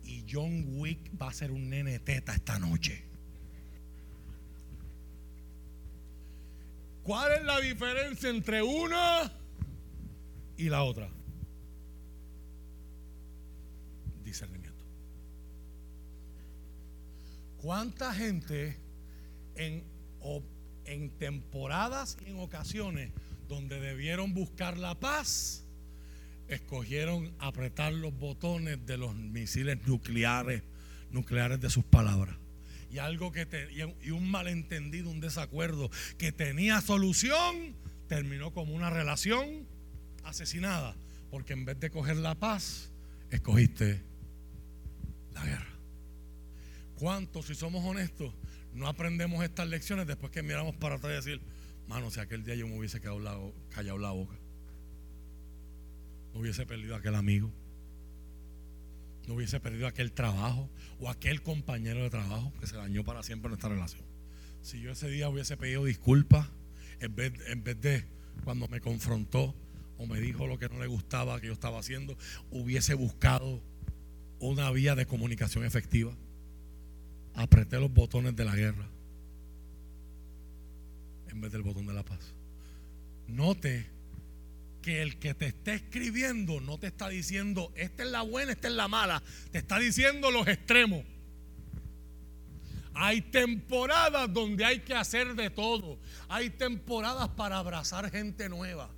y 0.04 0.24
John 0.30 0.78
Wick 0.78 1.10
va 1.20 1.28
a 1.28 1.32
ser 1.32 1.50
un 1.50 1.68
nene 1.70 1.98
teta 1.98 2.34
esta 2.34 2.58
noche. 2.58 3.13
¿Cuál 7.04 7.32
es 7.34 7.44
la 7.44 7.60
diferencia 7.60 8.30
entre 8.30 8.62
una 8.62 9.30
y 10.56 10.68
la 10.70 10.82
otra? 10.82 11.08
Discernimiento. 14.24 14.84
¿Cuánta 17.58 18.12
gente 18.12 18.78
en, 19.54 19.84
en 20.86 21.10
temporadas 21.18 22.16
y 22.26 22.30
en 22.30 22.40
ocasiones 22.40 23.12
donde 23.48 23.78
debieron 23.78 24.34
buscar 24.34 24.78
la 24.78 24.98
paz? 24.98 25.64
escogieron 26.48 27.34
apretar 27.38 27.92
los 27.92 28.16
botones 28.18 28.84
de 28.86 28.98
los 28.98 29.14
misiles 29.14 29.86
nucleares, 29.86 30.62
nucleares 31.10 31.60
de 31.60 31.70
sus 31.70 31.84
palabras. 31.84 32.36
Y 32.94 33.00
algo 33.00 33.32
que 33.32 33.48
y 34.02 34.10
un 34.12 34.30
malentendido, 34.30 35.10
un 35.10 35.18
desacuerdo 35.18 35.90
que 36.16 36.30
tenía 36.30 36.80
solución, 36.80 37.74
terminó 38.06 38.52
como 38.52 38.72
una 38.72 38.88
relación 38.88 39.66
asesinada, 40.22 40.94
porque 41.28 41.54
en 41.54 41.64
vez 41.64 41.80
de 41.80 41.90
coger 41.90 42.18
la 42.18 42.36
paz, 42.36 42.92
escogiste 43.30 44.00
la 45.32 45.44
guerra. 45.44 45.76
¿Cuántos, 46.94 47.46
si 47.46 47.56
somos 47.56 47.84
honestos, 47.84 48.32
no 48.72 48.86
aprendemos 48.86 49.42
estas 49.42 49.66
lecciones 49.66 50.06
después 50.06 50.30
que 50.30 50.44
miramos 50.44 50.76
para 50.76 50.94
atrás 50.94 51.14
y 51.14 51.16
decir, 51.16 51.40
mano, 51.88 52.12
si 52.12 52.20
aquel 52.20 52.44
día 52.44 52.54
yo 52.54 52.68
me 52.68 52.78
hubiese 52.78 53.00
callado 53.00 53.18
la 53.18 54.10
boca? 54.12 54.36
no 56.32 56.40
hubiese 56.40 56.64
perdido 56.64 56.94
aquel 56.94 57.16
amigo, 57.16 57.50
no 59.26 59.34
hubiese 59.34 59.58
perdido 59.58 59.88
aquel 59.88 60.12
trabajo 60.12 60.70
o 61.04 61.10
aquel 61.10 61.42
compañero 61.42 62.02
de 62.02 62.08
trabajo 62.08 62.50
que 62.58 62.66
se 62.66 62.76
dañó 62.76 63.04
para 63.04 63.22
siempre 63.22 63.50
nuestra 63.50 63.68
relación. 63.68 64.02
Si 64.62 64.80
yo 64.80 64.90
ese 64.90 65.10
día 65.10 65.28
hubiese 65.28 65.58
pedido 65.58 65.84
disculpas, 65.84 66.48
en 66.98 67.14
vez, 67.14 67.34
en 67.48 67.62
vez 67.62 67.78
de 67.78 68.06
cuando 68.42 68.68
me 68.68 68.80
confrontó 68.80 69.54
o 69.98 70.06
me 70.06 70.18
dijo 70.18 70.46
lo 70.46 70.58
que 70.58 70.70
no 70.70 70.78
le 70.78 70.86
gustaba 70.86 71.38
que 71.42 71.48
yo 71.48 71.52
estaba 71.52 71.78
haciendo, 71.78 72.16
hubiese 72.50 72.94
buscado 72.94 73.62
una 74.38 74.70
vía 74.70 74.94
de 74.94 75.04
comunicación 75.04 75.66
efectiva. 75.66 76.16
Apreté 77.34 77.78
los 77.78 77.92
botones 77.92 78.34
de 78.34 78.44
la 78.46 78.56
guerra 78.56 78.88
en 81.28 81.38
vez 81.42 81.52
del 81.52 81.62
botón 81.62 81.86
de 81.86 81.92
la 81.92 82.02
paz. 82.02 82.32
Note 83.28 83.90
que 84.84 85.00
el 85.00 85.18
que 85.18 85.32
te 85.32 85.46
está 85.46 85.72
escribiendo 85.72 86.60
no 86.60 86.76
te 86.76 86.88
está 86.88 87.08
diciendo, 87.08 87.72
esta 87.74 88.02
es 88.02 88.10
la 88.10 88.20
buena, 88.20 88.52
esta 88.52 88.68
es 88.68 88.74
la 88.74 88.86
mala, 88.86 89.22
te 89.50 89.56
está 89.56 89.78
diciendo 89.78 90.30
los 90.30 90.46
extremos. 90.46 91.06
Hay 92.92 93.22
temporadas 93.22 94.30
donde 94.30 94.62
hay 94.66 94.80
que 94.80 94.94
hacer 94.94 95.36
de 95.36 95.48
todo. 95.48 95.98
Hay 96.28 96.50
temporadas 96.50 97.30
para 97.30 97.58
abrazar 97.58 98.10
gente 98.10 98.50
nueva. 98.50 98.90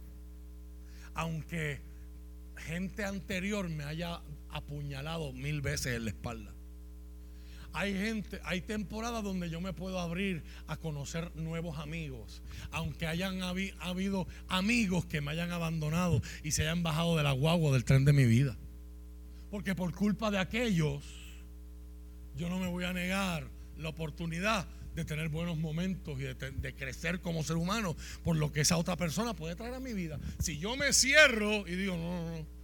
Aunque 1.15 1.81
gente 2.57 3.05
anterior 3.05 3.69
me 3.69 3.85
haya 3.85 4.21
apuñalado 4.51 5.33
mil 5.33 5.61
veces 5.61 5.95
en 5.95 6.05
la 6.07 6.11
espalda. 6.11 6.53
Hay 7.77 7.93
gente, 7.93 8.41
hay 8.45 8.63
temporadas 8.63 9.23
donde 9.23 9.51
yo 9.51 9.61
me 9.61 9.75
puedo 9.75 10.01
abrir 10.01 10.43
a 10.67 10.79
conocer 10.79 11.31
nuevos 11.37 11.79
amigos, 11.79 12.41
aunque 12.71 13.07
hayan 13.07 13.43
habido 13.43 14.27
amigos 14.49 15.05
que 15.05 15.21
me 15.21 15.33
hayan 15.33 15.53
abandonado 15.53 16.23
y 16.43 16.53
se 16.53 16.63
hayan 16.63 16.83
bajado 16.83 17.19
de 17.19 17.23
la 17.23 17.33
guagua 17.33 17.73
del 17.73 17.85
tren 17.85 18.07
de 18.07 18.15
mi 18.15 18.25
vida. 18.25 18.57
Porque 19.51 19.75
por 19.75 19.95
culpa 19.95 20.31
de 20.31 20.39
aquellos, 20.39 21.05
yo 22.35 22.49
no 22.49 22.59
me 22.59 22.67
voy 22.67 22.85
a 22.85 22.95
negar 22.95 23.47
la 23.77 23.91
oportunidad 23.91 24.67
de 24.95 25.05
tener 25.05 25.29
buenos 25.29 25.59
momentos 25.59 26.19
y 26.19 26.23
de, 26.23 26.35
de, 26.35 26.75
crecer 26.75 27.21
como 27.21 27.43
ser 27.43 27.57
humano 27.57 27.95
por 28.25 28.37
lo 28.37 28.53
que 28.53 28.63
esa 28.63 28.79
otra 28.79 28.97
persona 28.97 29.35
puede 29.35 29.55
traer 29.55 29.75
a 29.75 29.81
mi 29.81 29.93
vida. 29.93 30.19
Si 30.39 30.59
yo 30.59 30.77
me 30.77 30.95
cierro 30.95 31.69
y 31.69 31.75
digo, 31.75 31.95
no, 31.99 32.25
no, 32.25 32.39
no, 32.39 32.56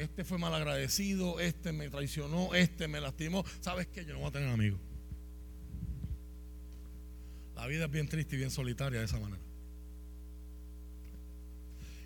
este 0.00 0.24
fue 0.24 0.38
mal 0.38 0.54
agradecido, 0.54 1.40
este 1.40 1.72
me 1.72 1.90
traicionó, 1.90 2.54
este 2.54 2.88
me 2.88 3.00
lastimó. 3.00 3.44
¿Sabes 3.60 3.86
qué? 3.88 4.04
Yo 4.04 4.14
no 4.14 4.20
voy 4.20 4.28
a 4.28 4.32
tener 4.32 4.48
amigos. 4.48 4.80
La 7.54 7.66
vida 7.66 7.84
es 7.84 7.90
bien 7.90 8.08
triste 8.08 8.36
y 8.36 8.38
bien 8.38 8.50
solitaria 8.50 9.00
de 9.00 9.04
esa 9.04 9.20
manera. 9.20 9.42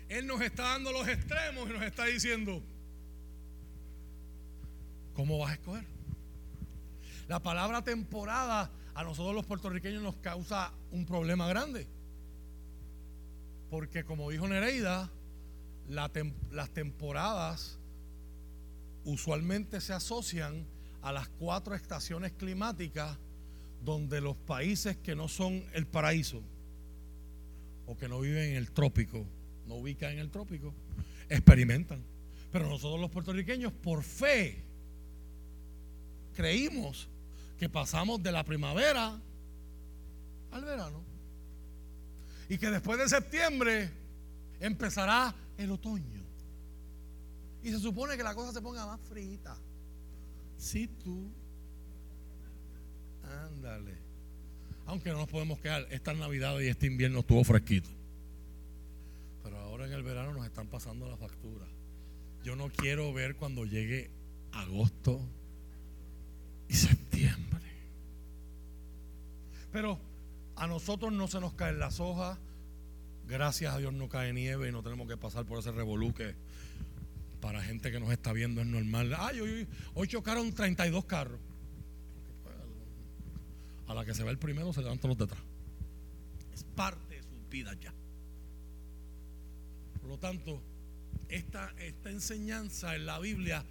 Él 0.09 0.27
nos 0.27 0.41
está 0.41 0.63
dando 0.63 0.91
los 0.91 1.07
extremos 1.07 1.69
y 1.69 1.73
nos 1.73 1.83
está 1.83 2.05
diciendo, 2.05 2.61
¿cómo 5.13 5.39
vas 5.39 5.51
a 5.51 5.53
escoger? 5.53 5.85
La 7.29 7.39
palabra 7.41 7.81
temporada 7.81 8.69
a 8.93 9.03
nosotros 9.03 9.33
los 9.33 9.45
puertorriqueños 9.45 10.03
nos 10.03 10.17
causa 10.17 10.73
un 10.91 11.05
problema 11.05 11.47
grande. 11.47 11.87
Porque 13.69 14.03
como 14.03 14.29
dijo 14.29 14.47
Nereida, 14.47 15.09
las 15.87 16.69
temporadas 16.73 17.79
usualmente 19.05 19.79
se 19.79 19.93
asocian 19.93 20.65
a 21.01 21.11
las 21.11 21.29
cuatro 21.29 21.75
estaciones 21.75 22.33
climáticas 22.33 23.17
donde 23.83 24.19
los 24.19 24.35
países 24.35 24.97
que 24.97 25.15
no 25.15 25.27
son 25.27 25.63
el 25.73 25.85
paraíso 25.85 26.41
o 27.85 27.95
que 27.95 28.09
no 28.09 28.19
viven 28.19 28.49
en 28.49 28.55
el 28.55 28.71
trópico, 28.71 29.25
no 29.67 29.75
ubican 29.75 30.13
en 30.13 30.19
el 30.19 30.31
trópico, 30.31 30.73
experimentan. 31.29 32.03
Pero 32.51 32.67
nosotros 32.67 32.99
los 32.99 33.11
puertorriqueños, 33.11 33.71
por 33.71 34.03
fe, 34.03 34.63
creímos 36.35 37.07
que 37.59 37.69
pasamos 37.69 38.21
de 38.23 38.31
la 38.31 38.43
primavera 38.43 39.19
al 40.51 40.65
verano. 40.65 41.03
Y 42.49 42.57
que 42.57 42.69
después 42.69 42.97
de 42.97 43.09
septiembre 43.09 43.89
empezará 44.59 45.35
el 45.57 45.71
otoño. 45.71 46.24
Y 47.65 47.71
se 47.71 47.79
supone 47.79 48.15
que 48.15 48.21
la 48.21 48.35
cosa 48.35 48.53
se 48.53 48.61
ponga 48.61 48.85
más 48.85 49.01
frita. 49.09 49.57
Si 50.55 50.87
tú. 50.87 51.31
Ándale. 53.23 53.97
Aunque 54.85 55.09
no 55.09 55.17
nos 55.17 55.27
podemos 55.27 55.57
quedar, 55.57 55.87
esta 55.89 56.13
Navidad 56.13 56.59
y 56.59 56.67
este 56.67 56.85
invierno 56.85 57.21
estuvo 57.21 57.43
fresquito. 57.43 57.89
Pero 59.41 59.57
ahora 59.57 59.87
en 59.87 59.93
el 59.93 60.03
verano 60.03 60.31
nos 60.31 60.45
están 60.45 60.67
pasando 60.67 61.09
la 61.09 61.17
factura. 61.17 61.65
Yo 62.43 62.55
no 62.55 62.69
quiero 62.69 63.11
ver 63.13 63.35
cuando 63.35 63.65
llegue 63.65 64.11
agosto 64.51 65.19
y 66.69 66.73
septiembre. 66.75 67.65
Pero 69.71 69.99
a 70.55 70.67
nosotros 70.67 71.11
no 71.11 71.27
se 71.27 71.39
nos 71.39 71.55
caen 71.55 71.79
las 71.79 71.99
hojas. 71.99 72.37
Gracias 73.27 73.73
a 73.73 73.79
Dios 73.79 73.91
no 73.91 74.07
cae 74.07 74.33
nieve 74.33 74.69
y 74.69 74.71
no 74.71 74.83
tenemos 74.83 75.07
que 75.07 75.17
pasar 75.17 75.45
por 75.45 75.57
ese 75.57 75.71
revolú 75.71 76.13
que 76.13 76.44
para 77.45 77.61
gente 77.61 77.91
que 77.91 77.99
nos 77.99 78.11
está 78.11 78.33
viendo 78.33 78.59
es 78.61 78.65
normal. 78.65 79.15
Ay, 79.19 79.39
hoy, 79.39 79.67
hoy 79.93 80.07
chocaron 80.07 80.51
32 80.51 81.05
carros. 81.05 81.39
A 83.85 83.93
la 83.93 84.03
que 84.03 84.15
se 84.15 84.23
ve 84.23 84.31
el 84.31 84.39
primero 84.39 84.73
se 84.73 84.81
levantan 84.81 85.09
los 85.09 85.17
detrás. 85.19 85.39
Es 86.55 86.63
parte 86.63 87.17
de 87.17 87.21
sus 87.21 87.47
vidas 87.51 87.77
ya. 87.79 87.93
Por 90.01 90.09
lo 90.09 90.17
tanto, 90.17 90.59
esta, 91.29 91.71
esta 91.77 92.09
enseñanza 92.09 92.95
en 92.95 93.05
la 93.05 93.19
Biblia 93.19 93.63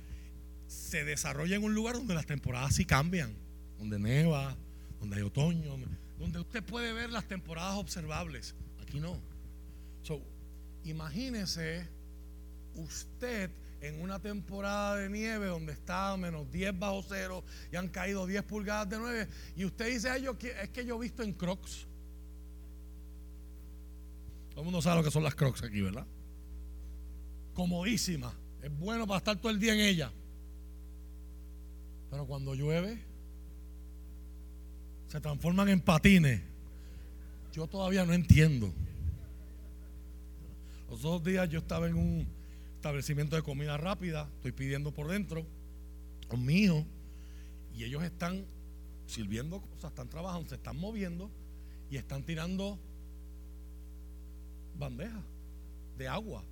se 0.68 1.04
desarrolla 1.04 1.56
en 1.56 1.64
un 1.64 1.74
lugar 1.74 1.96
donde 1.96 2.14
las 2.14 2.26
temporadas 2.26 2.76
sí 2.76 2.84
cambian, 2.84 3.34
donde 3.76 3.98
neva, 3.98 4.56
donde 5.00 5.16
hay 5.16 5.22
otoño, 5.22 5.76
donde 6.20 6.38
usted 6.38 6.62
puede 6.62 6.92
ver 6.92 7.10
las 7.10 7.26
temporadas 7.26 7.76
observables. 7.76 8.54
Aquí 8.80 9.00
no. 9.00 9.18
So, 10.02 10.22
imagínese 10.84 11.88
usted 12.76 13.50
en 13.84 14.00
una 14.00 14.18
temporada 14.18 14.96
de 14.96 15.10
nieve 15.10 15.46
donde 15.46 15.72
está 15.74 16.12
a 16.12 16.16
menos 16.16 16.50
10 16.50 16.78
bajo 16.78 17.02
cero 17.06 17.44
y 17.70 17.76
han 17.76 17.88
caído 17.88 18.26
10 18.26 18.42
pulgadas 18.44 18.88
de 18.88 18.98
nieve 18.98 19.28
y 19.56 19.66
usted 19.66 19.92
dice, 19.92 20.08
Ay, 20.08 20.22
yo, 20.22 20.36
es 20.62 20.70
que 20.70 20.86
yo 20.86 20.96
he 20.96 21.00
visto 21.00 21.22
en 21.22 21.34
crocs. 21.34 21.86
Todo 24.50 24.60
el 24.60 24.64
mundo 24.64 24.80
sabe 24.80 24.98
lo 24.98 25.04
que 25.04 25.10
son 25.10 25.22
las 25.22 25.34
crocs 25.34 25.62
aquí, 25.62 25.82
¿verdad? 25.82 26.06
Comodísima. 27.52 28.32
Es 28.62 28.74
bueno 28.78 29.06
para 29.06 29.18
estar 29.18 29.36
todo 29.36 29.52
el 29.52 29.60
día 29.60 29.74
en 29.74 29.80
ella. 29.80 30.10
Pero 32.10 32.26
cuando 32.26 32.54
llueve, 32.54 32.98
se 35.08 35.20
transforman 35.20 35.68
en 35.68 35.80
patines. 35.80 36.40
Yo 37.52 37.66
todavía 37.66 38.06
no 38.06 38.14
entiendo. 38.14 38.72
Los 40.88 41.02
dos 41.02 41.22
días 41.22 41.50
yo 41.50 41.58
estaba 41.58 41.86
en 41.86 41.96
un 41.96 42.33
establecimiento 42.84 43.34
de 43.34 43.42
comida 43.42 43.78
rápida, 43.78 44.28
estoy 44.36 44.52
pidiendo 44.52 44.92
por 44.92 45.08
dentro, 45.08 45.46
con 46.28 46.44
mi 46.44 46.64
y 47.74 47.82
ellos 47.82 48.02
están 48.02 48.44
sirviendo 49.06 49.62
cosas, 49.62 49.90
están 49.92 50.10
trabajando, 50.10 50.50
se 50.50 50.56
están 50.56 50.76
moviendo 50.76 51.30
y 51.90 51.96
están 51.96 52.24
tirando 52.24 52.78
bandejas 54.78 55.24
de 55.96 56.08
agua, 56.08 56.44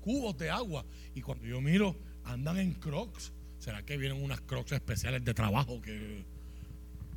cubos 0.00 0.38
de 0.38 0.48
agua. 0.48 0.84
Y 1.16 1.22
cuando 1.22 1.44
yo 1.44 1.60
miro, 1.60 1.96
andan 2.22 2.58
en 2.58 2.74
crocs. 2.74 3.32
¿Será 3.58 3.84
que 3.84 3.96
vienen 3.96 4.22
unas 4.22 4.40
crocs 4.42 4.70
especiales 4.70 5.24
de 5.24 5.34
trabajo 5.34 5.82
que, 5.82 6.24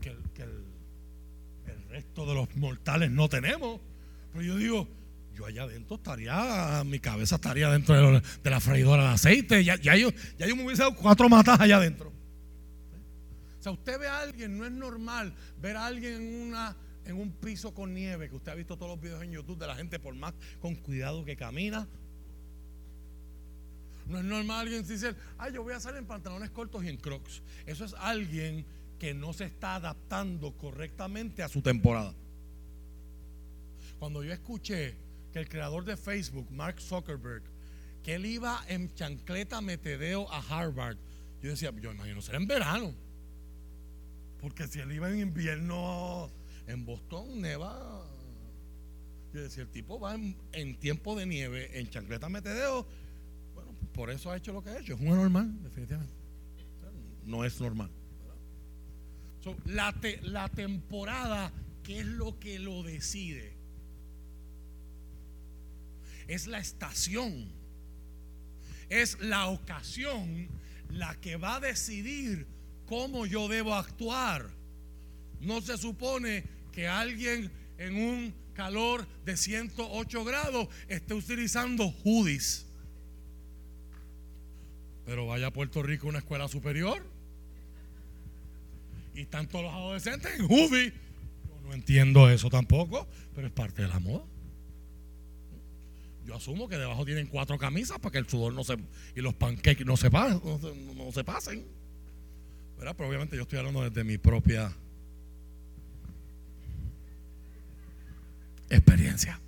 el, 0.04 0.66
el 1.68 1.90
resto 1.90 2.26
de 2.26 2.34
los 2.34 2.56
mortales 2.56 3.12
no 3.12 3.30
tenemos? 3.30 3.80
Pero 4.32 4.44
yo 4.44 4.58
digo, 4.58 4.88
yo 5.34 5.46
allá 5.46 5.64
adentro 5.64 5.96
estaría, 5.96 6.84
mi 6.86 7.00
cabeza 7.00 7.36
estaría 7.36 7.70
dentro 7.70 7.96
de, 7.96 8.50
la 8.50 8.60
freidora 8.60 9.04
de 9.04 9.10
aceite. 9.10 9.64
Ya, 9.64 9.76
yo, 9.78 10.10
ya 10.38 10.48
yo 10.48 10.56
hubiese 10.56 10.84
dado 10.84 10.96
cuatro 10.96 11.28
matas 11.28 11.60
allá 11.60 11.78
adentro. 11.78 12.12
O 13.60 13.64
sea, 13.64 13.72
usted 13.72 13.98
ve 14.00 14.08
a 14.08 14.20
alguien, 14.20 14.58
no 14.58 14.66
es 14.66 14.72
normal 14.72 15.34
ver 15.60 15.78
a 15.78 15.86
alguien 15.86 16.16
en, 16.16 16.42
una, 16.50 16.76
en 17.06 17.16
un 17.16 17.32
piso 17.32 17.74
con 17.74 17.94
nieve, 17.94 18.30
que 18.30 18.36
usted 18.36 18.52
ha 18.52 18.56
visto 18.56 18.78
todos 18.78 18.92
los 18.92 19.02
videos 19.02 19.24
en 19.24 19.32
YouTube 19.32 19.58
de 19.58 19.68
la 19.68 19.76
gente 19.76 20.00
por 20.00 20.14
más 20.16 20.34
con 20.60 20.76
cuidado 20.76 21.24
que 21.26 21.36
camina. 21.36 21.88
No 24.06 24.20
es 24.20 24.26
normal 24.26 24.62
alguien 24.62 24.86
dice, 24.86 25.16
ay, 25.38 25.54
yo 25.54 25.64
voy 25.64 25.74
a 25.74 25.80
salir 25.80 26.00
en 26.00 26.06
pantalones 26.06 26.50
cortos 26.50 26.84
y 26.84 26.90
en 26.90 26.98
crocs. 26.98 27.42
Eso 27.66 27.86
es 27.86 27.94
alguien 27.98 28.66
que 29.00 29.14
no 29.14 29.34
se 29.34 29.46
está 29.46 29.76
adaptando 29.76 30.56
correctamente 30.58 31.42
a 31.42 31.48
su 31.48 31.62
temporada. 31.62 32.14
Cuando 33.98 34.24
yo 34.24 34.34
escuché 34.34 34.98
que 35.34 35.40
el 35.40 35.50
creador 35.50 35.84
de 35.84 35.98
Facebook, 35.98 36.50
Mark 36.52 36.80
Zuckerberg, 36.80 37.42
que 38.04 38.14
él 38.14 38.26
iba 38.28 38.64
en 38.68 38.94
chancleta 38.94 39.62
metedeo 39.62 40.32
a 40.32 40.40
Harvard. 40.40 40.98
Yo 41.42 41.50
decía, 41.50 41.74
yo 41.82 41.92
imagino 41.92 42.22
ser 42.22 42.36
en 42.36 42.48
verano. 42.48 42.94
Porque 44.40 44.68
si 44.68 44.80
él 44.80 44.92
iba 44.92 45.10
en 45.10 45.20
invierno 45.20 46.30
en 46.68 46.86
Boston, 46.86 47.42
neva. 47.42 48.06
Yo 49.34 49.42
decía, 49.42 49.64
el 49.64 49.70
tipo 49.70 50.00
va 50.00 50.16
en, 50.52 50.80
tiempo 50.80 51.16
de 51.16 51.26
nieve, 51.26 51.80
en 51.80 51.90
chancleta 51.90 52.30
metedeo. 52.30 52.86
Bueno, 53.56 53.72
por 53.94 54.12
eso 54.12 54.30
ha 54.30 54.38
hecho 54.38 54.54
lo 54.54 54.64
que 54.64 54.70
ha 54.70 54.80
hecho. 54.80 54.94
Es 54.94 55.02
un 55.02 55.08
anormal, 55.08 55.64
definitivamente. 55.64 56.14
No 57.26 57.44
es 57.44 57.60
normal. 57.60 57.90
la 59.66 60.50
temporada, 60.50 61.52
¿qué 61.82 62.02
es 62.02 62.06
lo 62.06 62.38
que 62.38 62.60
lo 62.60 62.84
decide? 62.84 63.53
Es 66.28 66.48
la 66.48 66.60
estación, 66.60 67.52
es 68.90 69.20
la 69.20 69.48
ocasión 69.48 70.50
la 70.90 71.16
que 71.16 71.38
va 71.38 71.56
a 71.56 71.60
decidir 71.60 72.48
cómo 72.86 73.26
yo 73.26 73.48
debo 73.48 73.74
actuar. 73.74 74.50
No 75.40 75.62
se 75.62 75.78
supone 75.78 76.44
que 76.72 76.88
alguien 76.88 77.52
en 77.78 77.96
un 77.96 78.34
calor 78.54 79.08
de 79.26 79.36
108 79.36 80.24
grados 80.24 80.68
esté 80.88 81.14
utilizando 81.14 81.90
hoodies. 82.04 82.68
Pero 85.06 85.28
vaya 85.28 85.48
a 85.48 85.52
Puerto 85.52 85.84
Rico 85.84 86.08
una 86.08 86.20
escuela 86.20 86.48
superior 86.48 87.06
y 89.16 89.22
están 89.22 89.48
todos 89.48 89.66
los 89.66 89.74
adolescentes 89.74 90.40
en 90.40 90.46
hoodies. 90.46 90.94
Yo 90.94 91.62
no 91.68 91.74
entiendo 91.74 92.30
eso 92.30 92.50
tampoco, 92.50 93.08
pero 93.36 93.48
es 93.48 93.54
parte 93.54 93.82
de 93.82 93.88
la 93.88 94.00
moda. 94.00 94.24
Yo 96.26 96.36
asumo 96.36 96.70
que 96.70 96.78
debajo 96.78 97.06
tienen 97.06 97.28
cuatro 97.28 97.58
camisas 97.58 98.00
para 98.00 98.12
que 98.12 98.18
el 98.18 98.28
sudor 98.28 98.54
no 98.54 98.64
se 98.64 98.78
y 99.16 99.22
los 99.22 99.34
pancakes 99.34 99.84
no 99.86 99.98
se, 99.98 100.10
pasen. 100.10 101.66
Pero 102.78 102.92
obviamente 102.92 103.36
yo 103.36 103.44
estoy 103.44 103.60
hablando 103.60 103.82
desde 103.82 104.04
mi 104.04 104.18
propia 104.18 104.74
experiencia. 108.70 109.40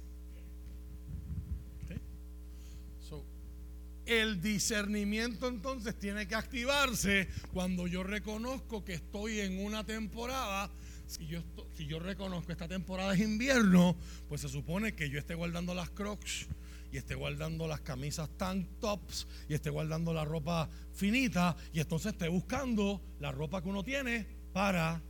el 4.06 4.40
discernimiento 4.40 5.48
entonces 5.48 5.98
tiene 5.98 6.28
que 6.28 6.36
activarse 6.36 7.28
cuando 7.52 7.88
yo 7.88 8.04
reconozco 8.04 8.86
que 8.86 8.94
estoy 8.94 9.40
en 9.40 9.66
una 9.66 9.84
temporada 9.84 10.70
si 11.08 11.28
yo, 11.28 11.42
si 11.76 11.86
yo 11.86 12.00
reconozco 12.00 12.52
esta 12.52 12.68
temporada 12.68 13.14
es 13.14 13.20
invierno, 13.20 13.96
pues 14.28 14.42
se 14.42 14.50
supone 14.50 14.94
que 14.94 15.10
yo 15.10 15.20
esté 15.20 15.36
guardando 15.36 15.74
las 15.74 15.90
crocs 15.90 16.48
y 16.92 16.98
esté 16.98 17.16
guardando 17.16 17.68
las 17.68 17.82
camisas 17.82 18.30
tank 18.38 18.68
tops 18.80 19.28
y 19.50 19.54
esté 19.54 19.70
guardando 19.70 20.14
la 20.14 20.26
ropa 20.26 20.70
finita 20.94 21.56
y 21.74 21.80
entonces 21.80 22.14
esté 22.14 22.28
buscando 22.30 23.02
la 23.20 23.32
ropa 23.32 23.62
que 23.62 23.70
uno 23.70 23.84
tiene 23.84 24.28
para 24.54 25.02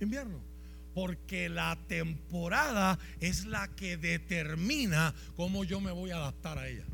invierno. 0.00 0.42
Porque 0.94 1.48
la 1.48 1.78
temporada 1.88 2.98
es 3.20 3.44
la 3.44 3.68
que 3.68 3.96
determina 3.96 5.14
cómo 5.36 5.64
yo 5.64 5.80
me 5.80 5.92
voy 5.92 6.10
a 6.10 6.16
adaptar 6.16 6.58
a 6.58 6.68
ella. 6.68 6.86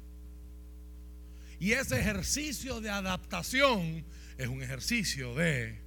Y 1.60 1.72
ese 1.72 2.00
ejercicio 2.00 2.80
de 2.80 2.90
adaptación 2.90 4.04
es 4.36 4.48
un 4.48 4.62
ejercicio 4.62 5.34
de 5.34 5.80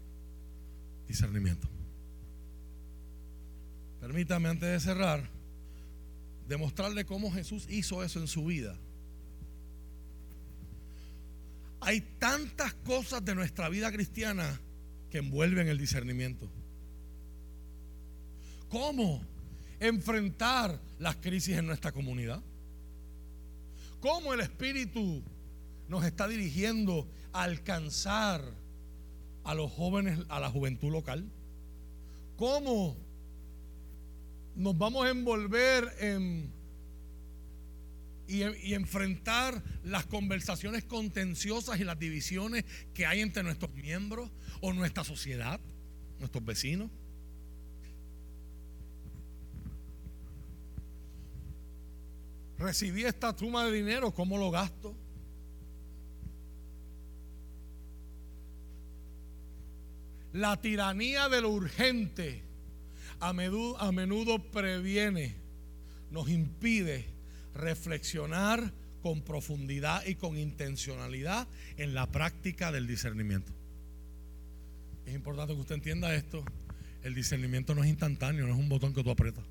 discernimiento. 1.08 1.70
Permítame 4.00 4.50
antes 4.50 4.70
de 4.70 4.80
cerrar 4.80 5.35
demostrarle 6.48 7.06
cómo 7.06 7.32
Jesús 7.32 7.66
hizo 7.70 8.04
eso 8.04 8.20
en 8.20 8.28
su 8.28 8.46
vida. 8.46 8.78
Hay 11.82 12.02
tantas 12.20 12.74
cosas 12.74 13.24
de 13.24 13.36
nuestra 13.36 13.70
vida 13.70 13.92
cristiana 13.92 14.60
que 15.10 15.20
envuelven 15.20 15.68
el 15.68 15.78
discernimiento. 15.78 16.50
¿Cómo 18.70 19.22
enfrentar 19.80 20.80
las 21.00 21.16
crisis 21.18 21.58
en 21.58 21.68
nuestra 21.68 21.92
comunidad? 21.92 22.42
¿Cómo 24.00 24.34
el 24.34 24.40
Espíritu 24.40 25.24
nos 25.88 26.04
está 26.06 26.28
dirigiendo 26.28 27.08
a 27.32 27.44
alcanzar 27.44 28.42
a 29.44 29.54
los 29.54 29.72
jóvenes, 29.72 30.20
a 30.30 30.40
la 30.40 30.50
juventud 30.50 30.92
local? 30.92 31.30
¿Cómo 32.36 32.98
nos 34.56 34.78
vamos 34.78 35.06
a 35.06 35.10
envolver 35.10 35.94
en, 36.00 36.52
y, 38.28 38.44
y, 38.44 38.74
enfrentar 38.74 39.62
las 39.84 40.06
conversaciones 40.06 40.86
contenciosas 40.86 41.80
y 41.80 41.84
las 41.84 42.00
divisiones 42.00 42.64
que 42.94 43.06
hay 43.06 43.22
entre 43.22 43.44
nuestros 43.44 43.74
miembros 43.74 44.32
o 44.62 44.74
nuestra 44.74 45.04
sociedad, 45.04 45.60
nuestros 46.20 46.44
vecinos. 46.44 46.90
Recibí 52.58 53.04
esta 53.04 53.38
suma 53.38 53.66
de 53.66 53.74
dinero, 53.74 54.14
¿cómo 54.14 54.38
lo 54.38 54.50
gasto? 54.50 54.96
La 60.32 60.60
tiranía 60.62 61.28
de 61.28 61.42
lo 61.42 61.50
urgente 61.50 62.45
a 63.20 63.34
menudo, 63.34 64.40
previene, 64.52 65.36
nos 66.12 66.30
impide 66.30 67.06
reflexionar 67.54 68.74
con 69.02 69.22
profundidad 69.22 70.06
y 70.06 70.16
con 70.16 70.38
intencionalidad 70.38 71.48
en 71.78 71.94
la 71.94 72.12
práctica 72.12 72.72
del 72.72 72.88
discernimiento. 72.88 73.52
Es 75.06 75.14
importante 75.14 75.54
que 75.54 75.62
usted 75.62 75.76
entienda 75.76 76.16
esto. 76.16 76.44
El 77.04 77.14
discernimiento 77.14 77.76
no 77.76 77.84
es 77.84 77.90
instantáneo, 77.90 78.48
no 78.48 78.54
es 78.54 78.60
un 78.60 78.68
botón 78.68 78.94
que 78.94 79.04
tú 79.04 79.12
aprietas. 79.12 79.44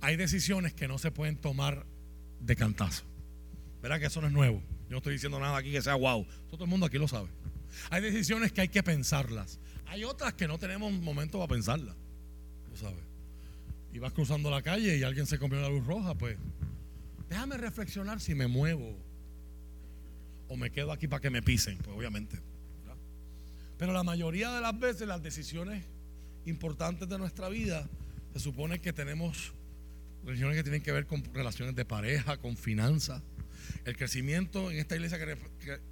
Hay 0.00 0.16
decisiones 0.16 0.72
que 0.72 0.88
no 0.88 0.98
se 0.98 1.10
pueden 1.10 1.36
tomar 1.36 1.84
de 2.40 2.56
cantazo. 2.56 3.04
¿Verdad 3.82 4.00
que 4.00 4.06
eso 4.06 4.20
no 4.20 4.26
es 4.26 4.32
nuevo? 4.32 4.62
Yo 4.84 4.90
no 4.90 4.96
estoy 4.98 5.14
diciendo 5.14 5.38
nada 5.38 5.58
aquí 5.58 5.70
que 5.70 5.82
sea 5.82 5.94
wow. 5.94 6.26
Todo 6.50 6.64
el 6.64 6.70
mundo 6.70 6.86
aquí 6.86 6.98
lo 6.98 7.08
sabe. 7.08 7.28
Hay 7.90 8.00
decisiones 8.00 8.52
que 8.52 8.62
hay 8.62 8.68
que 8.68 8.82
pensarlas. 8.82 9.58
Hay 9.86 10.04
otras 10.04 10.34
que 10.34 10.48
no 10.48 10.58
tenemos 10.58 10.92
momento 10.92 11.38
para 11.38 11.48
pensarlas. 11.48 11.94
Tú 12.70 12.76
sabes. 12.76 13.04
Y 13.92 13.98
vas 13.98 14.12
cruzando 14.12 14.50
la 14.50 14.62
calle 14.62 14.96
y 14.96 15.02
alguien 15.02 15.26
se 15.26 15.38
comió 15.38 15.60
la 15.60 15.68
luz 15.68 15.86
roja, 15.86 16.14
pues 16.14 16.36
déjame 17.28 17.56
reflexionar 17.56 18.20
si 18.20 18.34
me 18.34 18.48
muevo 18.48 18.96
o 20.48 20.56
me 20.56 20.70
quedo 20.70 20.92
aquí 20.92 21.06
para 21.06 21.20
que 21.20 21.30
me 21.30 21.42
pisen, 21.42 21.78
pues 21.78 21.96
obviamente. 21.96 22.38
Pero 23.78 23.92
la 23.92 24.02
mayoría 24.02 24.52
de 24.52 24.60
las 24.60 24.78
veces 24.78 25.06
las 25.06 25.22
decisiones 25.22 25.84
importantes 26.46 27.08
de 27.08 27.18
nuestra 27.18 27.48
vida 27.48 27.88
se 28.32 28.40
supone 28.40 28.80
que 28.80 28.92
tenemos 28.92 29.52
decisiones 30.24 30.56
que 30.56 30.62
tienen 30.62 30.82
que 30.82 30.92
ver 30.92 31.06
con 31.06 31.22
relaciones 31.32 31.74
de 31.74 31.84
pareja, 31.84 32.36
con 32.36 32.56
finanzas. 32.56 33.22
El 33.84 33.96
crecimiento 33.96 34.70
en 34.70 34.78
esta 34.78 34.96
iglesia 34.96 35.18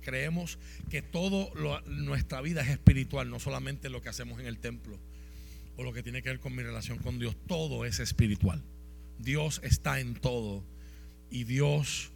creemos 0.01 0.59
que 0.91 1.03
todo 1.03 1.53
nuestra 1.87 2.41
vida 2.41 2.62
es 2.62 2.68
espiritual, 2.68 3.31
no 3.31 3.39
solamente 3.39 3.91
lo 3.91 4.03
que 4.03 4.09
hacemos 4.09 4.41
en 4.41 4.47
el 4.47 4.59
templo 4.59 4.99
o 5.77 5.83
lo 5.83 5.93
que 5.93 6.03
tiene 6.03 6.23
que 6.23 6.29
ver 6.29 6.41
con 6.41 6.55
mi 6.55 6.62
relación 6.62 6.99
con 6.99 7.18
Dios, 7.18 7.37
todo 7.47 7.85
es 7.85 8.01
espiritual. 8.01 8.62
Dios 9.18 9.61
está 9.64 10.01
en 10.01 10.14
todo 10.14 10.64
y 11.31 11.45
Dios 11.45 12.12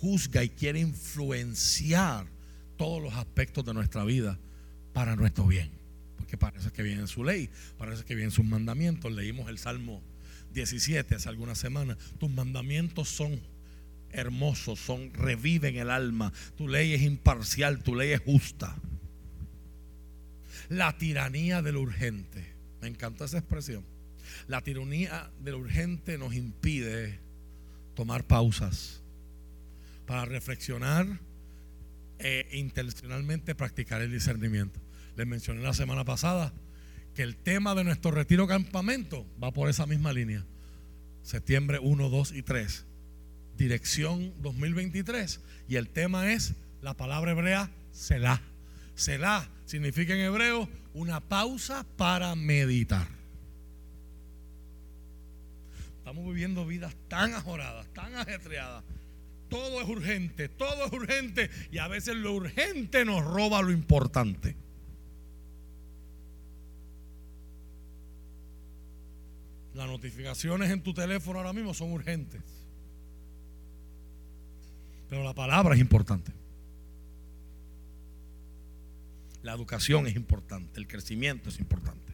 juzga 0.00 0.44
y 0.44 0.50
quiere 0.50 0.80
influenciar 0.80 2.26
todos 2.76 3.02
los 3.02 3.14
aspectos 3.14 3.64
de 3.64 3.74
nuestra 3.74 4.04
vida 4.04 4.38
para 4.92 5.16
nuestro 5.16 5.46
bien. 5.46 5.70
Porque 6.16 6.36
parece 6.36 6.70
que 6.70 6.82
viene 6.82 7.06
su 7.06 7.24
ley, 7.24 7.50
parece 7.78 8.04
que 8.04 8.14
viene 8.14 8.30
sus 8.30 8.44
mandamientos. 8.44 9.12
Leímos 9.12 9.48
el 9.48 9.58
Salmo 9.58 10.02
17 10.52 11.14
hace 11.14 11.28
algunas 11.28 11.58
semanas. 11.58 11.96
Tus 12.18 12.30
mandamientos 12.30 13.08
son 13.08 13.40
hermosos, 14.12 14.78
son 14.78 15.12
reviven 15.14 15.76
el 15.76 15.90
alma. 15.90 16.32
Tu 16.56 16.68
ley 16.68 16.94
es 16.94 17.02
imparcial, 17.02 17.82
tu 17.82 17.94
ley 17.94 18.10
es 18.10 18.20
justa. 18.20 18.76
La 20.68 20.96
tiranía 20.98 21.62
del 21.62 21.76
urgente. 21.76 22.54
Me 22.80 22.88
encanta 22.88 23.24
esa 23.24 23.38
expresión. 23.38 23.84
La 24.46 24.62
tiranía 24.62 25.30
del 25.40 25.54
urgente 25.54 26.18
nos 26.18 26.34
impide 26.34 27.18
tomar 27.94 28.24
pausas 28.24 29.02
para 30.06 30.24
reflexionar 30.24 31.06
e 32.18 32.48
intencionalmente 32.52 33.54
practicar 33.54 34.02
el 34.02 34.10
discernimiento. 34.10 34.80
Les 35.16 35.26
mencioné 35.26 35.62
la 35.62 35.74
semana 35.74 36.04
pasada 36.04 36.52
que 37.14 37.22
el 37.22 37.36
tema 37.36 37.74
de 37.74 37.84
nuestro 37.84 38.10
retiro 38.10 38.46
campamento 38.46 39.26
va 39.42 39.52
por 39.52 39.68
esa 39.68 39.86
misma 39.86 40.12
línea. 40.12 40.46
Septiembre 41.22 41.78
1, 41.80 42.08
2 42.08 42.32
y 42.32 42.42
3. 42.42 42.86
Dirección 43.58 44.32
2023. 44.40 45.40
Y 45.68 45.76
el 45.76 45.88
tema 45.88 46.32
es 46.32 46.54
la 46.80 46.94
palabra 46.94 47.32
hebrea 47.32 47.70
Selah. 47.90 48.40
Selah 48.94 49.50
significa 49.66 50.14
en 50.14 50.20
hebreo 50.20 50.68
una 50.94 51.20
pausa 51.20 51.84
para 51.96 52.34
meditar. 52.36 53.08
Estamos 55.98 56.24
viviendo 56.24 56.64
vidas 56.66 56.94
tan 57.08 57.34
ajoradas, 57.34 57.86
tan 57.92 58.14
ajetreadas. 58.14 58.84
Todo 59.50 59.82
es 59.82 59.88
urgente, 59.88 60.48
todo 60.48 60.86
es 60.86 60.92
urgente 60.92 61.50
y 61.72 61.78
a 61.78 61.88
veces 61.88 62.14
lo 62.14 62.34
urgente 62.34 63.04
nos 63.04 63.24
roba 63.24 63.60
lo 63.60 63.72
importante. 63.72 64.56
Las 69.74 69.88
notificaciones 69.88 70.70
en 70.70 70.82
tu 70.82 70.94
teléfono 70.94 71.40
ahora 71.40 71.52
mismo 71.52 71.74
son 71.74 71.92
urgentes. 71.92 72.57
Pero 75.08 75.24
la 75.24 75.34
palabra 75.34 75.74
es 75.74 75.80
importante. 75.80 76.32
La 79.42 79.52
educación 79.54 80.06
es 80.06 80.16
importante, 80.16 80.78
el 80.78 80.86
crecimiento 80.86 81.48
es 81.48 81.58
importante. 81.58 82.12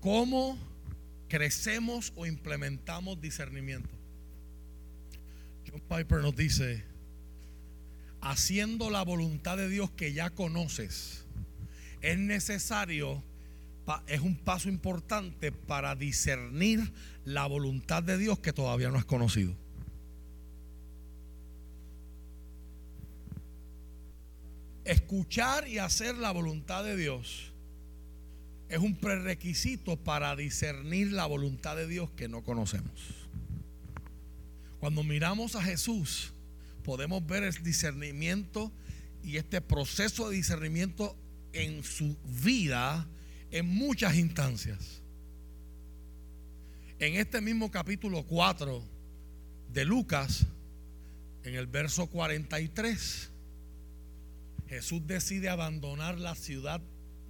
¿Cómo 0.00 0.58
crecemos 1.28 2.12
o 2.14 2.26
implementamos 2.26 3.18
discernimiento? 3.18 3.88
John 5.66 5.80
Piper 5.80 6.20
nos 6.20 6.36
dice, 6.36 6.84
haciendo 8.24 8.90
la 8.90 9.02
voluntad 9.02 9.58
de 9.58 9.68
Dios 9.68 9.90
que 9.90 10.14
ya 10.14 10.30
conoces, 10.30 11.26
es 12.00 12.18
necesario, 12.18 13.22
es 14.06 14.20
un 14.20 14.36
paso 14.36 14.68
importante 14.68 15.52
para 15.52 15.94
discernir 15.94 16.92
la 17.24 17.46
voluntad 17.46 18.02
de 18.02 18.16
Dios 18.16 18.38
que 18.38 18.52
todavía 18.52 18.90
no 18.90 18.98
has 18.98 19.04
conocido. 19.04 19.54
Escuchar 24.84 25.68
y 25.68 25.78
hacer 25.78 26.16
la 26.16 26.30
voluntad 26.30 26.84
de 26.84 26.96
Dios 26.96 27.52
es 28.68 28.78
un 28.78 28.96
prerequisito 28.96 29.96
para 29.96 30.34
discernir 30.34 31.12
la 31.12 31.26
voluntad 31.26 31.76
de 31.76 31.86
Dios 31.86 32.10
que 32.10 32.28
no 32.28 32.42
conocemos. 32.42 33.28
Cuando 34.80 35.02
miramos 35.02 35.56
a 35.56 35.62
Jesús, 35.62 36.33
podemos 36.84 37.26
ver 37.26 37.42
el 37.42 37.54
discernimiento 37.64 38.70
y 39.24 39.38
este 39.38 39.60
proceso 39.60 40.28
de 40.28 40.36
discernimiento 40.36 41.16
en 41.52 41.82
su 41.82 42.16
vida 42.24 43.08
en 43.50 43.66
muchas 43.66 44.14
instancias. 44.16 45.00
En 46.98 47.14
este 47.16 47.40
mismo 47.40 47.70
capítulo 47.70 48.24
4 48.24 48.84
de 49.72 49.84
Lucas, 49.84 50.46
en 51.42 51.54
el 51.54 51.66
verso 51.66 52.06
43, 52.06 53.30
Jesús 54.68 55.06
decide 55.06 55.48
abandonar 55.48 56.18
la 56.18 56.34
ciudad 56.34 56.80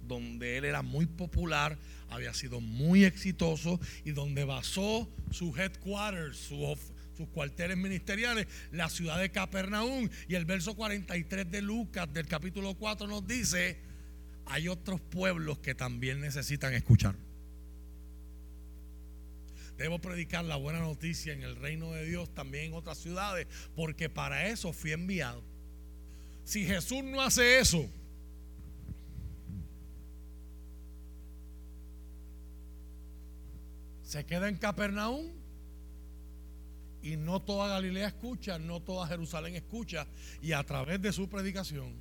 donde 0.07 0.57
él 0.57 0.65
era 0.65 0.81
muy 0.81 1.05
popular, 1.05 1.77
había 2.09 2.33
sido 2.33 2.61
muy 2.61 3.05
exitoso 3.05 3.79
y 4.03 4.11
donde 4.11 4.43
basó 4.43 5.09
su 5.31 5.55
headquarters, 5.55 6.37
sus 7.15 7.27
cuarteles 7.29 7.77
ministeriales, 7.77 8.47
la 8.71 8.89
ciudad 8.89 9.19
de 9.19 9.31
Capernaum. 9.31 10.09
Y 10.27 10.35
el 10.35 10.45
verso 10.45 10.75
43 10.75 11.49
de 11.49 11.61
Lucas 11.61 12.11
del 12.13 12.27
capítulo 12.27 12.75
4 12.75 13.07
nos 13.07 13.25
dice, 13.25 13.77
hay 14.45 14.67
otros 14.67 15.01
pueblos 15.01 15.59
que 15.59 15.75
también 15.75 16.21
necesitan 16.21 16.73
escuchar. 16.73 17.15
Debo 19.77 19.99
predicar 19.99 20.45
la 20.45 20.55
buena 20.55 20.79
noticia 20.79 21.33
en 21.33 21.43
el 21.43 21.55
reino 21.57 21.91
de 21.91 22.05
Dios 22.05 22.33
también 22.33 22.65
en 22.65 22.73
otras 22.73 22.97
ciudades, 22.97 23.47
porque 23.75 24.09
para 24.09 24.47
eso 24.47 24.71
fui 24.71 24.93
enviado. 24.93 25.43
Si 26.45 26.65
Jesús 26.65 27.03
no 27.03 27.21
hace 27.21 27.59
eso, 27.59 27.89
se 34.03 34.25
queda 34.25 34.47
en 34.47 34.55
Capernaum 34.55 35.34
y 37.05 37.17
no 37.17 37.39
toda 37.39 37.67
Galilea 37.67 38.07
escucha, 38.07 38.57
no 38.57 38.81
toda 38.81 39.07
Jerusalén 39.07 39.55
escucha 39.55 40.07
y 40.41 40.53
a 40.53 40.63
través 40.63 40.99
de 40.99 41.13
su 41.13 41.29
predicación 41.29 41.93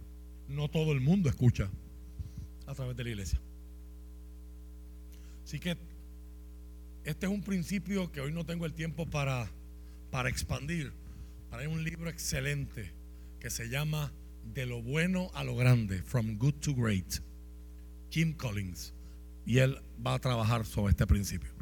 no 0.49 0.71
todo 0.71 0.93
el 0.93 1.01
mundo 1.01 1.29
escucha 1.29 1.71
a 2.67 2.75
través 2.75 2.97
de 2.97 3.05
la 3.05 3.11
iglesia. 3.11 3.39
Así 5.45 5.61
que 5.61 5.77
este 7.05 7.27
es 7.27 7.33
un 7.33 7.43
principio 7.43 8.11
que 8.11 8.23
hoy 8.23 8.33
no 8.33 8.47
tengo 8.47 8.65
el 8.65 8.73
tiempo 8.73 9.05
para, 9.05 9.51
para 10.11 10.31
expandir. 10.31 10.91
Para 11.51 11.63
hay 11.63 11.69
un 11.69 11.85
libro 11.85 12.09
excelente 12.09 12.91
que 13.41 13.51
se 13.51 13.69
llama 13.69 14.11
De 14.55 14.65
lo 14.65 14.83
bueno 14.83 15.31
a 15.35 15.45
lo 15.45 15.55
grande, 15.55 16.03
From 16.03 16.39
Good 16.39 16.55
to 16.61 16.75
Great, 16.75 17.21
Kim 18.09 18.33
Collins. 18.33 18.95
Y 19.45 19.59
él 19.59 19.77
va 20.05 20.15
a 20.15 20.19
trabajar 20.19 20.65
sobre 20.65 20.93
este 20.93 21.07
principio 21.07 21.55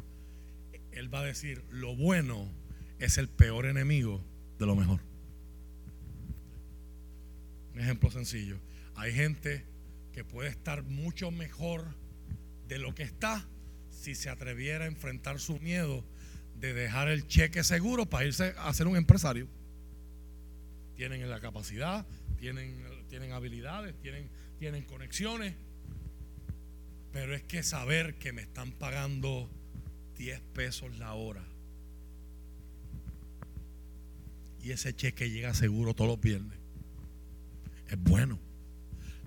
él 0.95 1.13
va 1.13 1.21
a 1.21 1.23
decir, 1.23 1.63
lo 1.71 1.95
bueno 1.95 2.47
es 3.03 3.17
el 3.17 3.27
peor 3.27 3.65
enemigo 3.65 4.23
de 4.57 4.65
lo 4.65 4.77
mejor. 4.77 5.01
Un 7.73 7.81
ejemplo 7.81 8.09
sencillo. 8.09 8.57
Hay 8.95 9.13
gente 9.13 9.65
que 10.13 10.23
puede 10.23 10.49
estar 10.49 10.83
mucho 10.83 11.29
mejor 11.29 11.83
de 12.67 12.77
lo 12.77 12.95
que 12.95 13.03
está 13.03 13.45
si 13.89 14.15
se 14.15 14.29
atreviera 14.29 14.85
a 14.85 14.87
enfrentar 14.87 15.41
su 15.41 15.59
miedo 15.59 16.05
de 16.55 16.73
dejar 16.73 17.09
el 17.09 17.27
cheque 17.27 17.65
seguro 17.65 18.05
para 18.05 18.25
irse 18.25 18.53
a 18.57 18.73
ser 18.73 18.87
un 18.87 18.95
empresario. 18.95 19.49
tienen 20.95 21.29
la 21.29 21.41
capacidad, 21.41 22.05
tienen, 22.37 22.85
tienen 23.09 23.33
habilidades, 23.33 23.99
tienen, 23.99 24.29
tienen 24.59 24.85
conexiones. 24.85 25.55
Pero 27.11 27.35
es 27.35 27.43
que 27.43 27.63
saber 27.63 28.15
que 28.15 28.31
me 28.31 28.43
están 28.43 28.71
pagando 28.71 29.49
10 30.15 30.39
pesos 30.53 30.97
la 30.97 31.13
hora 31.15 31.52
y 34.63 34.71
ese 34.71 34.95
cheque 34.95 35.29
llega 35.29 35.53
seguro 35.53 35.93
todos 35.93 36.09
los 36.09 36.21
viernes, 36.21 36.57
es 37.89 37.99
bueno. 37.99 38.39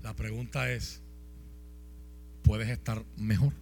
La 0.03 0.15
pregunta 0.15 0.71
es, 0.73 1.03
¿puedes 2.43 2.69
estar 2.71 3.05
mejor? 3.17 3.53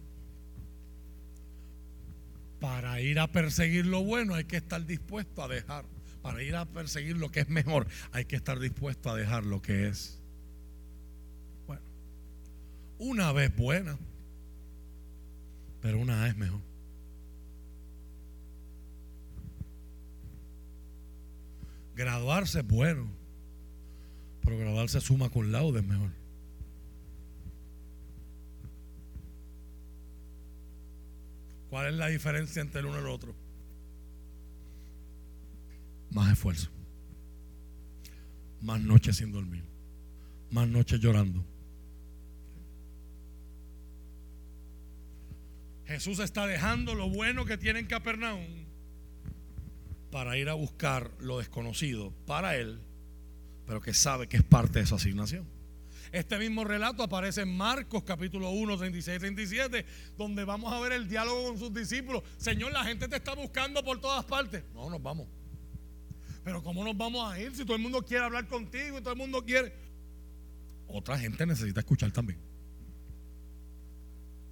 Para 2.61 3.01
ir 3.01 3.19
a 3.19 3.27
perseguir 3.27 3.85
lo 3.85 4.03
bueno 4.03 4.35
hay 4.35 4.45
que 4.45 4.57
estar 4.57 4.85
dispuesto 4.85 5.43
a 5.43 5.47
dejar. 5.47 5.85
Para 6.21 6.41
ir 6.41 6.55
a 6.55 6.65
perseguir 6.65 7.17
lo 7.17 7.31
que 7.31 7.41
es 7.41 7.49
mejor 7.49 7.87
hay 8.11 8.25
que 8.25 8.35
estar 8.35 8.57
dispuesto 8.59 9.11
a 9.11 9.15
dejar 9.15 9.43
lo 9.43 9.61
que 9.61 9.87
es 9.87 10.19
bueno. 11.67 11.83
Una 12.97 13.31
vez 13.33 13.55
buena, 13.55 13.97
pero 15.81 15.99
una 15.99 16.23
vez 16.23 16.37
mejor. 16.37 16.61
Graduarse 21.95 22.59
es 22.59 22.67
bueno, 22.67 23.09
pero 24.41 24.57
graduarse 24.57 24.99
suma 24.99 25.29
con 25.29 25.51
laude 25.51 25.79
es 25.79 25.85
mejor. 25.85 26.11
¿Cuál 31.69 31.87
es 31.87 31.93
la 31.93 32.07
diferencia 32.07 32.61
entre 32.61 32.81
el 32.81 32.87
uno 32.87 32.97
y 32.97 33.01
el 33.01 33.07
otro? 33.07 33.35
Más 36.11 36.33
esfuerzo. 36.33 36.69
Más 38.61 38.81
noches 38.81 39.17
sin 39.17 39.31
dormir. 39.31 39.63
Más 40.51 40.67
noches 40.67 40.99
llorando. 40.99 41.45
Jesús 45.85 46.19
está 46.19 46.45
dejando 46.45 46.93
lo 46.93 47.09
bueno 47.09 47.45
que 47.45 47.57
tiene 47.57 47.79
en 47.79 47.85
Capernaum 47.85 48.65
para 50.15 50.37
ir 50.37 50.47
a 50.47 50.53
buscar 50.53 51.11
lo 51.19 51.39
desconocido 51.39 52.13
para 52.25 52.55
él, 52.55 52.79
pero 53.67 53.81
que 53.81 53.93
sabe 53.93 54.29
que 54.29 54.37
es 54.37 54.43
parte 54.43 54.79
de 54.79 54.85
su 54.85 54.95
asignación. 54.95 55.45
Este 56.13 56.39
mismo 56.39 56.63
relato 56.63 57.03
aparece 57.03 57.41
en 57.41 57.57
Marcos 57.57 58.05
capítulo 58.05 58.49
1, 58.51 58.77
36 58.77 59.19
37, 59.19 59.85
donde 60.17 60.45
vamos 60.45 60.71
a 60.71 60.79
ver 60.79 60.93
el 60.93 61.09
diálogo 61.09 61.49
con 61.49 61.59
sus 61.59 61.73
discípulos. 61.73 62.23
Señor, 62.37 62.71
la 62.71 62.85
gente 62.85 63.09
te 63.09 63.17
está 63.17 63.35
buscando 63.35 63.83
por 63.83 63.99
todas 63.99 64.23
partes. 64.23 64.63
No, 64.73 64.89
nos 64.89 65.03
vamos. 65.03 65.27
Pero 66.45 66.63
¿cómo 66.63 66.85
nos 66.85 66.95
vamos 66.95 67.29
a 67.29 67.37
ir 67.37 67.53
si 67.53 67.65
todo 67.65 67.75
el 67.75 67.81
mundo 67.81 68.01
quiere 68.05 68.23
hablar 68.23 68.47
contigo 68.47 68.97
y 68.97 69.01
todo 69.01 69.11
el 69.11 69.19
mundo 69.19 69.43
quiere? 69.43 69.73
Otra 70.87 71.19
gente 71.19 71.45
necesita 71.45 71.81
escuchar 71.81 72.13
también. 72.13 72.39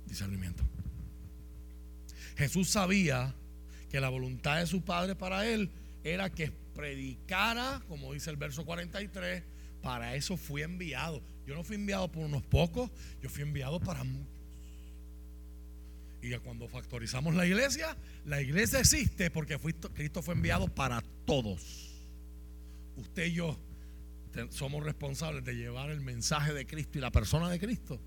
Discernimiento. 0.08 0.62
Jesús 2.36 2.70
sabía 2.70 3.34
que 3.94 4.02
la 4.02 4.10
voluntad 4.10 4.58
de 4.58 4.66
su 4.66 4.82
Padre 4.82 5.14
para 5.14 5.48
él 5.48 5.70
era 6.04 6.32
que 6.32 6.52
predicara, 6.74 7.80
como 7.88 8.12
dice 8.12 8.32
el 8.32 8.38
verso 8.38 8.66
43, 8.66 9.44
para 9.84 10.16
eso 10.16 10.36
fui 10.36 10.64
enviado. 10.64 11.22
Yo 11.46 11.54
no 11.54 11.64
fui 11.64 11.76
enviado 11.76 12.12
por 12.12 12.26
unos 12.26 12.42
pocos, 12.42 12.90
yo 13.22 13.30
fui 13.30 13.44
enviado 13.44 13.80
para 13.80 14.04
muchos. 14.04 14.34
Y 16.24 16.36
cuando 16.38 16.68
factorizamos 16.68 17.36
la 17.36 17.46
iglesia, 17.46 17.96
la 18.26 18.42
iglesia 18.42 18.80
existe 18.80 19.30
porque 19.30 19.60
Cristo 19.94 20.24
fue 20.24 20.34
enviado 20.34 20.74
para 20.74 21.04
todos. 21.28 21.92
Usted 22.96 23.28
y 23.28 23.34
yo 23.34 23.60
somos 24.50 24.84
responsables 24.84 25.44
de 25.44 25.54
llevar 25.54 25.92
el 25.92 26.02
mensaje 26.02 26.52
de 26.52 26.66
Cristo 26.66 26.98
y 26.98 27.02
la 27.02 27.12
persona 27.12 27.48
de 27.48 27.60
Cristo 27.60 28.02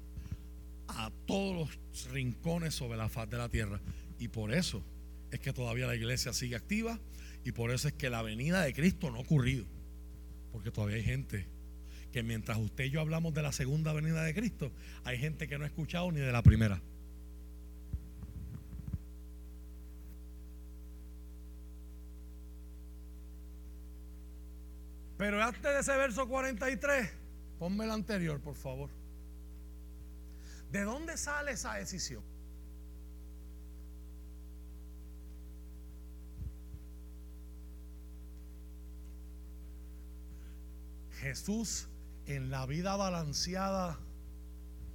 a 0.88 1.12
todos 1.26 1.54
los 1.54 2.10
rincones 2.10 2.74
sobre 2.74 2.98
la 2.98 3.08
faz 3.08 3.30
de 3.30 3.38
la 3.38 3.48
tierra. 3.48 3.80
Y 4.18 4.26
por 4.26 4.52
eso 4.52 4.82
es 5.30 5.40
que 5.40 5.52
todavía 5.52 5.86
la 5.86 5.94
iglesia 5.94 6.32
sigue 6.32 6.56
activa 6.56 6.98
y 7.44 7.52
por 7.52 7.70
eso 7.70 7.88
es 7.88 7.94
que 7.94 8.10
la 8.10 8.22
venida 8.22 8.62
de 8.62 8.72
Cristo 8.72 9.10
no 9.10 9.18
ha 9.18 9.20
ocurrido. 9.20 9.66
Porque 10.52 10.70
todavía 10.70 10.96
hay 10.96 11.04
gente 11.04 11.46
que 12.12 12.22
mientras 12.22 12.58
usted 12.58 12.84
y 12.84 12.90
yo 12.90 13.00
hablamos 13.00 13.34
de 13.34 13.42
la 13.42 13.52
segunda 13.52 13.92
venida 13.92 14.22
de 14.22 14.34
Cristo, 14.34 14.72
hay 15.04 15.18
gente 15.18 15.48
que 15.48 15.58
no 15.58 15.64
ha 15.64 15.66
escuchado 15.66 16.10
ni 16.12 16.20
de 16.20 16.32
la 16.32 16.42
primera. 16.42 16.80
Pero 25.18 25.42
antes 25.42 25.62
de 25.62 25.80
ese 25.80 25.96
verso 25.96 26.28
43, 26.28 27.10
ponme 27.58 27.84
el 27.84 27.90
anterior, 27.90 28.40
por 28.40 28.54
favor. 28.54 28.90
¿De 30.70 30.82
dónde 30.82 31.16
sale 31.16 31.52
esa 31.52 31.74
decisión? 31.74 32.35
Jesús 41.26 41.88
en 42.26 42.50
la 42.50 42.66
vida 42.66 42.94
balanceada 42.94 43.98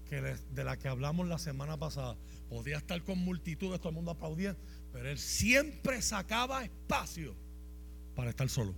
que 0.06 0.22
de 0.22 0.64
la 0.64 0.78
que 0.78 0.88
hablamos 0.88 1.28
la 1.28 1.38
semana 1.38 1.78
pasada, 1.78 2.18
podía 2.50 2.78
estar 2.78 3.02
con 3.04 3.20
multitudes, 3.20 3.80
todo 3.80 3.90
el 3.90 3.96
mundo 3.96 4.12
aplaudía, 4.12 4.56
pero 4.94 5.10
él 5.10 5.18
siempre 5.18 6.02
sacaba 6.02 6.64
espacio 6.64 7.36
para 8.16 8.30
estar 8.30 8.48
solo. 8.48 8.74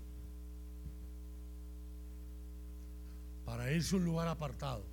Para 3.46 3.72
irse 3.72 3.96
a 3.96 4.00
un 4.00 4.06
lugar 4.06 4.28
apartado, 4.28 4.86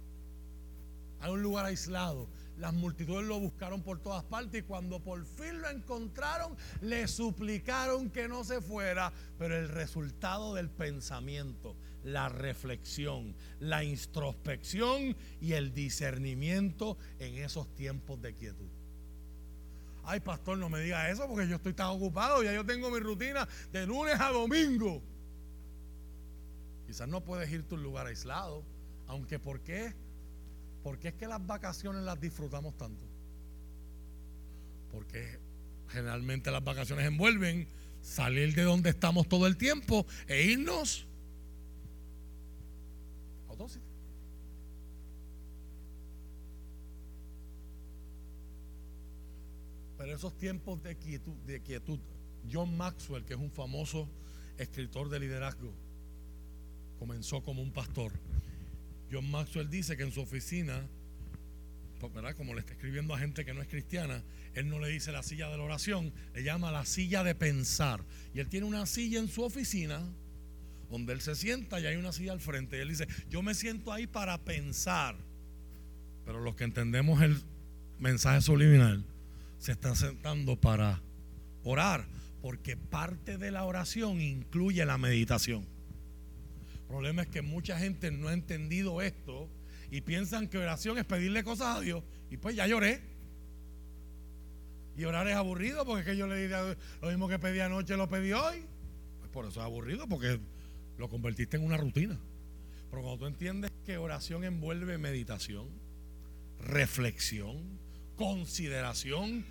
a 1.20 1.30
un 1.30 1.42
lugar 1.42 1.64
aislado, 1.66 2.28
las 2.56 2.74
multitudes 2.74 3.26
lo 3.26 3.40
buscaron 3.40 3.82
por 3.82 4.00
todas 4.00 4.22
partes 4.24 4.60
y 4.60 4.64
cuando 4.64 5.02
por 5.02 5.24
fin 5.24 5.62
lo 5.62 5.70
encontraron, 5.70 6.56
le 6.82 7.08
suplicaron 7.08 8.10
que 8.10 8.28
no 8.28 8.44
se 8.44 8.60
fuera. 8.60 9.12
Pero 9.38 9.56
el 9.56 9.68
resultado 9.68 10.54
del 10.54 10.68
pensamiento, 10.68 11.74
la 12.04 12.28
reflexión, 12.28 13.34
la 13.58 13.84
introspección 13.84 15.16
y 15.40 15.52
el 15.52 15.74
discernimiento 15.74 16.96
en 17.18 17.34
esos 17.36 17.74
tiempos 17.74 18.20
de 18.22 18.34
quietud. 18.34 18.68
Ay, 20.04 20.20
pastor, 20.20 20.58
no 20.58 20.68
me 20.68 20.80
diga 20.80 21.10
eso 21.10 21.26
porque 21.28 21.46
yo 21.46 21.56
estoy 21.56 21.74
tan 21.74 21.88
ocupado, 21.88 22.42
ya 22.42 22.52
yo 22.52 22.64
tengo 22.64 22.90
mi 22.90 23.00
rutina 23.00 23.46
de 23.72 23.86
lunes 23.86 24.18
a 24.18 24.30
domingo. 24.30 25.02
Quizás 26.86 27.08
no 27.08 27.22
puedes 27.22 27.50
irte 27.50 27.74
a 27.74 27.78
un 27.78 27.84
lugar 27.84 28.06
aislado, 28.06 28.64
aunque 29.06 29.38
¿por 29.38 29.60
qué? 29.60 29.94
¿Por 30.82 30.98
qué 30.98 31.08
es 31.08 31.14
que 31.14 31.26
las 31.26 31.46
vacaciones 31.46 32.02
las 32.02 32.18
disfrutamos 32.20 32.76
tanto? 32.76 33.04
Porque 34.90 35.38
generalmente 35.88 36.50
las 36.50 36.64
vacaciones 36.64 37.06
envuelven 37.06 37.68
salir 38.00 38.54
de 38.54 38.62
donde 38.62 38.90
estamos 38.90 39.28
todo 39.28 39.46
el 39.46 39.56
tiempo 39.56 40.06
e 40.26 40.42
irnos 40.42 41.06
Pero 49.98 50.14
esos 50.14 50.36
tiempos 50.38 50.82
de 50.82 50.96
quietud, 50.96 51.36
de 51.44 51.90
John 52.50 52.76
Maxwell, 52.76 53.24
que 53.24 53.34
es 53.34 53.40
un 53.40 53.50
famoso 53.50 54.08
escritor 54.56 55.10
de 55.10 55.20
liderazgo, 55.20 55.74
comenzó 56.98 57.42
como 57.42 57.60
un 57.60 57.72
pastor. 57.72 58.12
John 59.12 59.30
Maxwell 59.30 59.68
dice 59.68 59.96
que 59.96 60.04
en 60.04 60.12
su 60.12 60.22
oficina, 60.22 60.88
pues, 61.98 62.34
como 62.34 62.54
le 62.54 62.60
está 62.60 62.72
escribiendo 62.72 63.14
a 63.14 63.18
gente 63.18 63.44
que 63.44 63.52
no 63.52 63.60
es 63.60 63.68
cristiana, 63.68 64.24
él 64.54 64.68
no 64.68 64.78
le 64.78 64.88
dice 64.88 65.12
la 65.12 65.22
silla 65.22 65.50
de 65.50 65.58
la 65.58 65.64
oración, 65.64 66.14
le 66.32 66.42
llama 66.42 66.72
la 66.72 66.86
silla 66.86 67.22
de 67.22 67.34
pensar. 67.34 68.02
Y 68.32 68.40
él 68.40 68.48
tiene 68.48 68.66
una 68.66 68.86
silla 68.86 69.18
en 69.18 69.28
su 69.28 69.42
oficina 69.42 70.02
donde 70.90 71.12
él 71.12 71.20
se 71.20 71.34
sienta 71.34 71.80
y 71.80 71.86
hay 71.86 71.96
una 71.96 72.12
silla 72.12 72.32
al 72.32 72.40
frente. 72.40 72.76
Y 72.76 72.80
él 72.80 72.88
dice, 72.88 73.06
yo 73.28 73.42
me 73.42 73.54
siento 73.54 73.92
ahí 73.92 74.06
para 74.06 74.38
pensar. 74.38 75.16
Pero 76.24 76.40
los 76.40 76.56
que 76.56 76.64
entendemos 76.64 77.22
el 77.22 77.40
mensaje 77.98 78.40
subliminal, 78.40 79.04
se 79.58 79.72
están 79.72 79.94
sentando 79.94 80.56
para 80.56 81.02
orar, 81.64 82.06
porque 82.40 82.76
parte 82.76 83.36
de 83.36 83.50
la 83.50 83.64
oración 83.64 84.20
incluye 84.20 84.84
la 84.86 84.98
meditación. 84.98 85.66
El 86.74 86.86
problema 86.88 87.22
es 87.22 87.28
que 87.28 87.42
mucha 87.42 87.78
gente 87.78 88.10
no 88.10 88.28
ha 88.28 88.32
entendido 88.32 89.00
esto 89.00 89.48
y 89.90 90.00
piensan 90.00 90.48
que 90.48 90.58
oración 90.58 90.98
es 90.98 91.04
pedirle 91.04 91.44
cosas 91.44 91.76
a 91.76 91.80
Dios. 91.80 92.02
Y 92.30 92.36
pues 92.36 92.56
ya 92.56 92.66
lloré. 92.66 93.00
Y 94.96 95.04
orar 95.04 95.28
es 95.28 95.36
aburrido 95.36 95.84
porque 95.84 96.00
es 96.00 96.06
que 96.06 96.16
yo 96.16 96.26
le 96.26 96.48
di 96.48 96.48
lo 97.00 97.08
mismo 97.08 97.28
que 97.28 97.38
pedí 97.38 97.60
anoche, 97.60 97.96
lo 97.96 98.08
pedí 98.08 98.32
hoy. 98.32 98.64
Pues 99.18 99.30
por 99.30 99.46
eso 99.46 99.60
es 99.60 99.66
aburrido 99.66 100.08
porque 100.08 100.40
lo 101.00 101.08
convertiste 101.08 101.56
en 101.56 101.64
una 101.64 101.76
rutina. 101.76 102.18
Pero 102.90 103.02
cuando 103.02 103.18
tú 103.18 103.26
entiendes 103.26 103.70
que 103.84 103.96
oración 103.96 104.44
envuelve 104.44 104.98
meditación, 104.98 105.68
reflexión, 106.60 107.56
consideración, 108.16 109.44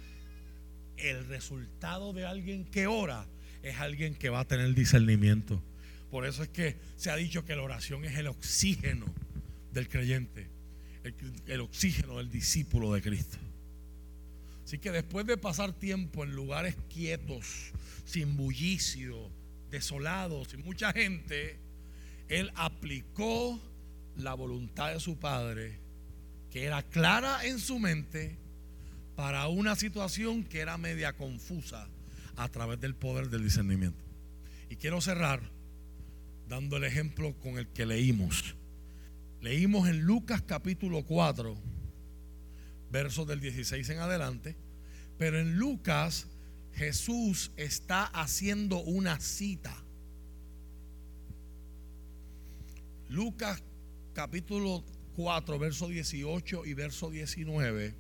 el 0.98 1.26
resultado 1.28 2.14
de 2.14 2.26
alguien 2.26 2.66
que 2.66 2.88
ora 2.88 3.26
es 3.64 3.78
alguien 3.78 4.16
que 4.16 4.30
va 4.30 4.42
a 4.42 4.48
tener 4.48 4.74
discernimiento 4.74 5.62
Por 6.12 6.26
eso 6.26 6.44
es 6.44 6.50
que 6.50 6.76
se 6.96 7.10
ha 7.10 7.16
dicho 7.16 7.46
que 7.46 7.56
la 7.56 7.64
oración 7.64 8.06
es 8.06 8.18
el 8.18 8.28
oxígeno 8.28 9.06
del 9.72 9.88
creyente, 9.88 10.48
el, 11.46 11.62
oxígeno 11.62 12.18
del 12.18 12.30
discípulo 12.30 12.94
de 12.94 13.02
Cristo. 13.02 13.38
Así 14.64 14.78
que 14.80 14.92
después 14.92 15.26
de 15.26 15.38
pasar 15.38 15.74
tiempo 15.74 16.24
en 16.24 16.36
lugares 16.36 16.76
quietos, 16.94 17.72
sin 18.06 18.36
bullicio, 18.36 19.30
desolados, 19.70 20.50
sin 20.50 20.64
mucha 20.64 20.94
gente, 20.94 21.60
él 22.28 22.52
aplicó 22.56 23.60
la 24.16 24.34
voluntad 24.34 24.94
de 24.94 25.00
su 25.00 25.18
padre, 25.18 25.80
que 26.52 26.66
era 26.66 26.84
clara 26.84 27.46
en 27.46 27.60
su 27.60 27.80
mente, 27.80 28.38
para 29.16 29.48
una 29.48 29.76
situación 29.76 30.44
que 30.46 30.60
era 30.60 30.78
media 30.78 31.14
confusa 31.14 31.90
a 32.38 32.48
través 32.48 32.80
del 32.80 32.96
poder 32.96 33.30
del 33.30 33.44
discernimiento. 33.44 34.02
Y 34.70 34.78
quiero 34.78 35.02
cerrar 35.02 35.42
dando 36.48 36.78
el 36.78 36.84
ejemplo 36.84 37.34
con 37.40 37.58
el 37.58 37.68
que 37.68 37.86
leímos. 37.86 38.56
Leímos 39.42 39.90
en 39.90 40.02
Lucas 40.02 40.42
capítulo 40.42 41.04
4, 41.04 41.56
versos 42.92 43.28
del 43.28 43.40
16 43.40 43.90
en 43.90 44.00
adelante, 44.00 44.56
pero 45.18 45.38
en 45.40 45.58
Lucas 45.58 46.28
Jesús 46.80 47.52
está 47.58 48.06
haciendo 48.06 48.82
una 48.82 49.20
cita. 49.20 49.76
Lucas 53.10 53.62
capítulo 54.14 54.86
4, 55.18 55.60
verso 55.60 55.90
18 55.90 56.66
y 56.66 56.74
verso 56.74 57.12
19, 57.12 57.96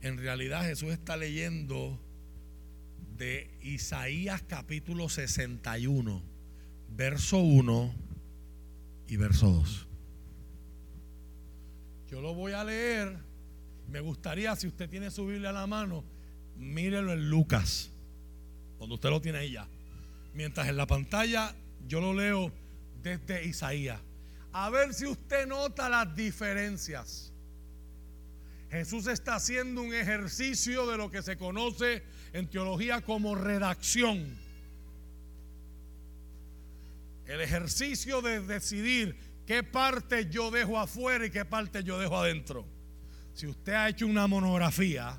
en 0.00 0.16
realidad 0.16 0.62
Jesús 0.62 0.88
está 0.88 1.18
leyendo 1.18 2.00
de 3.18 3.50
Isaías 3.60 4.40
capítulo 4.40 5.10
61, 5.10 6.22
verso 6.96 7.36
1 7.36 7.94
y 9.06 9.16
verso 9.18 9.50
2. 9.50 9.86
Yo 12.10 12.22
lo 12.22 12.32
voy 12.32 12.52
a 12.52 12.64
leer. 12.64 13.18
Me 13.86 14.00
gustaría, 14.00 14.56
si 14.56 14.66
usted 14.66 14.88
tiene 14.88 15.10
su 15.10 15.26
Biblia 15.26 15.50
a 15.50 15.52
la 15.52 15.66
mano, 15.66 16.04
mírelo 16.56 17.12
en 17.12 17.28
Lucas, 17.28 17.92
donde 18.78 18.94
usted 18.94 19.10
lo 19.10 19.20
tiene 19.20 19.38
ahí 19.38 19.52
ya. 19.52 19.68
Mientras 20.34 20.68
en 20.68 20.76
la 20.76 20.86
pantalla 20.86 21.54
yo 21.86 22.00
lo 22.00 22.14
leo 22.14 22.52
desde 23.02 23.44
Isaías. 23.44 24.00
A 24.52 24.70
ver 24.70 24.94
si 24.94 25.06
usted 25.06 25.46
nota 25.46 25.88
las 25.88 26.14
diferencias. 26.14 27.32
Jesús 28.70 29.06
está 29.06 29.36
haciendo 29.36 29.82
un 29.82 29.94
ejercicio 29.94 30.86
de 30.86 30.96
lo 30.96 31.10
que 31.10 31.22
se 31.22 31.36
conoce 31.36 32.02
en 32.32 32.48
teología 32.48 33.00
como 33.00 33.34
redacción. 33.34 34.36
El 37.26 37.40
ejercicio 37.40 38.20
de 38.20 38.40
decidir 38.40 39.16
qué 39.46 39.62
parte 39.62 40.28
yo 40.30 40.50
dejo 40.50 40.78
afuera 40.78 41.26
y 41.26 41.30
qué 41.30 41.44
parte 41.44 41.82
yo 41.82 41.98
dejo 41.98 42.16
adentro. 42.18 42.66
Si 43.34 43.46
usted 43.46 43.72
ha 43.72 43.88
hecho 43.88 44.06
una 44.06 44.26
monografía, 44.26 45.18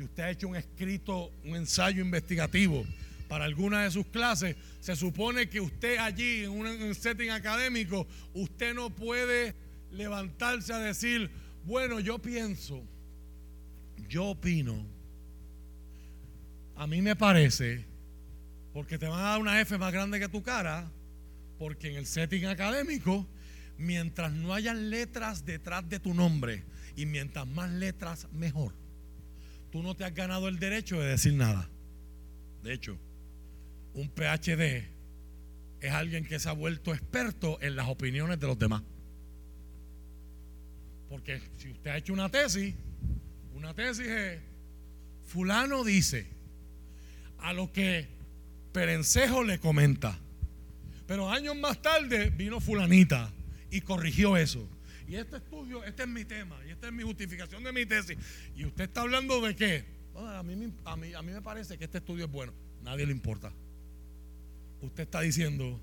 si 0.00 0.04
usted 0.04 0.22
ha 0.22 0.30
hecho 0.30 0.48
un 0.48 0.56
escrito, 0.56 1.30
un 1.44 1.56
ensayo 1.56 2.00
investigativo 2.00 2.86
para 3.28 3.44
alguna 3.44 3.82
de 3.82 3.90
sus 3.90 4.06
clases, 4.06 4.56
se 4.80 4.96
supone 4.96 5.50
que 5.50 5.60
usted 5.60 5.98
allí 5.98 6.44
en 6.44 6.52
un 6.52 6.94
setting 6.94 7.28
académico, 7.28 8.06
usted 8.32 8.72
no 8.72 8.88
puede 8.88 9.54
levantarse 9.90 10.72
a 10.72 10.78
decir, 10.78 11.30
bueno, 11.66 12.00
yo 12.00 12.18
pienso, 12.18 12.82
yo 14.08 14.28
opino, 14.28 14.86
a 16.76 16.86
mí 16.86 17.02
me 17.02 17.14
parece, 17.14 17.84
porque 18.72 18.96
te 18.96 19.06
van 19.06 19.20
a 19.20 19.28
dar 19.32 19.38
una 19.38 19.60
F 19.60 19.76
más 19.76 19.92
grande 19.92 20.18
que 20.18 20.30
tu 20.30 20.42
cara, 20.42 20.90
porque 21.58 21.90
en 21.90 21.96
el 21.96 22.06
setting 22.06 22.46
académico 22.46 23.28
mientras 23.76 24.32
no 24.32 24.54
hayan 24.54 24.88
letras 24.88 25.44
detrás 25.44 25.86
de 25.90 26.00
tu 26.00 26.14
nombre 26.14 26.64
y 26.96 27.04
mientras 27.04 27.46
más 27.46 27.70
letras, 27.70 28.28
mejor. 28.32 28.80
Tú 29.70 29.82
no 29.82 29.94
te 29.94 30.04
has 30.04 30.14
ganado 30.14 30.48
el 30.48 30.58
derecho 30.58 31.00
de 31.00 31.08
decir 31.08 31.34
nada. 31.34 31.68
De 32.62 32.72
hecho, 32.72 32.98
un 33.94 34.08
PhD 34.08 34.88
es 35.80 35.92
alguien 35.92 36.24
que 36.24 36.38
se 36.38 36.48
ha 36.48 36.52
vuelto 36.52 36.92
experto 36.92 37.58
en 37.62 37.76
las 37.76 37.88
opiniones 37.88 38.38
de 38.38 38.46
los 38.46 38.58
demás. 38.58 38.82
Porque 41.08 41.40
si 41.56 41.70
usted 41.70 41.90
ha 41.90 41.96
hecho 41.96 42.12
una 42.12 42.28
tesis, 42.28 42.74
una 43.54 43.74
tesis 43.74 44.06
es, 44.06 44.40
fulano 45.24 45.84
dice, 45.84 46.26
a 47.38 47.52
lo 47.52 47.72
que 47.72 48.06
Perencejo 48.72 49.42
le 49.42 49.58
comenta. 49.58 50.18
Pero 51.06 51.28
años 51.28 51.56
más 51.56 51.82
tarde 51.82 52.30
vino 52.30 52.60
fulanita 52.60 53.32
y 53.70 53.80
corrigió 53.80 54.36
eso. 54.36 54.68
Y 55.10 55.16
este 55.16 55.38
estudio, 55.38 55.82
este 55.82 56.04
es 56.04 56.08
mi 56.08 56.24
tema, 56.24 56.56
y 56.68 56.70
esta 56.70 56.86
es 56.86 56.92
mi 56.92 57.02
justificación 57.02 57.64
de 57.64 57.72
mi 57.72 57.84
tesis. 57.84 58.16
Y 58.54 58.64
usted 58.64 58.84
está 58.84 59.00
hablando 59.00 59.40
de 59.40 59.56
qué? 59.56 59.84
a, 60.14 60.44
mí, 60.44 60.54
me 61.24 61.42
parece 61.42 61.76
que 61.76 61.84
este 61.86 61.98
estudio 61.98 62.26
es 62.26 62.30
bueno. 62.30 62.52
Nadie 62.84 63.06
le 63.06 63.10
importa. 63.10 63.52
Usted 64.80 65.02
está 65.02 65.20
diciendo, 65.20 65.80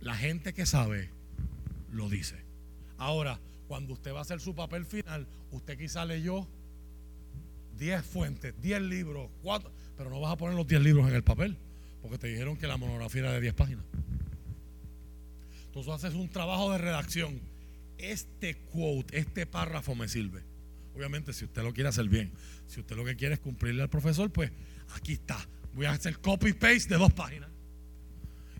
la 0.00 0.14
gente 0.14 0.54
que 0.54 0.66
sabe 0.66 1.10
lo 1.90 2.08
dice. 2.08 2.36
Ahora, 2.96 3.40
cuando 3.66 3.92
usted 3.92 4.14
va 4.14 4.20
a 4.20 4.22
hacer 4.22 4.38
su 4.38 4.54
papel 4.54 4.86
final, 4.86 5.26
usted 5.50 5.76
quizá 5.76 6.04
leyó 6.04 6.46
10 7.76 8.04
fuentes, 8.04 8.54
10 8.62 8.82
libros, 8.82 9.32
4, 9.42 9.68
pero 9.96 10.10
no 10.10 10.20
vas 10.20 10.32
a 10.32 10.36
poner 10.36 10.54
los 10.54 10.68
10 10.68 10.80
libros 10.80 11.08
en 11.08 11.16
el 11.16 11.24
papel, 11.24 11.58
porque 12.00 12.18
te 12.18 12.28
dijeron 12.28 12.56
que 12.56 12.68
la 12.68 12.76
monografía 12.76 13.22
era 13.22 13.32
de 13.32 13.40
10 13.40 13.54
páginas. 13.54 13.84
Entonces 15.66 15.92
haces 15.92 16.14
un 16.14 16.28
trabajo 16.28 16.70
de 16.70 16.78
redacción. 16.78 17.52
Este 17.98 18.56
quote, 18.56 19.18
este 19.18 19.46
párrafo 19.46 19.94
me 19.94 20.08
sirve. 20.08 20.42
Obviamente, 20.94 21.32
si 21.32 21.44
usted 21.44 21.62
lo 21.62 21.72
quiere 21.72 21.88
hacer 21.88 22.08
bien, 22.08 22.32
si 22.66 22.80
usted 22.80 22.96
lo 22.96 23.04
que 23.04 23.16
quiere 23.16 23.34
es 23.34 23.40
cumplirle 23.40 23.82
al 23.82 23.90
profesor, 23.90 24.30
pues 24.30 24.52
aquí 24.94 25.14
está. 25.14 25.48
Voy 25.74 25.86
a 25.86 25.92
hacer 25.92 26.18
copy-paste 26.20 26.88
de 26.88 26.96
dos 26.96 27.12
páginas. 27.12 27.50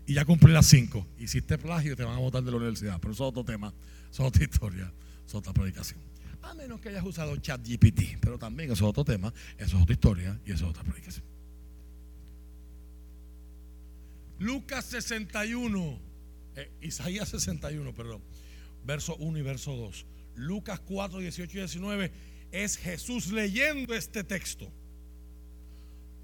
Y 0.05 0.13
ya 0.13 0.25
cumplí 0.25 0.51
las 0.51 0.67
cinco. 0.67 1.07
Hiciste 1.17 1.57
plagio 1.57 1.95
te 1.95 2.03
van 2.03 2.15
a 2.15 2.19
votar 2.19 2.43
de 2.43 2.51
la 2.51 2.57
universidad. 2.57 2.99
Pero 2.99 3.13
eso 3.13 3.23
es 3.25 3.29
otro 3.29 3.43
tema, 3.43 3.73
eso 4.11 4.23
es 4.23 4.29
otra 4.29 4.43
historia, 4.43 4.93
eso 5.25 5.25
es 5.25 5.35
otra 5.35 5.53
predicación. 5.53 5.99
A 6.41 6.53
menos 6.53 6.79
que 6.79 6.89
hayas 6.89 7.05
usado 7.05 7.35
ChatGPT. 7.37 8.19
Pero 8.19 8.37
también 8.37 8.71
eso 8.71 8.85
es 8.85 8.89
otro 8.89 9.03
tema, 9.05 9.33
eso 9.57 9.77
es 9.77 9.83
otra 9.83 9.93
historia 9.93 10.39
y 10.45 10.51
eso 10.51 10.65
es 10.65 10.69
otra 10.69 10.83
predicación. 10.83 11.25
Lucas 14.37 14.85
61 14.85 16.15
eh, 16.55 16.71
Isaías 16.81 17.29
61, 17.29 17.93
perdón, 17.93 18.21
verso 18.85 19.15
1 19.17 19.37
y 19.37 19.41
verso 19.41 19.75
2. 19.75 20.05
Lucas 20.35 20.79
4, 20.79 21.19
18 21.19 21.57
y 21.57 21.61
19 21.61 22.11
es 22.51 22.77
Jesús 22.77 23.31
leyendo 23.31 23.93
este 23.93 24.23
texto. 24.23 24.71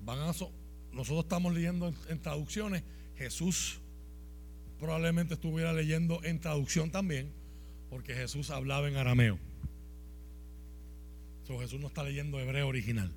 Van 0.03 0.19
nosotros 0.19 1.23
estamos 1.23 1.53
leyendo 1.53 1.93
en, 2.07 2.21
traducciones. 2.21 2.83
Jesús 3.15 3.79
probablemente 4.79 5.35
estuviera 5.35 5.73
leyendo 5.73 6.23
en 6.23 6.39
traducción 6.39 6.91
también, 6.91 7.31
porque 7.89 8.13
Jesús 8.13 8.49
hablaba 8.49 8.87
en 8.87 8.95
arameo. 8.97 9.39
Jesús 11.59 11.81
no 11.81 11.87
está 11.87 12.01
leyendo 12.03 12.39
hebreo 12.39 12.69
original. 12.69 13.11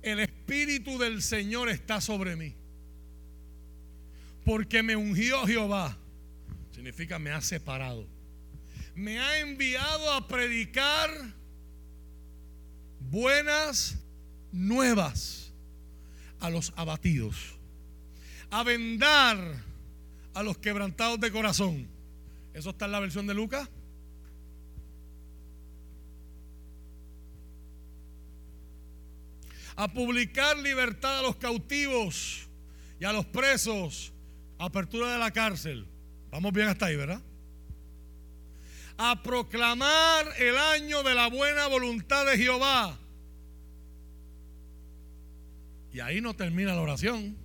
El 0.00 0.20
Espíritu 0.20 0.96
del 0.96 1.20
Señor 1.20 1.68
está 1.68 2.00
sobre 2.00 2.34
mí 2.34 2.54
porque 4.46 4.82
me 4.82 4.94
ungió 4.94 5.44
Jehová. 5.44 5.98
Significa 6.76 7.18
me 7.18 7.30
ha 7.30 7.40
separado. 7.40 8.06
Me 8.94 9.18
ha 9.18 9.40
enviado 9.40 10.12
a 10.12 10.28
predicar 10.28 11.10
buenas 13.00 13.98
nuevas 14.52 15.54
a 16.38 16.50
los 16.50 16.74
abatidos. 16.76 17.58
A 18.50 18.62
vendar 18.62 19.38
a 20.34 20.42
los 20.42 20.58
quebrantados 20.58 21.18
de 21.18 21.32
corazón. 21.32 21.88
¿Eso 22.52 22.68
está 22.68 22.84
en 22.84 22.92
la 22.92 23.00
versión 23.00 23.26
de 23.26 23.32
Lucas? 23.32 23.70
A 29.76 29.90
publicar 29.90 30.58
libertad 30.58 31.20
a 31.20 31.22
los 31.22 31.36
cautivos 31.36 32.50
y 33.00 33.06
a 33.06 33.14
los 33.14 33.24
presos 33.24 34.12
Apertura 34.58 35.14
de 35.14 35.18
la 35.18 35.30
cárcel. 35.30 35.86
Vamos 36.36 36.52
bien 36.52 36.68
hasta 36.68 36.84
ahí, 36.84 36.96
¿verdad? 36.96 37.22
A 38.98 39.22
proclamar 39.22 40.26
el 40.38 40.54
año 40.58 41.02
de 41.02 41.14
la 41.14 41.28
buena 41.28 41.66
voluntad 41.66 42.26
de 42.26 42.36
Jehová. 42.36 43.00
Y 45.94 46.00
ahí 46.00 46.20
no 46.20 46.36
termina 46.36 46.74
la 46.74 46.82
oración. 46.82 47.38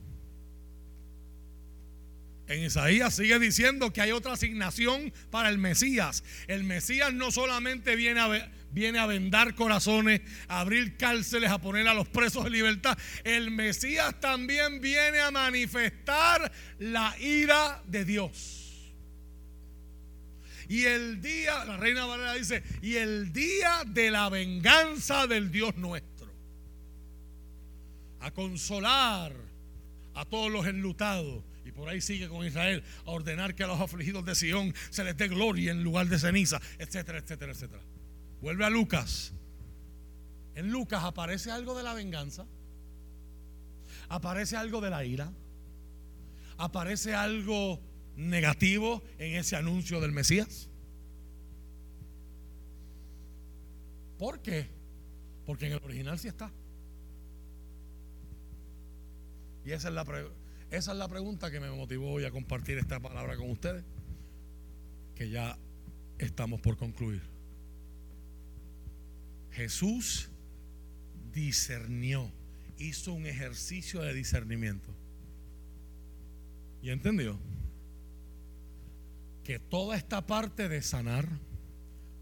En 2.49 2.63
Isaías 2.65 3.15
sigue 3.15 3.39
diciendo 3.39 3.93
que 3.93 4.01
hay 4.01 4.11
otra 4.11 4.33
asignación 4.33 5.13
para 5.29 5.47
el 5.47 5.57
Mesías. 5.57 6.25
El 6.47 6.65
Mesías 6.65 7.13
no 7.13 7.31
solamente 7.31 7.95
viene 7.95 8.19
a, 8.19 8.51
viene 8.71 9.07
vendar 9.07 9.55
corazones, 9.55 10.19
a 10.49 10.59
abrir 10.59 10.97
cárceles, 10.97 11.49
a 11.49 11.61
poner 11.61 11.87
a 11.87 11.93
los 11.93 12.09
presos 12.09 12.45
en 12.45 12.51
libertad. 12.51 12.97
El 13.23 13.51
Mesías 13.51 14.19
también 14.19 14.81
viene 14.81 15.21
a 15.21 15.31
manifestar 15.31 16.51
la 16.77 17.15
ira 17.21 17.81
de 17.87 18.03
Dios. 18.03 18.60
Y 20.71 20.85
el 20.85 21.21
día, 21.21 21.65
la 21.65 21.75
reina 21.75 22.05
Valera 22.05 22.33
dice, 22.33 22.63
y 22.81 22.95
el 22.95 23.33
día 23.33 23.83
de 23.85 24.09
la 24.09 24.29
venganza 24.29 25.27
del 25.27 25.51
Dios 25.51 25.75
nuestro. 25.75 26.31
A 28.21 28.31
consolar 28.31 29.33
a 30.13 30.23
todos 30.23 30.49
los 30.49 30.65
enlutados. 30.65 31.43
Y 31.65 31.73
por 31.73 31.89
ahí 31.89 31.99
sigue 31.99 32.29
con 32.29 32.45
Israel 32.45 32.85
a 33.05 33.11
ordenar 33.11 33.53
que 33.53 33.65
a 33.65 33.67
los 33.67 33.81
afligidos 33.81 34.23
de 34.23 34.33
Sión 34.33 34.73
se 34.91 35.03
les 35.03 35.17
dé 35.17 35.27
gloria 35.27 35.73
en 35.73 35.83
lugar 35.83 36.07
de 36.07 36.17
ceniza, 36.17 36.61
etcétera, 36.79 37.17
etcétera, 37.17 37.51
etcétera. 37.51 37.83
Vuelve 38.39 38.63
a 38.63 38.69
Lucas. 38.69 39.33
En 40.55 40.71
Lucas 40.71 41.03
aparece 41.03 41.51
algo 41.51 41.77
de 41.77 41.83
la 41.83 41.93
venganza. 41.93 42.45
Aparece 44.07 44.55
algo 44.55 44.79
de 44.79 44.89
la 44.89 45.03
ira. 45.03 45.33
Aparece 46.57 47.13
algo 47.13 47.90
negativo 48.29 49.03
en 49.17 49.35
ese 49.35 49.55
anuncio 49.55 49.99
del 49.99 50.11
Mesías? 50.11 50.69
¿Por 54.17 54.41
qué? 54.41 54.67
Porque 55.45 55.65
en 55.65 55.73
el 55.73 55.83
original 55.83 56.19
sí 56.19 56.27
está. 56.27 56.51
Y 59.65 59.71
esa 59.71 59.89
es 59.89 59.93
la, 59.93 60.05
esa 60.69 60.91
es 60.91 60.97
la 60.97 61.07
pregunta 61.07 61.51
que 61.51 61.59
me 61.59 61.71
motivó 61.71 62.11
hoy 62.11 62.25
a 62.25 62.31
compartir 62.31 62.77
esta 62.77 62.99
palabra 62.99 63.35
con 63.35 63.49
ustedes, 63.49 63.83
que 65.15 65.29
ya 65.29 65.57
estamos 66.17 66.61
por 66.61 66.77
concluir. 66.77 67.21
Jesús 69.51 70.29
discernió, 71.33 72.31
hizo 72.77 73.13
un 73.13 73.25
ejercicio 73.25 74.01
de 74.01 74.13
discernimiento. 74.13 74.93
¿Y 76.81 76.89
entendió? 76.89 77.39
Que 79.51 79.59
toda 79.59 79.97
esta 79.97 80.25
parte 80.25 80.69
de 80.69 80.81
sanar, 80.81 81.27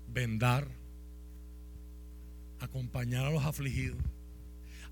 vendar, 0.07 0.67
acompañar 2.59 3.27
a 3.27 3.29
los 3.29 3.45
afligidos, 3.45 4.01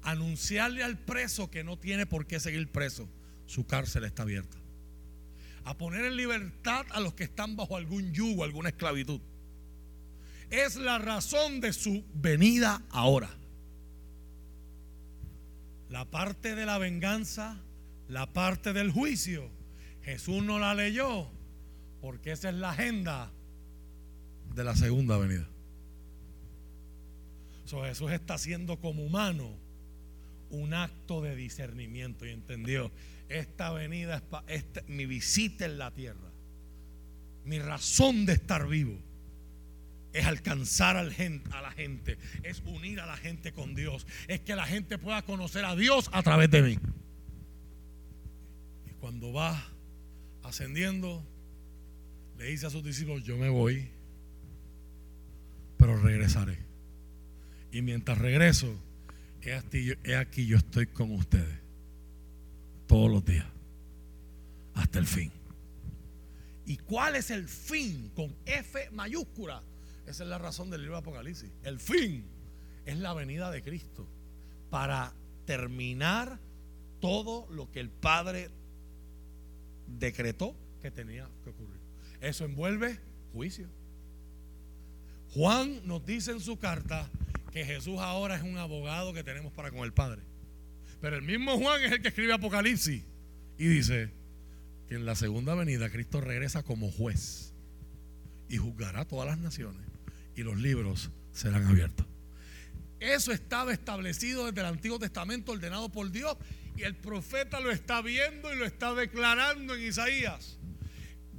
anunciarle 0.04 0.84
al 0.84 1.00
preso 1.00 1.50
que 1.50 1.64
no 1.64 1.80
tiene 1.80 2.06
por 2.06 2.28
qué 2.28 2.40
seguir 2.40 2.72
preso, 2.72 3.10
su 3.48 3.66
cárcel 3.66 4.04
está 4.04 4.22
abierta. 4.22 4.56
A 5.64 5.80
poner 5.80 6.06
en 6.06 6.16
libertad 6.16 6.86
a 6.92 7.00
los 7.00 7.16
que 7.16 7.24
están 7.24 7.56
bajo 7.56 7.76
algún 7.76 8.14
yugo, 8.14 8.44
alguna 8.44 8.70
esclavitud. 8.70 9.20
Es 10.52 10.76
la 10.76 11.00
razón 11.00 11.60
de 11.60 11.74
su 11.74 12.06
venida 12.14 12.84
ahora. 12.92 13.32
La 15.90 16.06
parte 16.06 16.54
de 16.54 16.68
la 16.68 16.78
venganza, 16.78 17.60
la 18.08 18.32
parte 18.32 18.74
del 18.74 18.92
juicio, 18.92 19.50
Jesús 20.04 20.44
no 20.44 20.60
la 20.60 20.76
leyó 20.76 21.32
porque 22.08 22.32
esa 22.32 22.48
es 22.48 22.56
la 22.56 22.70
agenda 22.70 23.34
de 24.56 24.64
la 24.64 24.78
segunda 24.78 25.18
venida. 25.18 25.46
Jesús 27.66 28.14
está 28.14 28.36
haciendo 28.36 28.80
como 28.80 29.04
humano 29.04 29.54
un 30.50 30.74
acto 30.74 31.22
de 31.22 31.36
discernimiento 31.36 32.26
y 32.26 32.30
entendió, 32.30 32.94
esta 33.28 33.74
venida 33.74 34.24
es 34.48 34.64
mi 34.88 35.06
visita 35.06 35.66
en 35.66 35.78
la 35.78 35.92
tierra, 35.92 36.32
mi 37.44 37.60
razón 37.60 38.26
de 38.26 38.34
estar 38.34 38.70
vivo 38.70 38.98
es 40.14 40.26
alcanzar 40.26 40.96
a 40.96 41.04
la 41.04 41.72
gente, 41.72 42.18
es 42.42 42.62
unir 42.66 43.02
a 43.02 43.06
la 43.06 43.18
gente 43.18 43.52
con 43.52 43.76
Dios, 43.76 44.08
es 44.30 44.40
que 44.40 44.56
la 44.56 44.66
gente 44.66 44.98
pueda 44.98 45.24
conocer 45.24 45.66
a 45.66 45.76
Dios 45.76 46.10
a 46.14 46.24
través 46.24 46.50
de 46.52 46.62
mí. 46.62 46.78
Y 48.90 48.92
cuando 48.94 49.34
va 49.34 49.62
ascendiendo, 50.44 51.22
le 52.38 52.46
dice 52.46 52.68
a 52.68 52.70
sus 52.70 52.84
discípulos, 52.84 53.24
yo 53.24 53.38
me 53.38 53.50
voy, 53.50 53.90
pero 55.78 55.98
regresaré. 55.98 56.58
Y 57.72 57.82
mientras 57.82 58.18
regreso, 58.18 58.74
he 59.42 60.16
aquí, 60.16 60.46
yo 60.46 60.58
estoy 60.58 60.88
con 60.88 61.12
ustedes 61.12 61.60
todos 62.88 63.10
los 63.10 63.26
días, 63.26 63.46
hasta 64.74 65.00
el 65.00 65.06
fin. 65.06 65.32
¿Y 66.66 66.78
cuál 66.78 67.16
es 67.16 67.32
el 67.32 67.48
fin? 67.48 68.12
Con 68.16 68.36
F 68.46 68.90
mayúscula. 68.92 69.64
Esa 70.06 70.24
es 70.24 70.30
la 70.30 70.38
razón 70.38 70.70
del 70.70 70.82
libro 70.82 70.96
de 70.96 71.02
Apocalipsis. 71.02 71.50
El 71.64 71.80
fin 71.80 72.26
es 72.86 72.98
la 72.98 73.14
venida 73.14 73.52
de 73.52 73.62
Cristo 73.62 74.08
para 74.70 75.14
terminar 75.46 76.40
todo 77.00 77.48
lo 77.52 77.72
que 77.72 77.80
el 77.80 77.90
Padre 77.90 78.50
decretó 79.88 80.56
que 80.82 80.92
tenía 80.92 81.30
que 81.44 81.50
ocurrir. 81.50 81.77
Eso 82.22 82.46
envuelve 82.46 83.00
juicio. 83.34 83.68
Juan 85.34 85.82
nos 85.86 86.06
dice 86.06 86.32
en 86.32 86.40
su 86.40 86.58
carta 86.58 87.10
que 87.52 87.66
Jesús 87.66 88.00
ahora 88.00 88.36
es 88.36 88.44
un 88.44 88.58
abogado 88.58 89.14
que 89.14 89.24
tenemos 89.24 89.54
para 89.54 89.72
con 89.72 89.80
el 89.82 89.94
Padre. 89.94 90.22
Pero 91.02 91.16
el 91.16 91.22
mismo 91.22 91.58
Juan 91.58 91.84
es 91.84 91.92
el 91.92 92.02
que 92.02 92.08
escribe 92.08 92.34
Apocalipsis 92.34 93.04
y 93.58 93.68
dice 93.68 94.12
que 94.88 94.96
en 94.96 95.06
la 95.06 95.16
segunda 95.16 95.54
venida 95.54 95.90
Cristo 95.90 96.22
regresa 96.22 96.64
como 96.64 96.92
juez 96.92 97.54
y 98.50 98.58
juzgará 98.58 99.02
a 99.02 99.08
todas 99.08 99.28
las 99.28 99.38
naciones 99.38 99.82
y 100.36 100.44
los 100.44 100.58
libros 100.58 101.12
serán 101.34 101.66
abiertos. 101.66 102.06
Eso 103.00 103.32
estaba 103.32 103.74
establecido 103.74 104.46
desde 104.46 104.62
el 104.62 104.68
Antiguo 104.68 104.98
Testamento, 104.98 105.52
ordenado 105.52 105.90
por 105.90 106.10
Dios, 106.12 106.36
y 106.76 106.84
el 106.84 106.96
profeta 106.96 107.60
lo 107.60 107.70
está 107.70 108.02
viendo 108.02 108.52
y 108.52 108.58
lo 108.58 108.66
está 108.66 108.96
declarando 108.96 109.76
en 109.76 109.84
Isaías 109.84 110.58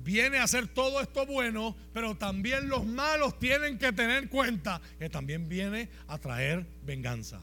viene 0.08 0.38
a 0.38 0.44
hacer 0.44 0.68
todo 0.68 1.02
esto 1.02 1.26
bueno, 1.26 1.76
pero 1.92 2.16
también 2.16 2.70
los 2.70 2.86
malos 2.86 3.38
tienen 3.38 3.76
que 3.76 3.92
tener 3.92 4.30
cuenta 4.30 4.80
que 4.98 5.10
también 5.10 5.50
viene 5.50 5.90
a 6.06 6.16
traer 6.16 6.66
venganza. 6.82 7.42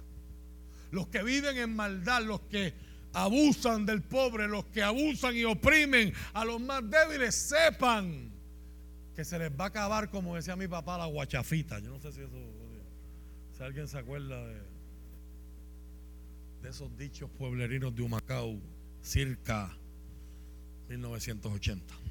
Los 0.90 1.06
que 1.10 1.22
viven 1.22 1.56
en 1.60 1.76
maldad, 1.76 2.24
los 2.24 2.42
que 2.42 2.74
abusan 3.14 3.86
del 3.86 4.02
pobre, 4.02 4.48
los 4.48 4.66
que 4.66 4.82
abusan 4.82 5.38
y 5.38 5.44
oprimen 5.44 6.12
a 6.34 6.44
los 6.44 6.60
más 6.60 6.82
débiles, 6.90 7.36
sepan 7.36 8.32
que 9.16 9.24
se 9.24 9.38
les 9.38 9.52
va 9.52 9.66
a 9.66 9.68
acabar, 9.68 10.10
como 10.10 10.36
decía 10.36 10.56
mi 10.56 10.68
papá, 10.68 10.98
la 10.98 11.06
guachafita. 11.06 11.78
Yo 11.78 11.92
no 11.92 12.00
sé 12.00 12.14
si 12.14 12.22
eso, 12.22 12.52
si 13.56 13.62
alguien 13.62 13.88
se 13.88 14.00
acuerda 14.00 14.44
de, 14.44 14.60
de 16.64 16.70
esos 16.70 16.98
dichos 16.98 17.30
pueblerinos 17.38 17.96
de 17.96 18.02
Humacao, 18.02 18.60
circa 19.04 19.72
1980. 20.90 22.05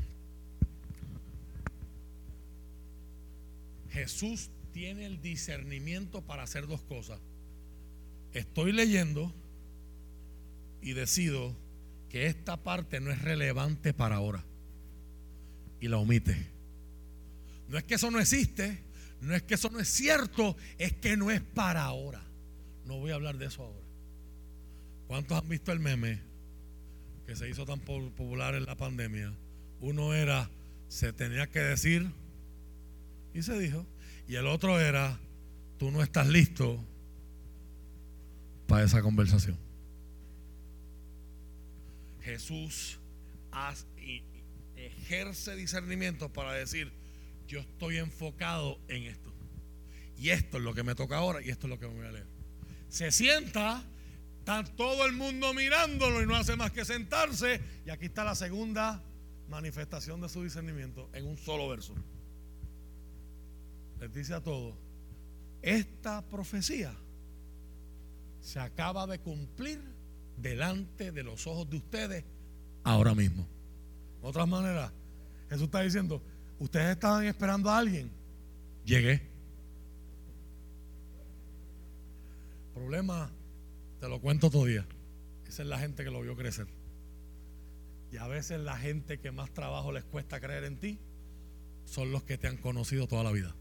Jesús 3.95 4.51
tiene 4.73 5.07
el 5.07 5.23
discernimiento 5.23 6.21
para 6.21 6.43
hacer 6.43 6.67
dos 6.67 6.83
cosas. 6.83 7.21
Estoy 8.33 8.73
leyendo 8.73 9.33
y 10.83 10.95
decido 10.95 11.57
que 12.09 12.27
esta 12.27 12.57
parte 12.57 12.99
no 12.99 13.13
es 13.13 13.23
relevante 13.23 13.95
para 13.95 14.17
ahora. 14.17 14.45
Y 15.81 15.87
la 15.87 15.99
omite. 15.99 16.37
No 17.69 17.79
es 17.79 17.85
que 17.85 17.95
eso 17.95 18.11
no 18.11 18.19
existe, 18.19 18.81
no 19.21 19.33
es 19.33 19.45
que 19.45 19.55
eso 19.55 19.71
no 19.71 19.79
es 19.79 19.89
cierto, 19.89 20.57
es 20.77 20.93
que 20.95 21.17
no 21.17 21.31
es 21.31 21.41
para 21.41 21.85
ahora. 21.85 22.21
No 22.87 22.99
voy 22.99 23.13
a 23.13 23.15
hablar 23.15 23.39
de 23.39 23.47
eso 23.47 23.63
ahora. 23.63 23.87
¿Cuántos 25.07 25.41
han 25.41 25.49
visto 25.49 25.71
el 25.71 25.79
meme 25.79 26.21
que 27.27 27.37
se 27.37 27.49
hizo 27.49 27.65
tan 27.65 27.79
popular 27.79 28.57
en 28.57 28.65
la 28.65 28.75
pandemia? 28.75 29.33
Uno 29.81 30.15
era, 30.15 30.51
se 30.89 31.13
tenía 31.13 31.47
que 31.47 31.61
decir 31.61 32.11
y 33.35 33.43
se 33.43 33.59
dijo. 33.59 33.85
Y 34.27 34.37
el 34.37 34.47
otro 34.47 34.81
era, 34.81 35.19
tú 35.77 35.91
no 35.91 36.03
estás 36.03 36.29
listo 36.29 36.83
para 38.67 38.85
esa 38.85 39.03
conversación. 39.03 39.59
Jesús 42.23 42.99
ejerce 44.77 45.57
discernimiento 45.57 46.33
para 46.33 46.53
decir, 46.55 46.91
yo 47.47 47.61
estoy 47.61 47.99
enfocado 47.99 48.81
en 48.89 49.03
esto. 49.03 49.35
Y 50.17 50.31
esto 50.31 50.57
es 50.57 50.63
lo 50.63 50.73
que 50.73 50.85
me 50.85 50.95
toca 50.95 51.17
ahora 51.17 51.43
y 51.43 51.51
esto 51.51 51.67
es 51.67 51.71
lo 51.71 51.79
que 51.79 51.89
me 51.89 51.95
voy 51.95 52.07
a 52.07 52.13
leer. 52.13 52.27
Se 52.89 53.11
sienta, 53.11 53.85
está 54.39 54.65
todo 54.65 55.05
el 55.05 55.13
mundo 55.13 55.53
mirándolo 55.53 56.23
y 56.23 56.27
no 56.27 56.37
hace 56.37 56.57
más 56.57 56.71
que 56.71 56.85
sentarse. 56.85 57.61
Y 57.85 57.91
aquí 57.91 58.07
está 58.07 58.25
la 58.25 58.37
segunda 58.37 59.03
manifestación 59.49 60.21
de 60.21 60.29
su 60.29 60.43
discernimiento 60.43 61.11
en 61.13 61.27
un 61.27 61.37
solo 61.37 61.69
verso 61.69 61.95
les 64.05 64.13
dice 64.13 64.35
a 64.35 64.43
todos, 64.43 64.75
esta 65.63 66.21
profecía 66.29 66.95
se 68.39 68.61
acaba 68.61 69.07
de 69.07 69.19
cumplir 69.19 69.81
delante 70.37 71.11
de 71.11 71.23
los 71.23 71.47
ojos 71.47 71.71
de 71.71 71.79
ustedes 71.79 72.25
ahora 72.83 73.15
mismo. 73.15 73.49
otras 74.21 74.47
maneras, 74.47 74.93
Jesús 75.49 75.65
está 75.65 75.81
diciendo, 75.81 76.23
ustedes 76.59 76.91
estaban 76.91 77.25
esperando 77.25 77.71
a 77.71 77.79
alguien. 77.79 78.11
Llegué. 78.85 79.23
Problema, 82.75 83.31
te 84.01 84.09
lo 84.09 84.21
cuento 84.21 84.51
todavía. 84.51 84.87
Esa 85.47 85.63
es 85.63 85.69
la 85.69 85.79
gente 85.79 86.05
que 86.05 86.11
lo 86.11 86.21
vio 86.21 86.37
crecer. 86.37 86.67
Y 88.13 88.19
a 88.19 88.27
veces 88.27 88.61
la 88.61 88.77
gente 88.77 89.19
que 89.19 89.33
más 89.33 89.51
trabajo 89.55 89.93
les 89.93 90.05
cuesta 90.05 90.41
creer 90.41 90.65
en 90.65 90.79
ti 90.79 90.99
son 91.87 92.13
los 92.13 92.23
que 92.23 92.37
te 92.37 92.49
han 92.49 92.59
conocido 92.59 93.07
toda 93.07 93.25
la 93.25 93.33
vida 93.33 93.57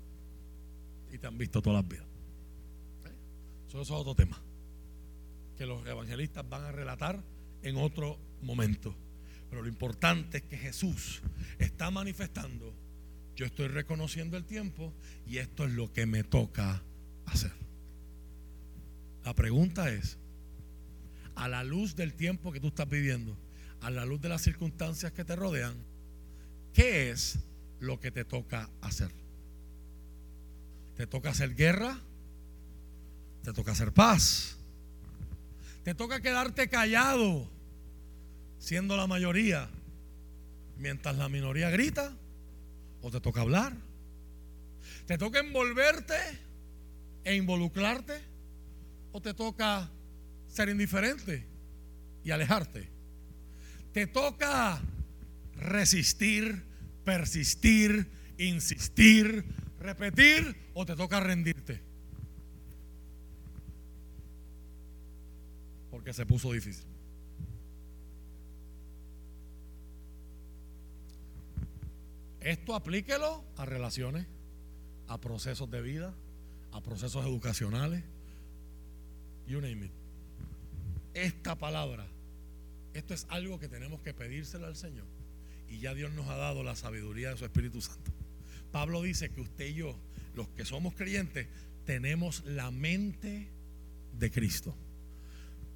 y 1.13 1.19
te 1.19 1.27
han 1.27 1.37
visto 1.37 1.61
todas 1.61 1.83
las 1.83 1.89
vidas. 1.89 2.07
Eso 3.67 3.81
es 3.81 3.91
otro 3.91 4.15
tema 4.15 4.41
que 5.57 5.65
los 5.67 5.85
evangelistas 5.85 6.47
van 6.49 6.63
a 6.63 6.71
relatar 6.71 7.23
en 7.61 7.77
otro 7.77 8.17
momento. 8.41 8.95
Pero 9.49 9.61
lo 9.61 9.67
importante 9.67 10.37
es 10.39 10.43
que 10.43 10.57
Jesús 10.57 11.21
está 11.59 11.91
manifestando, 11.91 12.73
yo 13.35 13.45
estoy 13.45 13.67
reconociendo 13.67 14.37
el 14.37 14.45
tiempo 14.45 14.91
y 15.27 15.37
esto 15.37 15.65
es 15.65 15.71
lo 15.71 15.93
que 15.93 16.07
me 16.07 16.23
toca 16.23 16.83
hacer. 17.27 17.51
La 19.23 19.35
pregunta 19.35 19.93
es, 19.93 20.17
a 21.35 21.47
la 21.47 21.63
luz 21.63 21.95
del 21.95 22.15
tiempo 22.15 22.51
que 22.51 22.59
tú 22.59 22.67
estás 22.69 22.89
viviendo, 22.89 23.37
a 23.81 23.91
la 23.91 24.05
luz 24.05 24.19
de 24.21 24.29
las 24.29 24.41
circunstancias 24.41 25.11
que 25.11 25.23
te 25.23 25.35
rodean, 25.35 25.75
¿qué 26.73 27.11
es 27.11 27.39
lo 27.79 27.99
que 27.99 28.11
te 28.11 28.25
toca 28.25 28.69
hacer? 28.81 29.22
¿Te 30.95 31.07
toca 31.07 31.31
hacer 31.31 31.55
guerra? 31.55 31.99
¿Te 33.43 33.53
toca 33.53 33.71
hacer 33.71 33.91
paz? 33.91 34.57
¿Te 35.83 35.93
toca 35.95 36.21
quedarte 36.21 36.69
callado 36.69 37.49
siendo 38.57 38.95
la 38.95 39.07
mayoría 39.07 39.69
mientras 40.77 41.17
la 41.17 41.29
minoría 41.29 41.69
grita? 41.69 42.13
¿O 43.01 43.11
te 43.11 43.19
toca 43.19 43.41
hablar? 43.41 43.73
¿Te 45.05 45.17
toca 45.17 45.39
envolverte 45.39 46.15
e 47.23 47.35
involucrarte? 47.35 48.13
¿O 49.11 49.21
te 49.21 49.33
toca 49.33 49.89
ser 50.47 50.69
indiferente 50.69 51.45
y 52.23 52.31
alejarte? 52.31 52.87
¿Te 53.91 54.07
toca 54.07 54.81
resistir, 55.55 56.63
persistir, 57.03 58.09
insistir, 58.37 59.45
repetir 59.83 60.55
o 60.73 60.85
te 60.85 60.95
toca 60.95 61.19
rendirte? 61.19 61.81
Porque 65.91 66.13
se 66.13 66.25
puso 66.25 66.51
difícil. 66.51 66.85
Esto 72.39 72.75
aplíquelo 72.75 73.45
a 73.57 73.65
relaciones, 73.65 74.25
a 75.07 75.17
procesos 75.19 75.69
de 75.69 75.81
vida, 75.81 76.13
a 76.71 76.81
procesos 76.81 77.25
educacionales. 77.25 78.03
You 79.47 79.61
name 79.61 79.85
it. 79.85 79.91
Esta 81.13 81.55
palabra, 81.55 82.07
esto 82.93 83.13
es 83.13 83.27
algo 83.29 83.59
que 83.59 83.69
tenemos 83.69 84.01
que 84.01 84.13
pedírselo 84.13 84.65
al 84.65 84.75
Señor. 84.75 85.05
Y 85.69 85.79
ya 85.79 85.93
Dios 85.93 86.11
nos 86.13 86.27
ha 86.27 86.35
dado 86.35 86.63
la 86.63 86.75
sabiduría 86.75 87.29
de 87.29 87.37
su 87.37 87.45
Espíritu 87.45 87.81
Santo. 87.81 88.11
Pablo 88.73 89.03
dice 89.03 89.29
que 89.29 89.39
usted 89.39 89.67
y 89.67 89.75
yo, 89.75 89.95
los 90.35 90.49
que 90.49 90.65
somos 90.65 90.95
creyentes, 90.95 91.47
tenemos 91.85 92.43
la 92.43 92.71
mente 92.71 93.47
de 94.17 94.31
Cristo. 94.31 94.75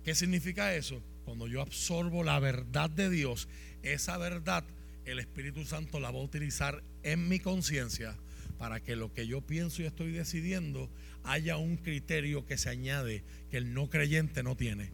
¿Qué 0.04 0.16
significa 0.16 0.74
eso? 0.74 1.00
Cuando 1.24 1.48
yo 1.48 1.62
absorbo 1.62 2.24
la 2.24 2.40
verdad 2.40 2.90
de 2.90 3.12
Dios, 3.12 3.48
esa 3.84 4.18
verdad 4.18 4.64
el 5.06 5.20
Espíritu 5.20 5.64
Santo 5.64 6.00
la 6.00 6.10
va 6.10 6.18
a 6.18 6.24
utilizar 6.24 6.82
en 7.04 7.30
mi 7.30 7.40
conciencia 7.40 8.16
para 8.58 8.80
que 8.80 8.96
lo 8.96 9.14
que 9.14 9.28
yo 9.28 9.42
pienso 9.42 9.84
y 9.84 9.86
estoy 9.86 10.12
decidiendo 10.12 10.90
haya 11.24 11.58
un 11.58 11.78
criterio 11.78 12.48
que 12.48 12.58
se 12.58 12.70
añade 12.70 13.24
que 13.52 13.58
el 13.58 13.76
no 13.76 13.92
creyente 13.92 14.42
no 14.42 14.58
tiene. 14.58 14.90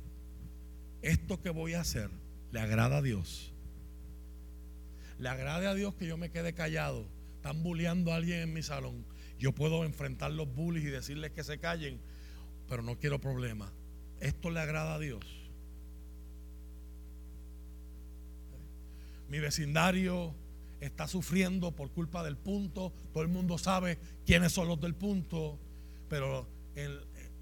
Esto 1.01 1.41
que 1.41 1.51
voy 1.51 1.75
a 1.75 1.81
hacer 1.81 2.09
le 2.51 2.59
agrada 2.59 2.97
a 2.97 3.01
Dios. 3.01 3.53
Le 5.19 5.30
agrade 5.30 5.67
a 5.67 5.73
Dios 5.73 5.95
que 5.95 6.05
yo 6.05 6.17
me 6.17 6.31
quede 6.31 6.51
callado. 6.51 7.07
Están 7.44 7.61
bulleando 7.61 8.14
a 8.14 8.15
alguien 8.15 8.40
en 8.40 8.53
mi 8.53 8.64
salón. 8.64 9.06
Yo 9.38 9.52
puedo 9.52 9.84
enfrentar 9.84 10.32
los 10.32 10.48
bullies 10.56 10.86
y 10.86 10.90
decirles 10.90 11.32
que 11.32 11.44
se 11.44 11.60
callen, 11.60 11.99
pero 12.70 12.82
no 12.84 12.98
quiero 12.98 13.20
problemas. 13.20 13.70
Esto 14.22 14.49
le 14.49 14.61
agrada 14.61 14.95
a 14.95 14.99
Dios. 14.99 15.26
mi 19.28 19.40
vecindario 19.40 20.34
está 20.80 21.06
sufriendo 21.07 21.76
por 21.76 21.91
culpa 21.91 22.24
del 22.24 22.38
punto, 22.38 22.94
todo 23.11 23.24
el 23.24 23.30
mundo 23.30 23.57
sabe 23.57 23.98
quiénes 24.26 24.53
son 24.53 24.70
los 24.70 24.80
del 24.80 24.95
punto, 24.95 25.60
pero, 26.07 26.48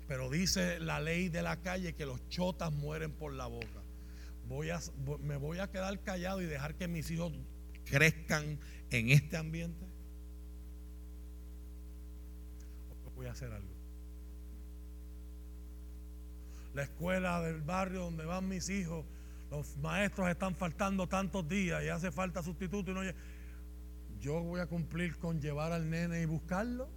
pero 0.08 0.32
dice 0.32 0.80
la 0.80 1.00
ley 1.00 1.30
de 1.30 1.44
la 1.44 1.62
calle 1.62 1.94
que 1.94 2.08
los 2.08 2.28
chotas 2.28 2.72
mueren 2.72 3.12
por 3.12 3.34
la 3.34 3.46
boca. 3.46 3.84
Voy 4.48 4.72
a, 4.72 4.80
me 5.20 5.36
voy 5.36 5.60
a 5.60 5.70
quedar 5.70 6.02
callado 6.02 6.42
y 6.42 6.46
dejar 6.46 6.74
que 6.74 6.88
mis 6.88 7.12
hijos 7.12 7.34
crezcan 7.84 8.58
en 8.90 9.10
este 9.10 9.38
ambiente. 9.38 9.86
¿O 13.06 13.11
voy 13.22 13.30
a 13.30 13.34
hacer 13.34 13.52
algo? 13.52 13.76
La 16.74 16.84
escuela 16.84 17.40
del 17.42 17.62
barrio 17.62 18.02
donde 18.02 18.26
van 18.26 18.48
mis 18.48 18.68
hijos 18.70 19.06
los 19.52 19.78
maestros 19.78 20.30
están 20.30 20.56
faltando 20.56 21.08
tantos 21.08 21.48
días 21.48 21.84
y 21.84 21.90
hace 21.90 22.12
falta 22.12 22.42
sustituto 22.42 22.92
y 22.92 22.94
no 22.94 23.02
yo 24.20 24.42
voy 24.42 24.62
a 24.62 24.66
cumplir 24.66 25.18
con 25.18 25.42
llevar 25.42 25.74
al 25.74 25.90
nene 25.90 26.22
y 26.22 26.26
buscarlo 26.26 26.90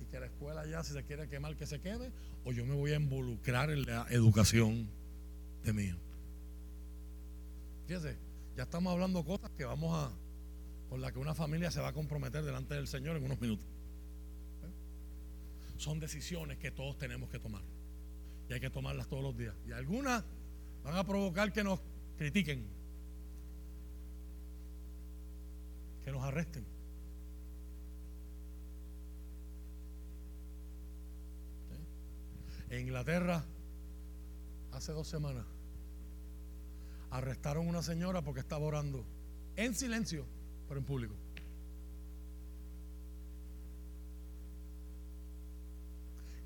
y 0.00 0.04
que 0.06 0.20
la 0.20 0.26
escuela 0.26 0.64
ya 0.64 0.84
si 0.84 0.92
se 0.92 1.02
quiere 1.02 1.28
quemar 1.28 1.56
que 1.56 1.66
se 1.66 1.80
quede 1.80 2.12
o 2.44 2.52
yo 2.52 2.64
me 2.64 2.74
voy 2.74 2.92
a 2.92 2.96
involucrar 2.96 3.70
en 3.70 3.82
la 3.82 4.06
educación 4.10 4.88
de 5.64 5.72
mí 5.72 5.92
fíjese 7.88 8.16
ya 8.56 8.62
estamos 8.62 8.92
hablando 8.92 9.24
cosas 9.24 9.50
que 9.50 9.64
vamos 9.64 9.92
a 9.92 10.12
con 10.88 11.00
las 11.00 11.10
que 11.10 11.18
una 11.18 11.34
familia 11.34 11.72
se 11.72 11.80
va 11.80 11.88
a 11.88 11.92
comprometer 11.92 12.44
delante 12.44 12.74
del 12.74 12.86
Señor 12.86 13.16
en 13.16 13.24
unos 13.24 13.40
minutos 13.40 13.75
son 15.78 16.00
decisiones 16.00 16.58
que 16.58 16.70
todos 16.70 16.96
tenemos 16.98 17.28
que 17.30 17.38
tomar 17.38 17.62
y 18.48 18.52
hay 18.52 18.60
que 18.60 18.70
tomarlas 18.70 19.08
todos 19.08 19.22
los 19.22 19.36
días 19.36 19.54
y 19.66 19.72
algunas 19.72 20.24
Van 20.86 20.94
a 20.94 21.02
provocar 21.02 21.52
que 21.52 21.64
nos 21.64 21.80
critiquen, 22.16 22.64
que 26.04 26.12
nos 26.12 26.22
arresten. 26.22 26.64
En 32.70 32.82
Inglaterra, 32.82 33.44
hace 34.70 34.92
dos 34.92 35.08
semanas, 35.08 35.44
arrestaron 37.10 37.66
a 37.66 37.70
una 37.70 37.82
señora 37.82 38.22
porque 38.22 38.38
estaba 38.38 38.64
orando 38.64 39.04
en 39.56 39.74
silencio, 39.74 40.24
pero 40.68 40.78
en 40.78 40.86
público. 40.86 41.16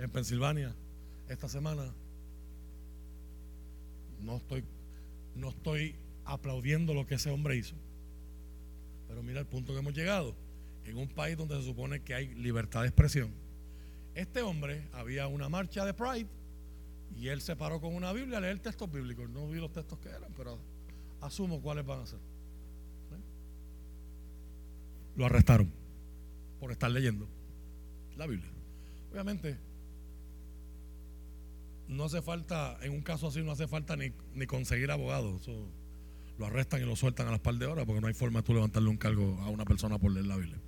En 0.01 0.09
Pensilvania, 0.09 0.75
esta 1.29 1.47
semana, 1.47 1.93
no 4.23 4.39
estoy, 4.39 4.65
no 5.35 5.51
estoy 5.51 5.95
aplaudiendo 6.25 6.95
lo 6.95 7.07
que 7.07 7.17
ese 7.17 7.31
hombre 7.31 7.57
hizo. 7.57 7.75
Pero 9.09 9.23
mira 9.23 9.41
el 9.41 9.47
punto 9.47 9.75
que 9.75 9.81
hemos 9.81 9.93
llegado. 9.93 10.35
En 10.87 10.97
un 10.97 11.09
país 11.09 11.37
donde 11.37 11.55
se 11.57 11.65
supone 11.65 12.01
que 12.01 12.15
hay 12.15 12.35
libertad 12.35 12.81
de 12.81 12.87
expresión. 12.89 13.31
Este 14.15 14.41
hombre 14.41 14.89
había 14.95 15.27
una 15.27 15.51
marcha 15.51 15.85
de 15.85 15.93
Pride 15.93 16.29
y 17.15 17.29
él 17.29 17.43
se 17.43 17.55
paró 17.55 17.79
con 17.79 17.95
una 17.95 18.15
Biblia 18.15 18.39
a 18.39 18.41
leer 18.41 18.59
textos 18.59 18.91
bíblicos. 18.91 19.29
No 19.29 19.51
vi 19.51 19.61
los 19.61 19.71
textos 19.71 19.99
que 19.99 20.09
eran, 20.09 20.33
pero 20.35 20.59
asumo 21.21 21.61
cuáles 21.61 21.85
van 21.85 22.01
a 22.01 22.07
ser. 22.07 22.19
¿Eh? 22.19 23.21
Lo 25.17 25.27
arrestaron 25.27 25.71
por 26.59 26.73
estar 26.73 26.91
leyendo 26.91 27.29
la 28.17 28.27
Biblia. 28.27 28.51
Obviamente, 29.13 29.59
no 31.91 32.05
hace 32.05 32.23
falta, 32.23 32.79
en 32.83 32.93
un 32.93 33.03
caso 33.03 33.27
así 33.27 33.43
no 33.43 33.51
hace 33.51 33.67
falta 33.67 33.97
ni, 33.97 34.13
conseguir 34.47 34.91
abogado. 34.91 35.41
lo 36.39 36.47
arrestan 36.47 36.81
y 36.81 36.87
lo 36.87 36.97
sueltan 36.97 37.27
a 37.27 37.33
las 37.33 37.41
par 37.41 37.57
de 37.57 37.67
horas 37.67 37.85
porque 37.85 38.01
no 38.01 38.07
hay 38.07 38.15
forma 38.15 38.41
de 38.41 38.47
tú 38.47 38.55
levantarle 38.55 38.89
un 38.89 38.97
cargo 38.97 39.39
a 39.43 39.49
una 39.49 39.65
persona 39.65 39.99
por 39.99 40.13
leer 40.13 40.27
la 40.27 40.37
Biblia. 40.37 40.59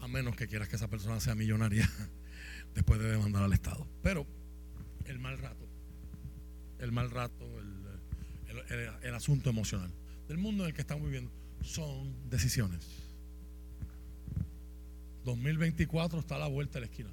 A 0.00 0.08
menos 0.08 0.36
que 0.36 0.48
quieras 0.48 0.68
que 0.68 0.76
esa 0.76 0.88
persona 0.88 1.20
sea 1.20 1.34
millonaria 1.34 1.88
después 2.74 3.00
de 3.00 3.10
demandar 3.10 3.44
al 3.44 3.52
Estado. 3.52 3.86
Pero 4.02 4.26
el 5.04 5.18
mal 5.20 5.38
rato, 5.38 5.66
el 6.80 6.92
mal 6.92 7.10
rato, 7.10 7.46
el, 7.60 8.90
el 9.02 9.14
asunto 9.14 9.48
emocional 9.48 9.92
del 10.26 10.38
mundo 10.38 10.64
en 10.64 10.70
el 10.70 10.74
que 10.74 10.80
estamos 10.80 11.04
viviendo 11.04 11.30
son 11.62 12.28
decisiones. 12.28 12.84
2024 15.24 16.18
está 16.18 16.34
a 16.34 16.38
la 16.38 16.48
vuelta 16.48 16.74
de 16.74 16.80
la 16.80 16.86
esquina. 16.86 17.10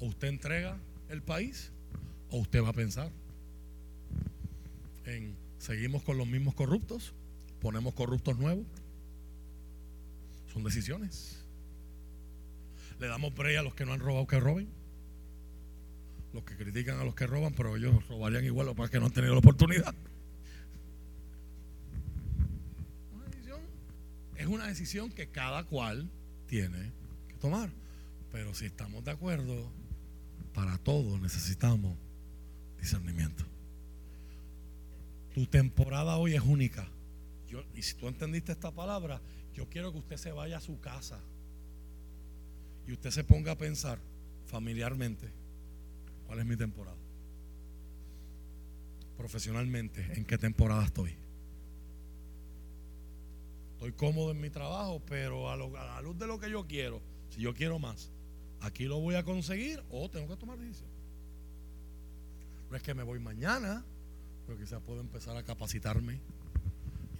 O 0.00 0.06
usted 0.06 0.28
entrega 0.28 0.78
el 1.08 1.22
país 1.22 1.72
o 2.30 2.38
usted 2.38 2.62
va 2.62 2.70
a 2.70 2.72
pensar 2.72 3.10
en 5.04 5.36
Seguimos 5.58 6.02
con 6.02 6.18
los 6.18 6.26
mismos 6.28 6.54
corruptos, 6.54 7.12
ponemos 7.60 7.94
corruptos 7.94 8.38
nuevos. 8.38 8.66
Son 10.52 10.62
decisiones. 10.62 11.44
Le 13.00 13.08
damos 13.08 13.34
break 13.34 13.58
a 13.58 13.62
los 13.62 13.74
que 13.74 13.84
no 13.84 13.92
han 13.92 14.00
robado 14.00 14.26
que 14.26 14.38
roben. 14.38 14.68
Los 16.32 16.44
que 16.44 16.56
critican 16.56 16.98
a 17.00 17.04
los 17.04 17.14
que 17.14 17.26
roban, 17.26 17.52
pero 17.54 17.76
ellos 17.76 18.06
robarían 18.08 18.44
igual, 18.44 18.74
para 18.74 18.88
que 18.88 19.00
no 19.00 19.06
han 19.06 19.12
tenido 19.12 19.32
la 19.32 19.40
oportunidad. 19.40 19.94
Es 24.36 24.46
una 24.46 24.66
decisión 24.66 25.10
que 25.10 25.28
cada 25.30 25.64
cual 25.64 26.08
tiene 26.46 26.92
que 27.26 27.34
tomar. 27.38 27.70
Pero 28.30 28.54
si 28.54 28.66
estamos 28.66 29.02
de 29.02 29.10
acuerdo, 29.10 29.72
para 30.56 30.78
todo 30.78 31.18
necesitamos 31.18 31.94
discernimiento. 32.80 33.44
Tu 35.34 35.44
temporada 35.46 36.16
hoy 36.16 36.34
es 36.34 36.40
única. 36.40 36.88
y 37.74 37.82
si 37.82 37.94
tú 37.94 38.08
entendiste 38.08 38.52
esta 38.52 38.70
palabra, 38.70 39.20
yo 39.54 39.68
quiero 39.68 39.92
que 39.92 39.98
usted 39.98 40.16
se 40.16 40.32
vaya 40.32 40.56
a 40.56 40.60
su 40.62 40.80
casa 40.80 41.20
y 42.88 42.92
usted 42.92 43.10
se 43.10 43.22
ponga 43.22 43.52
a 43.52 43.58
pensar 43.58 43.98
familiarmente 44.46 45.30
cuál 46.26 46.38
es 46.38 46.46
mi 46.46 46.56
temporada. 46.56 46.96
Profesionalmente, 49.18 50.10
¿en 50.14 50.24
qué 50.24 50.38
temporada 50.38 50.86
estoy? 50.86 51.14
Estoy 53.74 53.92
cómodo 53.92 54.30
en 54.30 54.40
mi 54.40 54.48
trabajo, 54.48 55.02
pero 55.06 55.50
a, 55.50 55.56
la 55.56 56.00
luz 56.00 56.18
de 56.18 56.26
lo 56.26 56.40
que 56.40 56.50
yo 56.50 56.66
quiero, 56.66 57.02
si 57.28 57.42
yo 57.42 57.52
quiero 57.52 57.78
más, 57.78 58.10
aquí 58.60 58.84
lo 58.84 59.00
voy 59.00 59.14
a 59.14 59.24
conseguir 59.24 59.82
o 59.90 60.08
tengo 60.08 60.28
que 60.28 60.36
tomar 60.36 60.58
decisión. 60.58 60.90
No 62.70 62.76
es 62.76 62.82
que 62.82 62.94
me 62.94 63.02
voy 63.02 63.18
mañana, 63.18 63.84
pero 64.46 64.58
quizás 64.58 64.82
puedo 64.82 65.00
empezar 65.00 65.36
a 65.36 65.42
capacitarme 65.42 66.20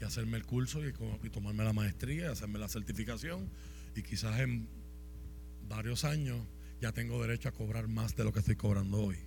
y 0.00 0.04
hacerme 0.04 0.36
el 0.36 0.44
curso 0.44 0.80
y, 0.86 0.92
tomarme 1.30 1.64
la 1.64 1.72
maestría 1.72 2.26
y 2.26 2.28
hacerme 2.28 2.58
la 2.58 2.68
certificación 2.68 3.48
y 3.94 4.02
quizás 4.02 4.40
en 4.40 4.68
varios 5.68 6.04
años 6.04 6.40
ya 6.80 6.92
tengo 6.92 7.20
derecho 7.22 7.48
a 7.48 7.52
cobrar 7.52 7.88
más 7.88 8.14
de 8.16 8.24
lo 8.24 8.32
que 8.32 8.40
estoy 8.40 8.56
cobrando 8.56 9.00
hoy. 9.00 9.18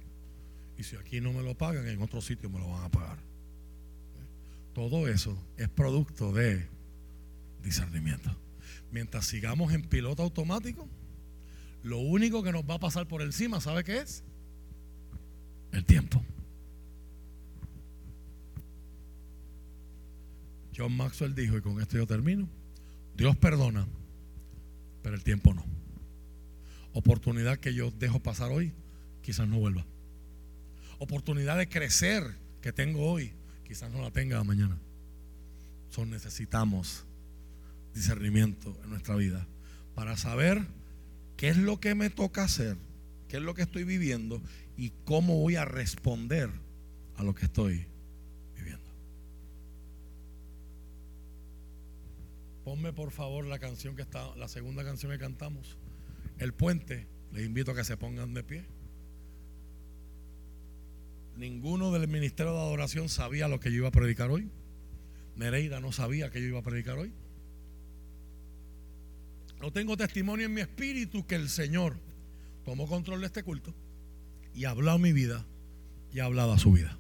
Y 0.77 0.83
si 0.83 0.95
aquí 0.95 1.19
no 1.19 1.33
me 1.33 1.41
lo 1.41 1.55
pagan, 1.55 1.87
en 1.87 2.01
otro 2.01 2.21
sitio 2.21 2.49
me 2.49 2.59
lo 2.59 2.69
van 2.69 2.83
a 2.83 2.89
pagar. 2.89 3.17
Todo 4.73 5.07
eso 5.07 5.37
es 5.57 5.67
producto 5.67 6.31
de 6.31 6.67
discernimiento. 7.63 8.35
Mientras 8.91 9.25
sigamos 9.25 9.73
en 9.73 9.81
piloto 9.83 10.23
automático, 10.23 10.87
lo 11.83 11.99
único 11.99 12.43
que 12.43 12.51
nos 12.51 12.63
va 12.63 12.75
a 12.75 12.79
pasar 12.79 13.07
por 13.07 13.21
encima, 13.21 13.61
¿sabe 13.61 13.83
qué 13.83 13.99
es? 13.99 14.23
El 15.71 15.85
tiempo. 15.85 16.23
John 20.75 20.95
Maxwell 20.95 21.35
dijo, 21.35 21.57
y 21.57 21.61
con 21.61 21.81
esto 21.81 21.97
yo 21.97 22.07
termino, 22.07 22.47
Dios 23.15 23.35
perdona, 23.35 23.85
pero 25.01 25.15
el 25.15 25.23
tiempo 25.23 25.53
no 25.53 25.79
oportunidad 26.93 27.59
que 27.59 27.73
yo 27.73 27.91
dejo 27.91 28.19
pasar 28.19 28.51
hoy, 28.51 28.73
quizás 29.21 29.47
no 29.47 29.59
vuelva. 29.59 29.85
Oportunidad 30.97 31.57
de 31.57 31.69
crecer 31.69 32.23
que 32.61 32.73
tengo 32.73 33.09
hoy, 33.09 33.33
quizás 33.63 33.91
no 33.91 34.01
la 34.01 34.11
tenga 34.11 34.43
mañana. 34.43 34.77
Son 35.89 36.09
necesitamos 36.09 37.05
discernimiento 37.93 38.77
en 38.83 38.89
nuestra 38.89 39.15
vida 39.15 39.47
para 39.95 40.17
saber 40.17 40.65
qué 41.39 41.47
es 41.47 41.55
lo 41.55 41.79
que 41.79 41.95
me 41.95 42.09
toca 42.09 42.43
hacer, 42.43 42.75
qué 43.29 43.37
es 43.37 43.43
lo 43.43 43.53
que 43.53 43.61
estoy 43.61 43.85
viviendo 43.85 44.41
y 44.75 44.91
cómo 45.05 45.39
voy 45.39 45.55
a 45.55 45.63
responder 45.63 46.49
a 47.15 47.23
lo 47.23 47.33
que 47.33 47.45
estoy 47.45 47.87
viviendo. 48.57 48.91
Ponme 52.65 52.91
por 52.91 53.11
favor 53.11 53.45
la 53.45 53.57
canción 53.57 53.95
que 53.95 54.01
está, 54.01 54.35
la 54.35 54.49
segunda 54.49 54.83
canción 54.83 55.13
que 55.13 55.17
cantamos 55.17 55.77
el 56.39 56.53
puente, 56.53 57.07
les 57.31 57.45
invito 57.45 57.71
a 57.71 57.75
que 57.75 57.85
se 57.85 57.95
pongan 57.95 58.33
de 58.33 58.43
pie. 58.43 58.65
Ninguno 61.37 61.93
del 61.93 62.09
ministerio 62.09 62.51
de 62.51 62.59
adoración 62.59 63.07
sabía 63.07 63.47
lo 63.47 63.61
que 63.61 63.71
yo 63.71 63.77
iba 63.77 63.87
a 63.87 63.91
predicar 63.91 64.29
hoy. 64.29 64.51
Nereida 65.37 65.79
no 65.79 65.93
sabía 65.93 66.31
que 66.31 66.41
yo 66.41 66.47
iba 66.47 66.59
a 66.59 66.63
predicar 66.63 66.97
hoy. 66.97 67.13
No 69.59 69.71
tengo 69.71 69.97
testimonio 69.97 70.45
en 70.45 70.53
mi 70.53 70.61
espíritu 70.61 71.25
que 71.27 71.35
el 71.35 71.49
Señor 71.49 71.97
tomó 72.63 72.87
control 72.87 73.21
de 73.21 73.27
este 73.27 73.43
culto 73.43 73.73
y 74.53 74.65
ha 74.65 74.71
hablado 74.71 74.97
mi 74.97 75.11
vida 75.11 75.45
y 76.13 76.19
ha 76.19 76.25
hablado 76.25 76.53
a 76.53 76.57
su 76.57 76.71
vida. 76.71 76.97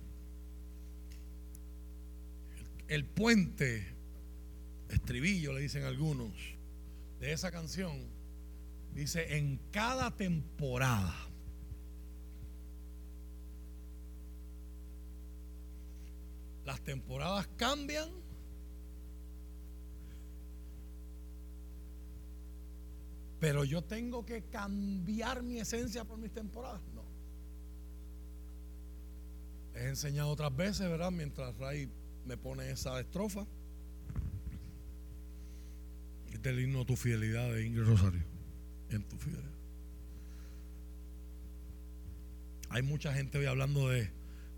El, 2.87 3.05
puente, 3.05 3.87
estribillo 4.89 5.53
le 5.53 5.61
dicen 5.61 5.83
algunos, 5.83 6.33
de 7.19 7.33
esa 7.33 7.51
canción 7.51 8.19
Dice, 8.93 9.37
en 9.37 9.59
cada 9.71 10.11
temporada. 10.11 11.15
Las 16.65 16.81
temporadas 16.81 17.47
cambian. 17.55 18.09
Pero 23.39 23.63
yo 23.63 23.81
tengo 23.81 24.25
que 24.25 24.43
cambiar 24.43 25.43
mi 25.43 25.59
esencia 25.59 26.03
por 26.03 26.17
mis 26.17 26.31
temporadas. 26.31 26.81
No. 26.93 27.03
He 29.75 29.87
enseñado 29.87 30.29
otras 30.29 30.53
veces, 30.55 30.89
¿verdad? 30.89 31.11
Mientras 31.11 31.57
Ray 31.57 31.89
me 32.25 32.37
pone 32.37 32.69
esa 32.69 32.99
estrofa. 32.99 33.45
Este 36.33 36.49
es 36.49 36.55
el 36.55 36.63
himno 36.63 36.85
Tu 36.85 36.95
Fidelidad 36.95 37.51
de 37.53 37.65
Ingrid 37.65 37.85
Rosario 37.85 38.23
en 38.89 39.03
tu 39.03 39.17
fidelidad. 39.17 39.49
Hay 42.69 42.81
mucha 42.83 43.13
gente 43.13 43.37
hoy 43.37 43.45
hablando 43.45 43.89
de 43.89 44.11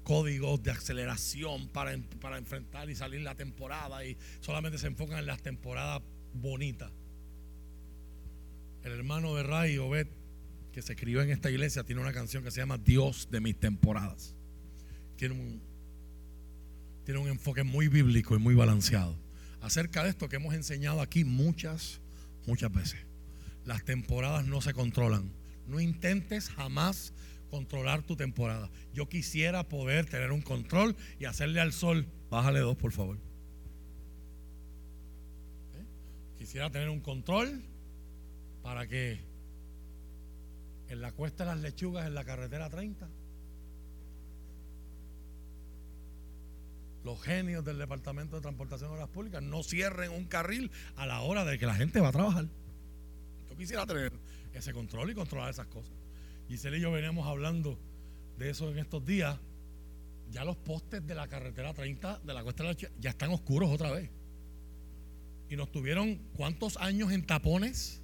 códigos 0.04 0.62
de 0.64 0.72
aceleración 0.72 1.70
para, 1.70 1.98
para 2.20 2.38
enfrentar 2.38 2.90
y 2.90 2.96
salir 2.96 3.22
la 3.22 3.36
temporada 3.36 4.04
y 4.04 4.18
solamente 4.42 4.78
se 4.78 4.88
enfocan 4.88 5.20
en 5.20 5.28
las 5.28 5.42
temporadas 5.42 6.02
bonitas. 6.34 6.92
El 8.84 8.94
hermano 8.94 9.36
de 9.36 9.44
Ray 9.44 9.78
Obed, 9.78 10.08
que 10.72 10.82
se 10.82 10.94
escribió 10.94 11.22
en 11.22 11.30
esta 11.30 11.52
iglesia, 11.52 11.84
tiene 11.84 12.02
una 12.02 12.14
canción 12.14 12.44
que 12.44 12.52
se 12.52 12.62
llama 12.62 12.78
Dios 12.78 13.28
de 13.32 13.42
mis 13.42 13.60
temporadas. 13.60 14.36
Tiene 15.18 15.36
un, 15.36 15.62
tiene 17.04 17.20
un 17.20 17.28
enfoque 17.28 17.64
muy 17.64 17.88
bíblico 17.88 18.36
y 18.36 18.40
muy 18.40 18.56
balanceado 18.56 19.18
acerca 19.62 20.04
de 20.04 20.10
esto 20.10 20.28
que 20.28 20.38
hemos 20.38 20.54
enseñado 20.54 21.02
aquí 21.02 21.24
muchas, 21.24 22.02
muchas 22.46 22.72
veces. 22.74 23.00
Las 23.64 23.86
temporadas 23.86 24.46
no 24.46 24.60
se 24.62 24.74
controlan. 24.74 25.32
No 25.68 25.80
intentes 25.80 26.50
jamás 26.50 27.14
controlar 27.50 28.02
tu 28.02 28.16
temporada. 28.16 28.70
Yo 28.94 29.08
quisiera 29.08 29.68
poder 29.70 30.08
tener 30.08 30.32
un 30.32 30.42
control 30.42 30.96
y 31.20 31.26
hacerle 31.26 31.60
al 31.60 31.74
sol, 31.74 32.08
bájale 32.30 32.60
dos 32.60 32.76
por 32.76 32.92
favor. 32.92 33.18
¿Eh? 35.76 35.86
Quisiera 36.38 36.70
tener 36.72 36.90
un 36.90 37.02
control 37.02 37.64
para 38.62 38.88
que 38.88 39.20
en 40.88 41.02
la 41.02 41.12
cuesta 41.12 41.46
de 41.46 41.52
las 41.52 41.62
lechugas 41.62 42.06
en 42.06 42.16
la 42.16 42.24
carretera 42.24 42.70
30 42.70 43.10
los 47.04 47.22
genios 47.22 47.66
del 47.66 47.78
Departamento 47.78 48.36
de 48.36 48.42
Transportación 48.42 48.90
de 48.90 48.96
Obras 48.96 49.10
Públicas 49.10 49.42
no 49.42 49.64
cierren 49.64 50.12
un 50.12 50.26
carril 50.26 50.72
a 50.96 51.06
la 51.06 51.22
hora 51.22 51.46
de 51.46 51.58
que 51.58 51.66
la 51.66 51.76
gente 51.76 52.00
va 52.00 52.10
a 52.10 52.12
trabajar 52.12 52.46
quisiera 53.62 53.86
tener 53.86 54.12
ese 54.54 54.74
control 54.74 55.12
y 55.12 55.14
controlar 55.14 55.52
esas 55.52 55.68
cosas. 55.68 55.94
Giselle 56.48 56.80
y 56.80 56.82
yo 56.82 56.92
veníamos 56.92 57.28
hablando 57.28 57.78
de 58.40 58.50
eso 58.50 58.72
en 58.72 58.80
estos 58.80 59.06
días. 59.06 59.38
Ya 60.32 60.44
los 60.44 60.58
postes 60.58 61.06
de 61.06 61.14
la 61.14 61.28
carretera 61.28 61.72
30 61.72 62.22
de 62.24 62.34
la 62.34 62.44
Cuesta 62.44 62.64
de 62.64 62.74
la 62.74 62.90
ya 63.00 63.12
están 63.12 63.30
oscuros 63.30 63.70
otra 63.70 63.92
vez. 63.92 64.10
Y 65.48 65.56
nos 65.58 65.72
tuvieron 65.72 66.16
cuántos 66.34 66.78
años 66.78 67.12
en 67.12 67.24
tapones 67.24 68.01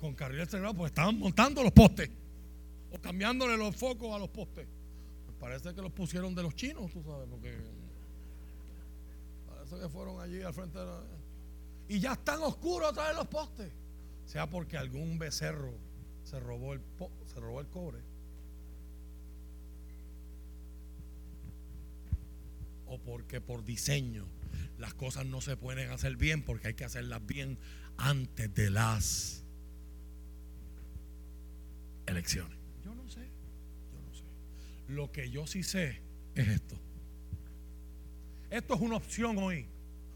con 0.00 0.14
carriles 0.14 0.48
cerrados, 0.48 0.76
pues 0.76 0.90
estaban 0.90 1.18
montando 1.18 1.62
los 1.62 1.72
postes 1.72 2.10
o 2.90 2.98
cambiándole 2.98 3.56
los 3.56 3.76
focos 3.76 4.14
a 4.14 4.18
los 4.18 4.28
postes. 4.28 4.66
Pues 5.26 5.36
parece 5.38 5.74
que 5.74 5.82
los 5.82 5.92
pusieron 5.92 6.34
de 6.34 6.42
los 6.42 6.54
chinos, 6.54 6.90
tú 6.92 7.02
sabes, 7.02 7.28
porque 7.28 7.56
parece 9.46 9.78
que 9.78 9.88
fueron 9.88 10.20
allí 10.20 10.42
al 10.42 10.54
frente 10.54 10.78
de 10.78 10.86
la 10.86 11.00
y 11.90 11.98
ya 11.98 12.12
están 12.12 12.40
oscuros 12.44 12.90
otra 12.90 13.08
vez 13.08 13.16
los 13.16 13.26
postes. 13.26 13.72
Sea 14.24 14.48
porque 14.48 14.76
algún 14.76 15.18
becerro 15.18 15.74
se 16.22 16.38
robó 16.38 16.72
el, 16.72 16.80
se 17.26 17.40
robó 17.40 17.60
el 17.60 17.66
cobre. 17.66 17.98
O 22.86 22.98
porque 22.98 23.40
por 23.40 23.64
diseño 23.64 24.24
las 24.78 24.94
cosas 24.94 25.26
no 25.26 25.40
se 25.40 25.56
pueden 25.56 25.90
hacer 25.90 26.14
bien 26.14 26.44
porque 26.44 26.68
hay 26.68 26.74
que 26.74 26.84
hacerlas 26.84 27.26
bien 27.26 27.58
antes 27.96 28.54
de 28.54 28.70
las 28.70 29.42
elecciones. 32.10 32.58
Yo 32.84 32.94
no 32.94 33.08
sé, 33.08 33.20
yo 33.92 34.00
no 34.00 34.14
sé. 34.14 34.24
Lo 34.88 35.10
que 35.12 35.30
yo 35.30 35.46
sí 35.46 35.62
sé 35.62 36.00
es 36.34 36.48
esto. 36.48 36.78
Esto 38.50 38.74
es 38.74 38.80
una 38.80 38.96
opción 38.96 39.38
hoy. 39.38 39.66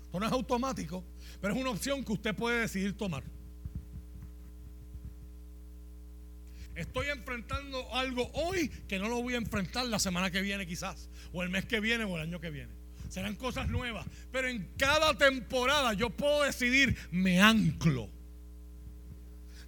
Esto 0.02 0.20
no 0.20 0.26
es 0.26 0.32
automático, 0.32 1.04
pero 1.40 1.54
es 1.54 1.60
una 1.60 1.70
opción 1.70 2.04
que 2.04 2.12
usted 2.12 2.34
puede 2.34 2.60
decidir 2.60 2.96
tomar. 2.96 3.22
Estoy 6.74 7.06
enfrentando 7.06 7.94
algo 7.94 8.28
hoy 8.32 8.68
que 8.88 8.98
no 8.98 9.08
lo 9.08 9.22
voy 9.22 9.34
a 9.34 9.38
enfrentar 9.38 9.86
la 9.86 10.00
semana 10.00 10.30
que 10.32 10.42
viene 10.42 10.66
quizás, 10.66 11.08
o 11.32 11.42
el 11.42 11.48
mes 11.48 11.64
que 11.66 11.78
viene 11.78 12.04
o 12.04 12.16
el 12.16 12.22
año 12.22 12.40
que 12.40 12.50
viene. 12.50 12.72
Serán 13.08 13.36
cosas 13.36 13.68
nuevas, 13.68 14.04
pero 14.32 14.48
en 14.48 14.68
cada 14.76 15.16
temporada 15.16 15.92
yo 15.92 16.10
puedo 16.10 16.42
decidir, 16.42 16.96
me 17.12 17.40
anclo. 17.40 18.10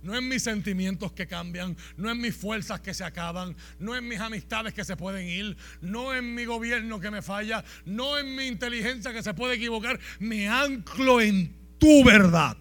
No 0.02 0.16
en 0.16 0.28
mis 0.28 0.42
sentimientos 0.42 1.12
que 1.12 1.26
cambian, 1.26 1.76
no 1.96 2.10
en 2.10 2.20
mis 2.20 2.36
fuerzas 2.36 2.80
que 2.80 2.94
se 2.94 3.04
acaban, 3.04 3.56
no 3.78 3.96
en 3.96 4.06
mis 4.06 4.20
amistades 4.20 4.74
que 4.74 4.84
se 4.84 4.96
pueden 4.96 5.28
ir, 5.28 5.56
no 5.80 6.14
en 6.14 6.34
mi 6.34 6.44
gobierno 6.44 7.00
que 7.00 7.10
me 7.10 7.22
falla, 7.22 7.64
no 7.84 8.18
en 8.18 8.34
mi 8.34 8.46
inteligencia 8.46 9.12
que 9.12 9.22
se 9.22 9.34
puede 9.34 9.54
equivocar. 9.54 9.98
Me 10.18 10.48
anclo 10.48 11.20
en 11.20 11.54
tu 11.78 12.04
verdad. 12.04 12.56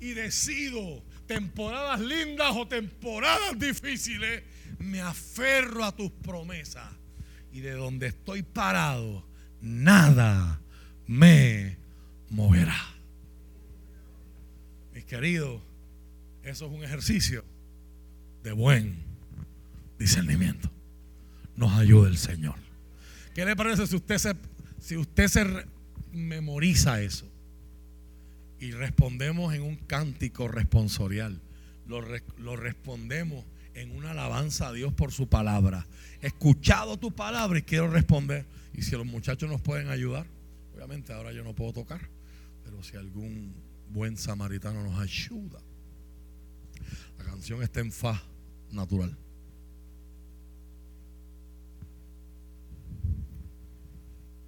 y 0.00 0.14
decido 0.14 1.02
temporadas 1.26 2.00
lindas 2.00 2.52
o 2.54 2.68
temporadas 2.68 3.58
difíciles, 3.58 4.42
me 4.78 5.00
aferro 5.00 5.84
a 5.84 5.94
tus 5.94 6.10
promesas. 6.10 6.88
Y 7.52 7.60
de 7.60 7.72
donde 7.72 8.08
estoy 8.08 8.42
parado, 8.42 9.26
nada 9.60 10.60
me 11.06 11.78
moverá. 12.28 12.95
Mis 15.06 15.10
queridos, 15.10 15.62
eso 16.42 16.66
es 16.66 16.72
un 16.72 16.82
ejercicio 16.82 17.44
de 18.42 18.50
buen 18.50 18.96
discernimiento. 20.00 20.68
Nos 21.54 21.72
ayuda 21.74 22.08
el 22.08 22.18
Señor. 22.18 22.56
¿Qué 23.32 23.44
le 23.44 23.54
parece 23.54 23.86
si 23.86 23.94
usted 23.94 24.18
se, 24.18 24.34
si 24.80 24.96
usted 24.96 25.28
se 25.28 25.46
memoriza 26.10 27.00
eso? 27.02 27.30
y 28.58 28.72
respondemos 28.72 29.54
en 29.54 29.62
un 29.62 29.76
cántico 29.76 30.48
responsorial. 30.48 31.40
Lo, 31.86 32.02
lo, 32.38 32.56
respondemos 32.56 33.44
en 33.74 33.92
una 33.92 34.10
alabanza 34.10 34.68
a 34.68 34.72
Dios 34.72 34.92
por 34.92 35.12
su 35.12 35.28
palabra. 35.28 35.86
He 36.20 36.28
escuchado 36.28 36.96
tu 36.96 37.12
palabra 37.12 37.60
y 37.60 37.62
quiero 37.62 37.88
responder. 37.88 38.44
Y 38.74 38.82
si 38.82 38.96
los 38.96 39.06
muchachos 39.06 39.48
nos 39.48 39.60
pueden 39.60 39.88
ayudar, 39.88 40.26
obviamente 40.74 41.12
ahora 41.12 41.32
yo 41.32 41.44
no 41.44 41.54
puedo 41.54 41.72
tocar, 41.74 42.00
pero 42.64 42.82
si 42.82 42.96
algún 42.96 43.54
buen 43.90 44.16
samaritano 44.16 44.82
nos 44.82 44.98
ayuda. 44.98 45.60
La 47.18 47.24
canción 47.24 47.62
está 47.62 47.80
en 47.80 47.92
fa 47.92 48.22
natural. 48.70 49.16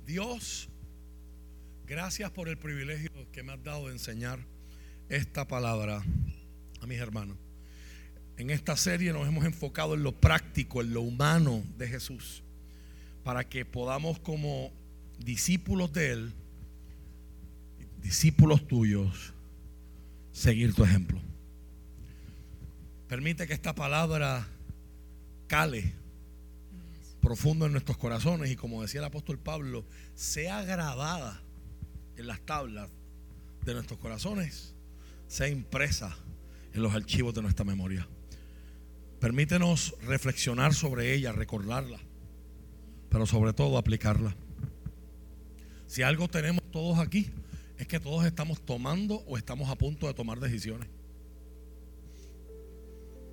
Dios 0.06 0.69
Gracias 1.89 2.31
por 2.31 2.51
el 2.51 2.59
privilegio 2.59 3.10
que 3.32 3.43
me 3.43 3.55
has 3.55 3.65
dado 3.65 3.86
de 3.86 3.94
enseñar 3.94 4.39
esta 5.09 5.48
palabra 5.48 6.05
a 6.82 6.86
mis 6.86 6.98
hermanos. 6.98 7.39
En 8.36 8.51
esta 8.51 8.77
serie 8.77 9.10
nos 9.10 9.27
hemos 9.27 9.47
enfocado 9.47 9.94
en 9.94 10.02
lo 10.02 10.12
práctico, 10.12 10.82
en 10.82 10.93
lo 10.93 11.01
humano 11.01 11.65
de 11.78 11.89
Jesús, 11.89 12.43
para 13.24 13.48
que 13.48 13.65
podamos 13.65 14.19
como 14.19 14.70
discípulos 15.19 15.90
de 15.94 16.10
Él, 16.10 16.35
discípulos 18.09 18.66
tuyos, 18.66 19.35
seguir 20.32 20.72
tu 20.72 20.82
ejemplo. 20.82 21.20
Permite 23.06 23.47
que 23.47 23.52
esta 23.52 23.74
palabra 23.74 24.48
cale 25.47 25.93
profundo 27.20 27.66
en 27.66 27.72
nuestros 27.72 27.98
corazones 27.98 28.51
y 28.51 28.56
como 28.56 28.80
decía 28.80 29.01
el 29.01 29.05
apóstol 29.05 29.39
Pablo, 29.39 29.85
sea 30.14 30.62
grabada 30.62 31.43
en 32.16 32.26
las 32.26 32.40
tablas 32.40 32.89
de 33.66 33.74
nuestros 33.74 33.98
corazones 33.98 34.74
sea 35.26 35.48
impresa 35.48 36.16
en 36.72 36.82
los 36.82 36.94
archivos 36.94 37.35
de 37.35 37.43
nuestra 37.43 37.66
memoria. 37.66 38.09
Permítenos 39.20 39.94
reflexionar 40.06 40.72
sobre 40.72 41.12
ella, 41.12 41.32
recordarla, 41.32 41.98
pero 43.10 43.26
sobre 43.26 43.52
todo 43.52 43.76
aplicarla. 43.76 44.35
Si 45.86 46.01
algo 46.01 46.26
tenemos 46.28 46.62
todos 46.70 46.98
aquí, 46.98 47.30
es 47.78 47.86
que 47.86 48.00
todos 48.00 48.26
estamos 48.26 48.60
tomando 48.60 49.22
o 49.26 49.38
estamos 49.38 49.70
a 49.70 49.76
punto 49.76 50.09
de 50.09 50.14
tomar 50.14 50.40
decisiones. 50.40 50.88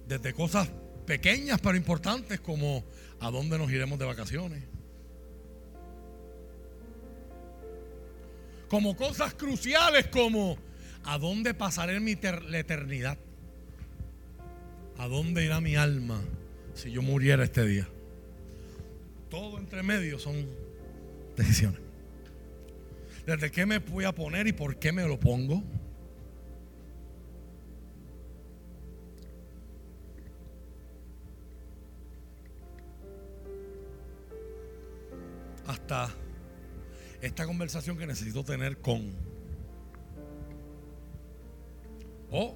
Desde 0.07 0.33
cosas 0.33 0.69
pequeñas 1.07 1.59
pero 1.61 1.75
importantes 1.75 2.39
como 2.39 2.83
a 3.19 3.31
dónde 3.31 3.57
nos 3.57 3.71
iremos 3.71 3.97
de 3.97 4.05
vacaciones, 4.05 4.63
como 8.69 8.95
cosas 8.95 9.33
cruciales 9.33 10.07
como 10.07 10.57
¿a 11.03 11.17
dónde 11.17 11.55
pasaré 11.55 11.99
mi 11.99 12.15
la 12.15 12.59
eternidad? 12.59 13.17
¿A 14.97 15.07
dónde 15.07 15.43
irá 15.43 15.59
mi 15.59 15.75
alma 15.75 16.21
si 16.75 16.91
yo 16.91 17.01
muriera 17.01 17.43
este 17.43 17.65
día? 17.65 17.87
Todo 19.29 19.57
entre 19.57 19.81
medio 19.81 20.19
son 20.19 20.47
decisiones. 21.35 21.84
¿Desde 23.25 23.49
qué 23.49 23.65
me 23.65 23.79
voy 23.79 24.05
a 24.05 24.13
poner 24.13 24.45
y 24.45 24.53
por 24.53 24.77
qué 24.77 24.91
me 24.91 25.03
lo 25.07 25.19
pongo? 25.19 25.63
Hasta 35.65 36.09
esta 37.19 37.47
conversación 37.47 37.97
que 37.97 38.05
necesito 38.05 38.43
tener 38.43 38.77
con. 38.77 39.11
O 42.29 42.55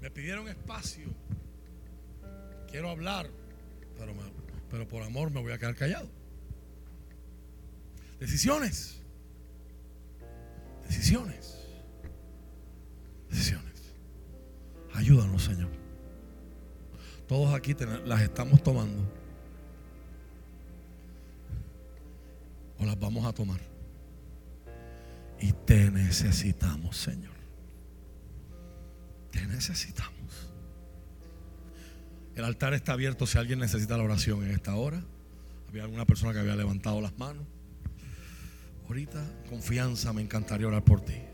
me 0.00 0.10
pidieron 0.10 0.48
espacio. 0.48 1.06
Quiero 2.68 2.90
hablar, 2.90 3.30
pero 4.70 4.88
por 4.88 5.02
amor 5.04 5.30
me 5.30 5.40
voy 5.40 5.52
a 5.52 5.58
quedar 5.58 5.76
callado. 5.76 6.19
Decisiones. 8.20 9.00
Decisiones. 10.86 11.56
Decisiones. 13.28 13.94
Ayúdanos, 14.94 15.42
Señor. 15.42 15.70
Todos 17.26 17.54
aquí 17.54 17.74
las 18.04 18.20
estamos 18.20 18.62
tomando. 18.62 19.20
o 22.80 22.86
las 22.86 22.98
vamos 22.98 23.24
a 23.26 23.32
tomar. 23.32 23.60
Y 25.38 25.52
te 25.52 25.90
necesitamos, 25.90 26.96
Señor. 26.96 27.34
Te 29.30 29.46
necesitamos. 29.46 30.50
El 32.34 32.44
altar 32.44 32.74
está 32.74 32.92
abierto 32.92 33.26
si 33.26 33.38
alguien 33.38 33.58
necesita 33.58 33.96
la 33.96 34.02
oración 34.02 34.44
en 34.44 34.50
esta 34.52 34.74
hora. 34.74 35.02
Había 35.68 35.84
alguna 35.84 36.06
persona 36.06 36.32
que 36.32 36.40
había 36.40 36.56
levantado 36.56 37.00
las 37.00 37.16
manos. 37.18 37.46
Ahorita, 38.90 39.24
confianza, 39.48 40.12
me 40.12 40.20
encantaría 40.20 40.66
orar 40.66 40.82
por 40.82 41.00
ti. 41.00 41.29